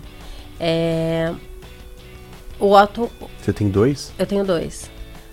É... 0.59 1.32
O 2.59 2.72
Otto, 2.72 3.11
Você 3.43 3.53
tem 3.53 3.68
dois? 3.68 4.12
eu 4.18 4.26
tenho 4.26 4.45
dois. 4.45 4.91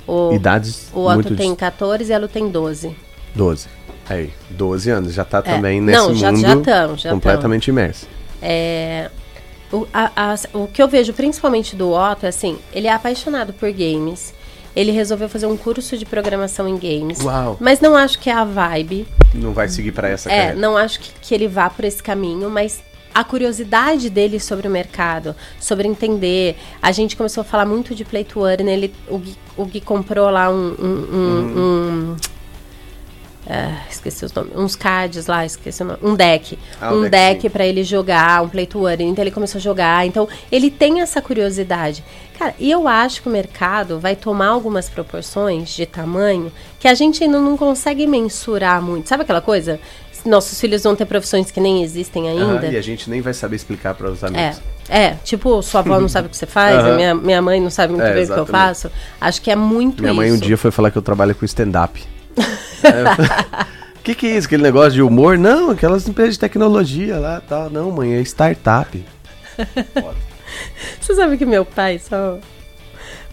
O, 0.07 0.33
Idades 0.33 0.89
o 0.93 1.05
Otto 1.05 1.13
muito 1.15 1.35
tem 1.35 1.49
dist- 1.49 1.59
14 1.59 2.11
e 2.11 2.13
a 2.13 2.17
Lu 2.17 2.27
tem 2.27 2.49
12. 2.49 2.95
12. 3.35 3.67
Aí, 4.09 4.33
12 4.49 4.89
anos, 4.89 5.13
já 5.13 5.23
tá 5.23 5.37
É. 5.37 5.41
também 5.41 5.79
nesse 5.79 5.97
Não, 5.99 6.15
já- 6.15 6.31
mundo 6.31 6.41
já 6.41 6.57
tão, 6.59 6.97
já 6.97 7.11
completamente 7.11 7.67
imerso. 7.69 8.07
É, 8.41 9.09
o, 9.71 9.87
a- 9.93 10.11
a- 10.15 10.57
o 10.57 10.67
que 10.67 10.81
eu 10.81 10.87
vejo 10.87 11.13
principalmente 11.13 11.75
do 11.75 11.91
Otto 11.91 12.25
é 12.25 12.29
assim, 12.29 12.57
ele 12.73 12.87
é 12.87 12.91
apaixonado 12.91 13.53
por 13.53 13.71
games. 13.71 14.33
Ele 14.75 14.91
resolveu 14.91 15.27
fazer 15.27 15.45
um 15.47 15.57
curso 15.57 15.97
de 15.97 16.05
programação 16.05 16.67
em 16.67 16.77
games. 16.77 17.19
Uau. 17.21 17.57
Mas 17.59 17.79
não 17.79 17.95
acho 17.95 18.19
que 18.19 18.29
é 18.29 18.33
a 18.33 18.45
vibe. 18.45 19.07
Não 19.33 19.51
vai 19.53 19.67
seguir 19.67 19.91
pra 19.91 20.07
essa 20.09 20.31
É, 20.31 20.35
carreira. 20.37 20.59
não 20.59 20.77
acho 20.77 20.99
que, 20.99 21.11
que 21.21 21.33
ele 21.33 21.47
vá 21.47 21.69
por 21.69 21.83
esse 21.85 22.01
caminho, 22.01 22.49
mas 22.49 22.81
a 23.13 23.23
curiosidade 23.25 24.09
dele 24.09 24.39
sobre 24.39 24.67
o 24.67 24.71
mercado, 24.71 25.35
sobre 25.59 25.87
entender. 25.87 26.55
A 26.81 26.91
gente 26.93 27.17
começou 27.17 27.41
a 27.41 27.43
falar 27.43 27.65
muito 27.65 27.93
de 27.93 28.05
Play 28.05 28.23
to 28.23 28.47
Earn, 28.47 28.69
ele, 28.71 28.93
o, 29.09 29.17
Gui, 29.17 29.35
o 29.57 29.65
Gui 29.65 29.81
comprou 29.81 30.29
lá 30.29 30.49
um. 30.49 30.53
um- 30.53 31.07
um- 31.11 31.17
Uhum. 31.17 31.57
um- 31.57 32.15
ah, 33.53 33.81
esqueci 33.89 34.23
os 34.23 34.31
nomes. 34.33 34.53
Uns 34.55 34.75
cards 34.77 35.27
lá, 35.27 35.45
esqueci 35.45 35.81
o 35.83 35.85
nome. 35.85 35.99
Um 36.01 36.15
deck. 36.15 36.57
Ah, 36.79 36.93
um 36.93 37.01
deck, 37.01 37.11
deck 37.41 37.49
pra 37.49 37.65
ele 37.65 37.83
jogar, 37.83 38.41
um 38.43 38.47
Play 38.47 38.65
to 38.65 38.87
Earn. 38.87 39.03
Então 39.03 39.21
ele 39.23 39.31
começou 39.31 39.59
a 39.59 39.61
jogar. 39.61 40.05
Então 40.07 40.27
ele 40.51 40.71
tem 40.71 41.01
essa 41.01 41.21
curiosidade. 41.21 42.03
Cara, 42.39 42.55
e 42.57 42.71
eu 42.71 42.87
acho 42.87 43.21
que 43.21 43.27
o 43.27 43.31
mercado 43.31 43.99
vai 43.99 44.15
tomar 44.15 44.47
algumas 44.47 44.89
proporções 44.89 45.69
de 45.69 45.85
tamanho 45.85 46.51
que 46.79 46.87
a 46.87 46.93
gente 46.93 47.23
ainda 47.23 47.39
não 47.39 47.57
consegue 47.57 48.07
mensurar 48.07 48.81
muito. 48.81 49.09
Sabe 49.09 49.23
aquela 49.23 49.41
coisa? 49.41 49.79
Nossos 50.23 50.59
filhos 50.61 50.83
vão 50.83 50.95
ter 50.95 51.05
profissões 51.05 51.49
que 51.49 51.59
nem 51.59 51.83
existem 51.83 52.29
ainda. 52.29 52.67
e 52.67 52.77
a 52.77 52.81
gente 52.81 53.09
nem 53.09 53.21
vai 53.21 53.33
saber 53.33 53.55
explicar 53.55 53.95
para 53.95 54.07
os 54.11 54.21
É, 54.21 54.27
amigos. 54.27 54.61
é, 54.87 55.15
tipo, 55.23 55.61
sua 55.63 55.79
avó 55.81 55.99
não 55.99 56.07
sabe 56.07 56.27
o 56.27 56.29
que 56.29 56.37
você 56.37 56.45
faz, 56.45 56.75
Aham. 56.77 56.95
minha, 56.95 57.15
minha 57.15 57.41
mãe 57.41 57.59
não 57.59 57.71
sabe 57.71 57.91
muito 57.93 58.05
É, 58.05 58.13
bem 58.13 58.23
o 58.25 58.27
que 58.27 58.39
eu 58.39 58.45
faço. 58.45 58.91
Acho 59.19 59.41
que 59.41 59.49
é 59.49 59.55
muito 59.55 60.03
Minha 60.03 60.13
mãe 60.13 60.27
isso. 60.27 60.37
um 60.37 60.39
dia 60.39 60.57
foi 60.57 60.69
falar 60.69 60.91
que 60.91 60.97
eu 60.97 61.01
trabalho 61.01 61.33
com 61.33 61.43
stand-up. 61.43 62.03
O 62.37 64.01
que, 64.03 64.15
que 64.15 64.27
é 64.27 64.37
isso? 64.37 64.47
Aquele 64.47 64.63
negócio 64.63 64.93
de 64.93 65.01
humor? 65.01 65.37
Não, 65.37 65.71
aquelas 65.71 66.07
empresas 66.07 66.35
de 66.35 66.39
tecnologia 66.39 67.19
lá 67.19 67.41
tal. 67.41 67.69
Não, 67.69 67.91
mãe, 67.91 68.13
é 68.13 68.21
startup. 68.21 69.03
Você 70.99 71.15
sabe 71.15 71.37
que 71.37 71.45
meu 71.45 71.65
pai 71.65 71.99
só. 71.99 72.39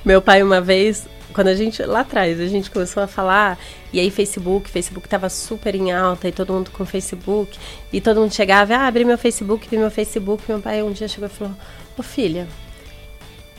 Meu 0.05 0.23
pai, 0.23 0.43
uma 0.43 0.61
vez, 0.61 1.07
quando 1.33 1.49
a 1.49 1.55
gente. 1.55 1.83
Lá 1.83 2.01
atrás, 2.01 2.41
a 2.41 2.47
gente 2.47 2.71
começou 2.71 3.03
a 3.03 3.07
falar. 3.07 3.59
E 3.93 3.99
aí, 3.99 4.11
Facebook, 4.11 4.69
Facebook 4.69 5.09
tava 5.09 5.29
super 5.29 5.75
em 5.75 5.93
alta 5.93 6.29
e 6.29 6.33
todo 6.33 6.53
mundo 6.53 6.71
com 6.71 6.85
Facebook. 6.85 7.59
E 7.93 8.01
todo 8.01 8.21
mundo 8.21 8.35
chegava, 8.35 8.75
ah, 8.75 8.87
abri 8.87 9.05
meu 9.05 9.19
Facebook, 9.19 9.67
vi 9.69 9.79
meu 9.79 9.91
Facebook. 9.91 10.43
Meu 10.49 10.61
pai 10.61 10.83
um 10.83 10.93
dia 10.93 11.09
chegou 11.09 11.29
e 11.29 11.33
falou: 11.33 11.55
Ô 11.97 12.03
filha, 12.03 12.47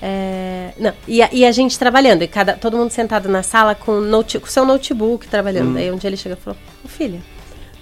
é, 0.01 0.71
não, 0.77 0.93
e, 1.07 1.21
a, 1.21 1.29
e 1.31 1.45
a 1.45 1.51
gente 1.51 1.77
trabalhando, 1.77 2.23
e 2.23 2.27
cada, 2.27 2.53
todo 2.53 2.77
mundo 2.77 2.91
sentado 2.91 3.27
na 3.27 3.43
sala 3.43 3.75
com, 3.75 3.99
note, 3.99 4.39
com 4.39 4.47
seu 4.47 4.65
notebook 4.65 5.27
trabalhando. 5.27 5.77
Aí 5.77 5.91
um 5.91 5.97
dia 5.97 6.09
ele 6.09 6.17
chega 6.17 6.37
e 6.39 6.43
falou: 6.43 6.57
"Ô, 6.83 6.87
Filha, 6.87 7.19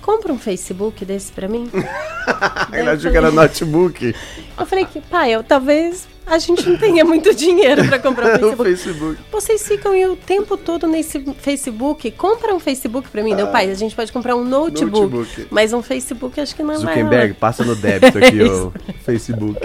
compra 0.01 0.31
um 0.31 0.39
Facebook 0.39 1.03
desse 1.03 1.31
pra 1.33 1.49
mim? 1.49 1.69
Ele 2.71 2.89
achou 2.89 3.11
que 3.11 3.17
era 3.17 3.29
notebook. 3.29 4.15
eu 4.57 4.65
falei 4.65 4.85
que, 4.85 5.01
pai, 5.01 5.31
eu, 5.31 5.43
talvez 5.43 6.07
a 6.25 6.37
gente 6.37 6.67
não 6.69 6.77
tenha 6.77 7.03
muito 7.05 7.33
dinheiro 7.33 7.85
pra 7.85 7.99
comprar 7.99 8.41
um 8.43 8.51
o 8.53 8.55
Facebook. 8.55 8.57
Facebook. 8.57 9.21
Vocês 9.31 9.67
ficam 9.67 10.11
o 10.11 10.15
tempo 10.15 10.57
todo 10.57 10.87
nesse 10.87 11.19
Facebook. 11.39 12.11
Compra 12.11 12.53
um 12.53 12.59
Facebook 12.59 13.09
pra 13.09 13.23
mim. 13.23 13.35
Meu 13.35 13.47
pai, 13.47 13.69
a 13.69 13.73
gente 13.73 13.95
pode 13.95 14.11
comprar 14.11 14.35
um 14.35 14.43
notebook. 14.43 15.13
Notebook. 15.13 15.47
Mas 15.49 15.73
um 15.73 15.81
Facebook 15.81 16.39
acho 16.39 16.55
que 16.55 16.63
não 16.63 16.69
vai 16.69 16.77
Zuckerberg, 16.77 17.27
rolar. 17.27 17.39
passa 17.39 17.63
no 17.63 17.75
débito 17.75 18.17
aqui 18.17 18.41
É 18.41 18.45
o 18.45 18.73
Facebook. 19.03 19.59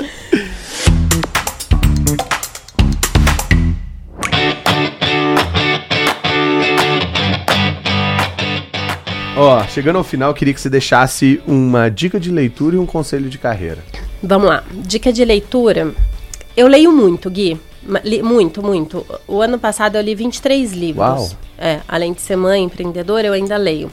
Ó, 9.36 9.62
chegando 9.66 9.96
ao 9.96 10.04
final, 10.04 10.34
queria 10.34 10.52
que 10.52 10.60
você 10.60 10.68
deixasse 10.68 11.40
uma 11.46 11.88
dica 11.88 12.20
de 12.20 12.30
leitura 12.30 12.76
e 12.76 12.78
um 12.78 12.84
conselho 12.86 13.30
de 13.30 13.38
carreira. 13.38 13.78
Vamos 14.22 14.48
lá. 14.48 14.62
Dica 14.72 15.12
de 15.12 15.24
leitura. 15.24 15.92
Eu 16.56 16.68
leio 16.68 16.92
muito, 16.92 17.30
Gui. 17.30 17.58
Li- 18.04 18.22
muito, 18.22 18.62
muito. 18.62 19.04
O 19.26 19.40
ano 19.40 19.58
passado 19.58 19.96
eu 19.96 20.02
li 20.02 20.14
23 20.14 20.72
livros. 20.72 20.98
Uau. 21.06 21.30
É, 21.58 21.80
além 21.88 22.12
de 22.12 22.20
ser 22.20 22.36
mãe, 22.36 22.62
empreendedora, 22.62 23.26
eu 23.26 23.32
ainda 23.32 23.56
leio. 23.56 23.90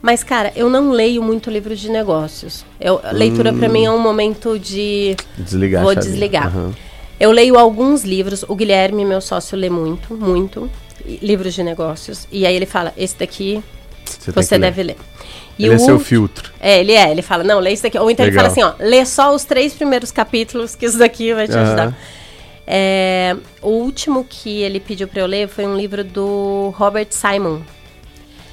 Mas, 0.00 0.24
cara, 0.24 0.50
eu 0.56 0.70
não 0.70 0.90
leio 0.92 1.22
muito 1.22 1.50
livros 1.50 1.78
de 1.78 1.90
negócios. 1.90 2.64
Eu, 2.80 3.00
a 3.04 3.12
leitura 3.12 3.52
pra 3.52 3.68
mim 3.68 3.84
é 3.84 3.90
um 3.90 3.98
momento 4.00 4.58
de 4.58 5.14
Desligar. 5.36 5.82
Vou 5.82 5.94
desligar. 5.94 6.46
Aham. 6.46 6.72
Eu 7.18 7.30
leio 7.32 7.58
alguns 7.58 8.02
livros. 8.02 8.42
O 8.48 8.56
Guilherme, 8.56 9.04
meu 9.04 9.20
sócio, 9.20 9.58
lê 9.58 9.68
muito, 9.68 10.14
muito. 10.14 10.70
Livros 11.04 11.52
de 11.52 11.62
negócios. 11.62 12.26
E 12.32 12.46
aí 12.46 12.56
ele 12.56 12.64
fala: 12.64 12.94
esse 12.96 13.14
daqui 13.18 13.62
Você, 14.20 14.30
você 14.32 14.54
que 14.54 14.60
ler. 14.60 14.70
deve 14.70 14.82
ler. 14.82 14.96
E 15.58 15.64
Ele 15.64 15.72
é 15.74 15.76
o 15.76 15.80
seu 15.80 15.94
ulti- 15.94 16.06
filtro. 16.06 16.50
É, 16.60 16.78
ele 16.80 16.92
é. 16.92 17.10
Ele 17.10 17.22
fala: 17.22 17.42
não, 17.42 17.58
lê 17.58 17.72
isso 17.72 17.82
daqui. 17.82 17.98
Ou 17.98 18.10
então 18.10 18.24
Legal. 18.24 18.44
ele 18.44 18.50
fala 18.54 18.68
assim: 18.70 18.82
ó, 18.82 18.84
lê 18.86 19.04
só 19.04 19.34
os 19.34 19.44
três 19.44 19.72
primeiros 19.74 20.10
capítulos, 20.12 20.74
que 20.74 20.86
isso 20.86 20.98
daqui 20.98 21.34
vai 21.34 21.46
te 21.48 21.56
ajudar. 21.56 21.96
É, 22.66 23.36
o 23.62 23.70
último 23.70 24.24
que 24.28 24.62
ele 24.62 24.78
pediu 24.78 25.08
pra 25.08 25.20
eu 25.22 25.26
ler 25.26 25.48
foi 25.48 25.66
um 25.66 25.76
livro 25.76 26.04
do 26.04 26.72
Robert 26.76 27.08
Simon. 27.10 27.60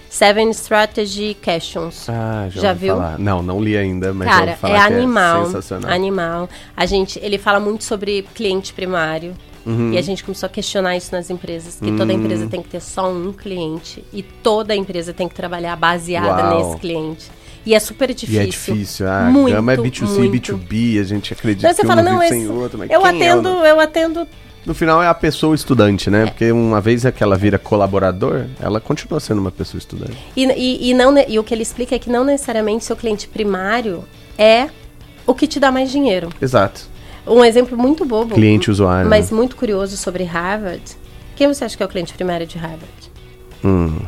Seven 0.10 0.50
Strategy 0.52 1.36
Questions. 1.42 2.08
Ah, 2.10 2.48
já, 2.50 2.62
Já 2.62 2.74
viu? 2.74 2.96
falar. 2.96 3.20
Não, 3.20 3.42
não 3.44 3.62
li 3.62 3.78
ainda, 3.78 4.14
mas 4.14 4.28
já 4.28 4.34
Cara, 4.34 4.50
ouvi 4.52 4.60
falar 4.62 4.74
é 4.74 4.88
que 4.88 4.94
animal. 4.96 5.46
sensacional. 5.46 5.92
animal. 5.92 6.50
A 6.76 6.86
gente, 6.86 7.20
ele 7.22 7.38
fala 7.38 7.60
muito 7.60 7.84
sobre 7.84 8.24
cliente 8.34 8.74
primário. 8.74 9.34
Uhum. 9.66 9.92
E 9.92 9.98
a 9.98 10.02
gente 10.02 10.24
começou 10.24 10.48
a 10.48 10.50
questionar 10.50 10.96
isso 10.96 11.14
nas 11.14 11.30
empresas, 11.30 11.76
que 11.76 11.92
toda 11.92 12.14
Hum. 12.14 12.18
empresa 12.24 12.48
tem 12.48 12.62
que 12.62 12.70
ter 12.70 12.80
só 12.80 13.12
um 13.12 13.34
cliente 13.34 14.02
e 14.14 14.24
toda 14.24 14.74
empresa 14.74 15.12
tem 15.14 15.28
que 15.28 15.36
trabalhar 15.36 15.76
baseada 15.76 16.54
Uau. 16.54 16.70
nesse 16.70 16.80
cliente. 16.80 17.30
E 17.66 17.76
é 17.76 17.80
super 17.82 18.14
difícil. 18.14 18.42
E 18.42 18.44
é 18.44 18.46
difícil. 18.48 19.10
Ah, 19.10 19.30
muito, 19.30 19.54
gama 19.54 19.74
é 19.74 19.76
B2C, 19.76 20.08
muito. 20.20 20.58
B2B, 20.58 21.02
a 21.02 21.04
gente 21.04 21.34
acredita 21.34 21.68
Então 21.68 21.76
você 21.76 21.82
que 21.82 21.88
fala, 21.88 22.02
um 22.02 22.06
não, 22.06 22.20
vive 22.22 22.36
esse, 22.38 22.48
outro, 22.48 22.78
mas 22.80 22.90
eu 22.90 23.06
é 23.06 23.10
atendo, 23.10 23.42
não? 23.42 23.66
eu 23.66 23.80
atendo 23.82 24.28
No 24.68 24.74
final 24.74 25.02
é 25.02 25.08
a 25.08 25.14
pessoa 25.14 25.56
estudante, 25.56 26.10
né? 26.10 26.26
Porque 26.26 26.52
uma 26.52 26.82
vez 26.82 27.04
que 27.16 27.24
ela 27.24 27.38
vira 27.38 27.58
colaborador, 27.58 28.48
ela 28.60 28.82
continua 28.82 29.18
sendo 29.18 29.40
uma 29.40 29.50
pessoa 29.50 29.80
estudante. 29.80 30.18
E, 30.36 30.44
e, 30.44 30.90
e 30.90 30.94
não, 30.94 31.18
e 31.18 31.40
o 31.40 31.44
que 31.44 31.54
ele 31.54 31.64
explica 31.64 31.96
é 31.96 32.00
que 32.00 32.10
não 32.10 32.26
necessariamente 32.26 32.84
seu 32.84 32.98
cliente 32.98 33.30
primário 33.30 34.04
é 34.38 34.70
o 35.26 35.34
que 35.34 35.48
te 35.48 35.58
dá 35.58 35.72
mais 35.72 35.90
dinheiro. 35.90 36.28
Exato. 36.42 36.82
Um 37.26 37.46
exemplo 37.46 37.78
muito 37.78 38.04
bobo, 38.04 38.36
Cliente 38.36 38.70
usuário. 38.70 39.10
mas 39.10 39.32
né? 39.32 39.38
muito 39.38 39.56
curioso 39.56 39.96
sobre 39.96 40.26
Harvard. 40.26 40.84
Quem 41.38 41.48
você 41.48 41.64
acha 41.64 41.78
que 41.78 41.84
é 41.84 41.86
o 41.86 41.90
cliente 41.90 42.14
primário 42.14 42.46
de 42.46 42.58
Harvard? 42.58 43.12
Hum, 43.64 44.02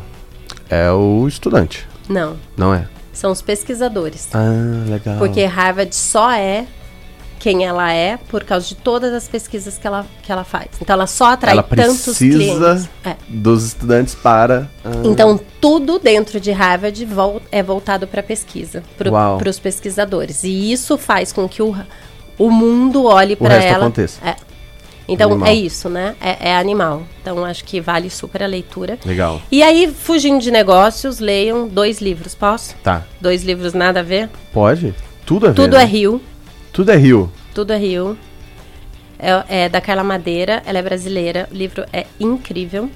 é 0.70 0.91
o 0.91 1.26
estudante, 1.26 1.88
Não, 2.10 2.36
não 2.57 2.74
é? 2.74 2.86
são 3.14 3.32
os 3.32 3.41
pesquisadores. 3.41 4.28
Ah, 4.34 4.89
legal. 4.89 5.18
Porque 5.20 5.45
Harvard 5.45 5.95
só 5.95 6.32
é 6.32 6.68
quem 7.40 7.66
ela 7.66 7.92
é 7.94 8.18
por 8.18 8.44
causa 8.44 8.68
de 8.68 8.76
todas 8.76 9.14
as 9.14 9.28
pesquisas 9.28 9.78
que 9.78 9.88
ela, 9.88 10.06
que 10.22 10.30
ela 10.32 10.44
faz. 10.44 10.68
Então 10.82 10.94
ela 10.94 11.08
só 11.08 11.28
atrai 11.32 11.54
ela 11.54 11.64
tantos 11.64 12.04
precisa 12.04 12.38
clientes. 12.38 12.90
É. 13.06 13.16
dos 13.30 13.66
estudantes 13.66 14.14
para. 14.14 14.70
ah, 14.84 14.90
Então, 15.06 15.40
tudo 15.62 15.98
dentro 15.98 16.40
de 16.40 16.52
Harvard 16.52 17.04
vol- 17.06 17.42
é 17.52 17.64
voltado 17.64 18.06
para 18.06 18.22
pesquisa, 18.22 18.84
para 18.98 19.50
os 19.50 19.58
pesquisadores. 19.58 20.44
E 20.44 20.72
isso 20.72 20.98
faz 20.98 21.32
com 21.32 21.48
que 21.48 21.62
o, 21.64 21.74
o 22.38 22.52
mundo 22.52 23.06
olhe 23.06 23.36
para 23.38 23.56
ela. 23.56 23.86
aconteça. 23.86 24.20
É. 24.24 24.36
Então, 25.12 25.32
Animal. 25.32 25.50
é 25.50 25.54
isso, 25.56 25.90
né? 25.90 26.16
É, 26.22 26.50
é 26.52 26.56
animal. 26.56 27.02
Então, 27.22 27.44
acho 27.44 27.64
que 27.64 27.82
vale 27.82 28.12
super 28.12 28.44
a 28.44 28.46
leitura. 28.46 29.00
Legal. 29.04 29.42
E 29.52 29.64
aí, 29.64 29.88
fugindo 29.92 30.40
de 30.40 30.52
negócios, 30.52 31.18
leiam 31.18 31.68
dois 31.68 32.00
livros. 32.00 32.36
Posso? 32.36 32.76
Tá. 32.84 33.06
Dois 33.20 33.44
livros 33.44 33.74
nada 33.74 34.02
a 34.02 34.04
ver. 34.04 34.30
Pode? 34.54 34.94
Tudo 35.26 35.48
a 35.48 35.50
ver. 35.50 35.56
Tudo 35.56 35.78
né? 35.78 35.82
é 35.82 35.86
Rio. 35.86 36.22
Tudo 36.72 36.92
é 36.92 36.96
Rio. 36.96 37.32
Tudo 37.54 37.74
é 37.74 37.78
Rio. 37.78 38.18
É, 39.18 39.64
é 39.66 39.70
da 39.70 39.82
Carla 39.82 40.04
Madeira, 40.04 40.62
ela 40.66 40.80
é 40.80 40.82
brasileira. 40.82 41.48
O 41.52 41.56
livro 41.56 41.84
é 41.92 42.06
incrível. 42.20 42.90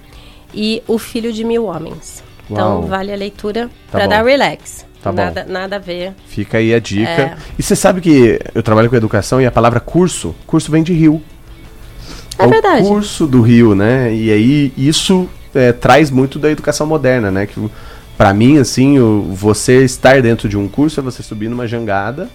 E 0.54 0.82
O 0.88 0.98
Filho 0.98 1.34
de 1.34 1.44
Mil 1.44 1.66
Homens. 1.66 2.24
Então, 2.50 2.80
Uau. 2.80 2.88
vale 2.88 3.12
a 3.12 3.16
leitura 3.16 3.68
Tá 3.92 3.98
pra 3.98 4.04
bom. 4.04 4.10
dar 4.10 4.24
relax. 4.24 4.86
Tá 5.02 5.12
bom. 5.12 5.18
nada, 5.18 5.46
nada 5.48 5.76
a 5.78 5.80
ver. 5.80 6.14
Fica 6.28 6.60
aí 6.60 6.74
a 6.74 6.80
dica. 6.80 7.10
É. 7.10 7.38
E 7.58 7.64
você 7.64 7.76
sabe 7.76 8.00
que 8.00 8.40
eu 8.54 8.64
trabalho 8.64 8.90
com 8.90 8.96
educação 8.96 9.42
e 9.42 9.46
a 9.46 9.52
palavra 9.52 9.80
curso, 9.80 10.34
curso 10.48 10.72
vem 10.72 10.84
de 10.84 10.94
Rio. 10.94 11.22
É 12.38 12.48
verdade. 12.48 12.86
o 12.86 12.88
curso 12.90 13.28
do 13.28 13.42
Rio, 13.42 13.76
né? 13.76 14.14
E 14.14 14.32
aí 14.32 14.74
isso 14.78 15.30
é, 15.54 15.72
traz 15.72 16.10
muito 16.10 16.40
da 16.40 16.50
educação 16.50 16.88
moderna, 16.88 17.30
né? 17.32 17.46
Que 17.46 17.70
para 18.18 18.34
mim, 18.34 18.58
assim, 18.60 19.00
o, 19.00 19.24
você 19.34 19.84
estar 19.84 20.22
dentro 20.22 20.48
de 20.48 20.58
um 20.58 20.68
curso 20.68 21.00
é 21.00 21.04
você 21.04 21.22
subir 21.24 21.50
numa 21.50 21.68
jangada, 21.68 22.30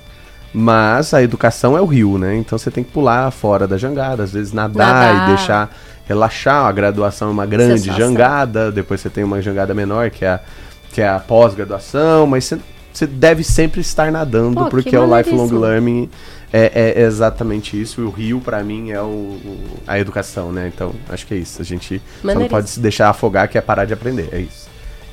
mas 0.53 1.13
a 1.15 1.23
educação 1.23 1.77
é 1.77 1.81
o 1.81 1.87
rio, 1.87 2.19
né? 2.19 2.37
Então 2.37 2.59
você 2.59 2.71
tem 2.71 2.83
que 2.83 2.91
pular 2.91 3.31
fora 3.31 3.67
da 3.67 3.77
jangada, 3.77 4.23
às 4.23 4.33
vezes 4.33 4.53
nadar, 4.53 4.87
Nadar. 5.13 5.25
e 5.31 5.37
deixar 5.37 5.77
relaxar. 6.07 6.65
A 6.67 6.73
graduação 6.73 7.29
é 7.29 7.33
uma 7.33 7.47
grande 7.47 7.81
Sensação. 7.83 7.99
jangada, 7.99 8.73
depois 8.73 9.01
você 9.01 9.11
tem 9.11 9.25
uma 9.25 9.41
jangada 9.43 9.75
menor 9.75 10.11
que 10.11 10.25
é 10.25 10.29
a, 10.31 10.41
que 10.93 11.01
é 11.03 11.09
a 11.09 11.19
pós-graduação, 11.19 12.27
mas 12.27 12.45
você, 12.47 12.59
você 12.93 13.07
deve 13.07 13.45
sempre 13.45 13.81
estar 13.81 14.11
nadando, 14.11 14.55
Pô, 14.57 14.65
que 14.65 14.71
porque 14.71 14.97
o 14.97 15.17
lifelong 15.17 15.51
learning 15.53 16.09
é, 16.51 16.95
é 16.97 17.03
exatamente 17.03 17.79
isso. 17.81 18.01
E 18.01 18.05
o 18.05 18.11
Rio, 18.11 18.41
pra 18.41 18.65
mim, 18.65 18.91
é 18.91 19.01
o, 19.03 19.05
o- 19.05 19.67
a 19.87 19.99
educação, 19.99 20.51
né? 20.51 20.71
Então, 20.75 20.93
acho 21.11 21.27
que 21.27 21.35
é 21.35 21.37
isso. 21.37 21.61
A 21.61 21.65
gente 21.65 22.01
só 22.23 22.35
não 22.35 22.49
pode 22.49 22.71
se 22.71 22.81
deixar 22.81 23.11
afogar, 23.11 23.49
que 23.49 23.59
é 23.59 23.61
parar 23.61 23.85
de 23.85 23.93
aprender. 23.93 24.31
É 24.33 24.39
isso. 24.39 24.68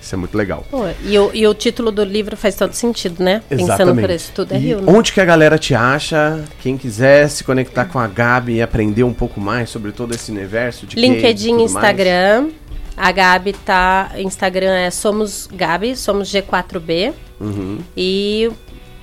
Isso 0.06 0.14
é 0.14 0.18
muito 0.20 0.38
legal. 0.38 0.64
Pô, 0.70 0.84
e, 1.04 1.18
o, 1.18 1.32
e 1.34 1.48
o 1.48 1.54
título 1.56 1.92
do 1.92 2.04
livro 2.04 2.38
faz 2.38 2.54
todo 2.54 2.74
sentido, 2.74 3.24
né? 3.24 3.42
Pensando 3.50 4.00
por 4.00 4.08
isso. 4.12 4.32
Tudo 4.36 4.54
é 4.54 4.58
E 4.58 4.60
Rio, 4.60 4.82
né? 4.82 4.94
Onde 4.96 5.12
que 5.12 5.20
a 5.20 5.26
galera 5.26 5.58
te 5.58 5.74
acha? 5.74 6.44
Quem 6.62 6.78
quiser 6.78 7.28
se 7.28 7.44
conectar 7.44 7.86
com 7.86 7.98
a 7.98 8.06
Gabi 8.06 8.58
e 8.58 8.62
aprender 8.62 9.04
um 9.04 9.14
pouco 9.14 9.42
mais 9.42 9.72
sobre 9.72 9.92
todo 9.92 10.14
esse 10.14 10.32
universo 10.32 10.86
de 10.86 10.96
LinkedIn, 10.96 11.50
tudo 11.50 11.58
mais. 11.58 11.72
Instagram. 11.72 12.50
A 12.96 13.12
Gabi 13.12 13.54
tá. 13.54 14.12
Instagram 14.20 14.76
é 14.76 14.92
Somos 14.92 15.50
Gabi, 15.52 15.96
somos 15.96 16.32
G4B. 16.32 17.12
Uhum. 17.42 17.80
E 17.98 18.52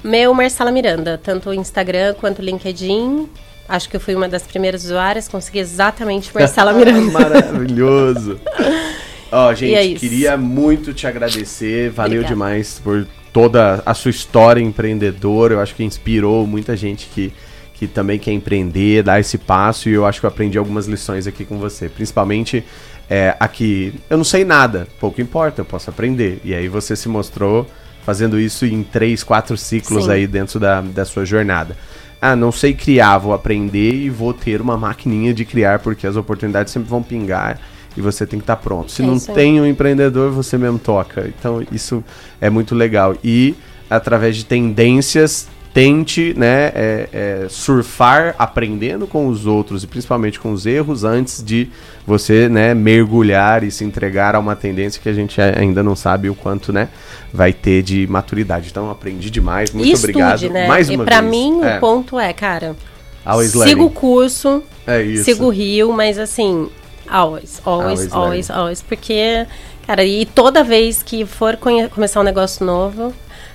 meu 0.05 0.33
Marcela 0.33 0.71
Miranda, 0.71 1.21
tanto 1.21 1.51
o 1.51 1.55
Instagram 1.55 2.15
quanto 2.15 2.39
o 2.39 2.45
LinkedIn. 2.45 3.29
Acho 3.69 3.89
que 3.89 3.97
eu 3.97 4.01
fui 4.01 4.15
uma 4.15 4.29
das 4.29 4.45
primeiras 4.45 4.85
usuárias, 4.85 5.27
consegui 5.27 5.59
exatamente 5.59 6.31
Marcela 6.35 6.73
Miranda. 6.73 7.11
Maravilhoso. 7.11 8.39
Ó, 9.33 9.55
gente, 9.55 9.71
E 9.71 9.75
é 9.75 9.95
queria 9.95 10.37
muito 10.37 10.93
te 10.93 11.07
agradecer. 11.07 11.91
Valeu 11.91 12.21
Obrigada. 12.21 12.35
demais 12.35 12.79
por 12.79 13.07
toda 13.33 13.83
a 13.87 13.95
sua 13.95 14.11
história 14.11 14.61
empreendedora. 14.61 15.55
Eu 15.55 15.61
acho 15.61 15.75
que 15.75 15.83
inspirou 15.83 16.47
muita 16.47 16.77
gente 16.77 17.09
que, 17.15 17.33
que 17.73 17.87
também 17.87 18.19
quer 18.19 18.33
empreender, 18.33 19.03
dar 19.03 19.19
esse 19.19 19.39
passo. 19.39 19.89
E 19.89 19.93
eu 19.93 20.05
acho 20.05 20.21
que 20.21 20.27
eu 20.27 20.29
aprendi 20.29 20.59
algumas 20.59 20.87
lições 20.87 21.27
aqui 21.27 21.47
com 21.47 21.59
você. 21.59 21.89
Principalmente 21.89 22.63
é, 23.09 23.35
aqui, 23.41 23.95
eu 24.11 24.19
não 24.19 24.25
sei 24.25 24.45
nada, 24.45 24.87
pouco 25.01 25.23
importa, 25.23 25.63
eu 25.63 25.65
posso 25.65 25.89
aprender. 25.89 26.39
E 26.45 26.55
aí 26.55 26.69
você 26.69 26.95
se 26.95 27.09
mostrou 27.09 27.67
fazendo 28.05 28.39
isso 28.39 28.67
em 28.67 28.83
três, 28.83 29.23
quatro 29.23 29.57
ciclos 29.57 30.05
Sim. 30.05 30.11
aí 30.11 30.27
dentro 30.27 30.61
da, 30.61 30.83
da 30.83 31.07
sua 31.07 31.25
jornada. 31.25 31.75
Ah, 32.21 32.37
não 32.37 32.53
sei 32.53 32.75
criar, 32.75 33.17
vou 33.17 33.33
aprender 33.33 33.95
e 33.95 34.11
vou 34.11 34.35
ter 34.35 34.61
uma 34.61 34.77
maquininha 34.77 35.33
de 35.33 35.45
criar, 35.45 35.79
porque 35.79 36.07
as 36.07 36.17
oportunidades 36.17 36.73
sempre 36.73 36.89
vão 36.89 37.03
pingar 37.03 37.59
e 37.97 38.01
você 38.01 38.27
tem 38.27 38.39
que 38.39 38.45
estar 38.45 38.57
pronto. 38.57 38.91
Se 38.91 39.03
É 39.03 39.07
não 39.07 39.19
tem 39.19 39.61
um 39.61 39.67
empreendedor, 39.67 40.31
você 40.31 40.57
mesmo 40.59 40.79
toca. 40.79 41.29
Então, 41.39 41.63
isso 41.73 42.03
é 42.41 42.49
muito 42.51 42.75
legal. 42.75 43.15
E, 43.23 43.55
através 43.91 44.37
de 44.37 44.45
tendências, 44.45 45.47
tente 45.75 46.35
né, 46.37 46.71
é, 46.75 47.09
é, 47.13 47.47
surfar 47.49 48.35
aprendendo 48.39 49.07
com 49.07 49.27
os 49.27 49.47
outros 49.47 49.83
e 49.83 49.87
principalmente 49.87 50.39
com 50.39 50.53
os 50.53 50.67
erros 50.67 51.03
antes 51.03 51.43
de 51.43 51.67
você 52.07 52.47
né, 52.47 52.75
mergulhar 52.75 53.65
e 53.65 53.71
se 53.71 53.83
entregar 53.83 54.35
a 54.35 54.39
uma 54.39 54.55
tendência 54.55 55.01
que 55.03 55.09
a 55.09 55.15
gente 55.15 55.41
ainda 55.41 55.83
não 55.83 55.97
sabe 55.97 56.29
o 56.29 56.35
quanto 56.35 56.73
né, 56.75 56.89
vai 57.33 57.55
ter 57.55 57.83
de 57.83 58.07
maturidade. 58.07 58.69
Então, 58.71 58.91
aprendi 58.91 59.31
demais. 59.31 59.71
Muito 59.73 59.87
e 59.89 59.93
estude, 59.93 60.11
obrigado. 60.19 60.51
né? 60.51 60.67
Mais 60.69 60.91
e 60.91 60.95
uma 60.95 61.05
pra 61.05 61.21
vez. 61.21 61.31
mim, 61.31 61.63
É. 61.63 61.77
o 61.79 61.81
ponto 61.81 62.19
é, 62.19 62.33
cara, 62.35 62.77
Always 63.25 63.55
learning. 63.55 63.83
o 63.83 63.89
curso, 63.91 64.63
É 64.87 65.05
sigo 65.23 65.47
o 65.47 65.49
Rio, 65.49 65.93
mas 65.93 66.19
assim, 66.19 66.69
always, 67.13 67.61
Always 67.65 68.01
always, 68.01 68.13
always, 68.13 68.51
always, 68.51 68.83
porque, 68.83 69.47
cara, 69.87 70.05
e 70.05 70.27
toda 70.27 70.65
vez 70.65 71.03
que 71.03 71.25
for 71.27 71.57
começar 71.91 72.21
um 72.21 72.25
negócio 72.25 72.65
novo, 72.65 73.13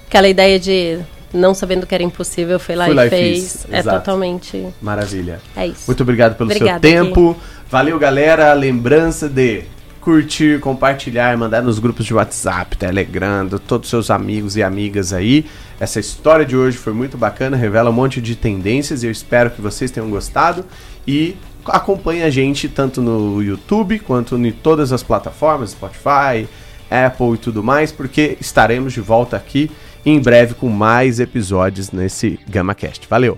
aquela 0.08 0.28
ideia 0.28 0.60
de 0.60 1.00
não 1.34 1.54
sabendo 1.54 1.86
que 1.86 1.94
era 1.94 2.04
impossível, 2.04 2.60
foi 2.60 2.76
lá 2.76 2.86
Fui 2.86 2.94
e 2.94 2.96
lá 2.96 3.06
e 3.06 3.10
fez. 3.10 3.40
fiz, 3.40 3.68
é 3.72 3.80
exato. 3.80 4.00
totalmente. 4.00 4.66
Maravilha. 4.82 5.42
É 5.56 5.68
isso. 5.68 5.84
Muito 5.88 6.02
obrigado 6.02 6.36
pelo 6.36 6.50
Obrigada, 6.50 6.88
seu 6.88 7.06
tempo. 7.06 7.36
Valeu, 7.70 8.00
galera. 8.00 8.54
Lembrança 8.54 9.28
de 9.28 9.64
curtir, 10.00 10.60
compartilhar, 10.62 11.38
mandar 11.38 11.62
nos 11.62 11.80
grupos 11.80 12.06
de 12.06 12.14
WhatsApp, 12.14 12.78
Telegram, 12.78 13.50
todos 13.68 13.88
os 13.88 13.90
seus 13.90 14.10
amigos 14.10 14.56
e 14.56 14.64
amigas 14.64 15.12
aí. 15.12 15.46
Essa 15.80 16.00
história 16.00 16.46
de 16.46 16.56
hoje 16.56 16.78
foi 16.78 16.94
muito 16.94 17.18
bacana, 17.18 17.58
revela 17.58 17.90
um 17.90 17.94
monte 17.94 18.22
de 18.22 18.34
tendências 18.36 19.04
e 19.04 19.08
eu 19.08 19.12
espero 19.12 19.52
que 19.52 19.62
vocês 19.62 19.92
tenham 19.92 20.10
gostado. 20.10 20.66
E 21.06 21.36
acompanhe 21.70 22.24
a 22.24 22.30
gente 22.30 22.68
tanto 22.68 23.02
no 23.02 23.42
YouTube 23.42 24.00
quanto 24.00 24.38
em 24.38 24.52
todas 24.52 24.92
as 24.92 25.04
plataformas, 25.04 25.72
Spotify, 25.72 26.48
Apple 26.90 27.34
e 27.34 27.38
tudo 27.38 27.64
mais, 27.64 27.92
porque 27.92 28.38
estaremos 28.40 28.94
de 28.94 29.02
volta 29.02 29.36
aqui 29.36 29.70
em 30.06 30.20
breve 30.20 30.54
com 30.54 30.70
mais 30.70 31.20
episódios 31.20 31.92
nesse 31.92 32.40
GamaCast. 32.48 33.08
Valeu! 33.10 33.36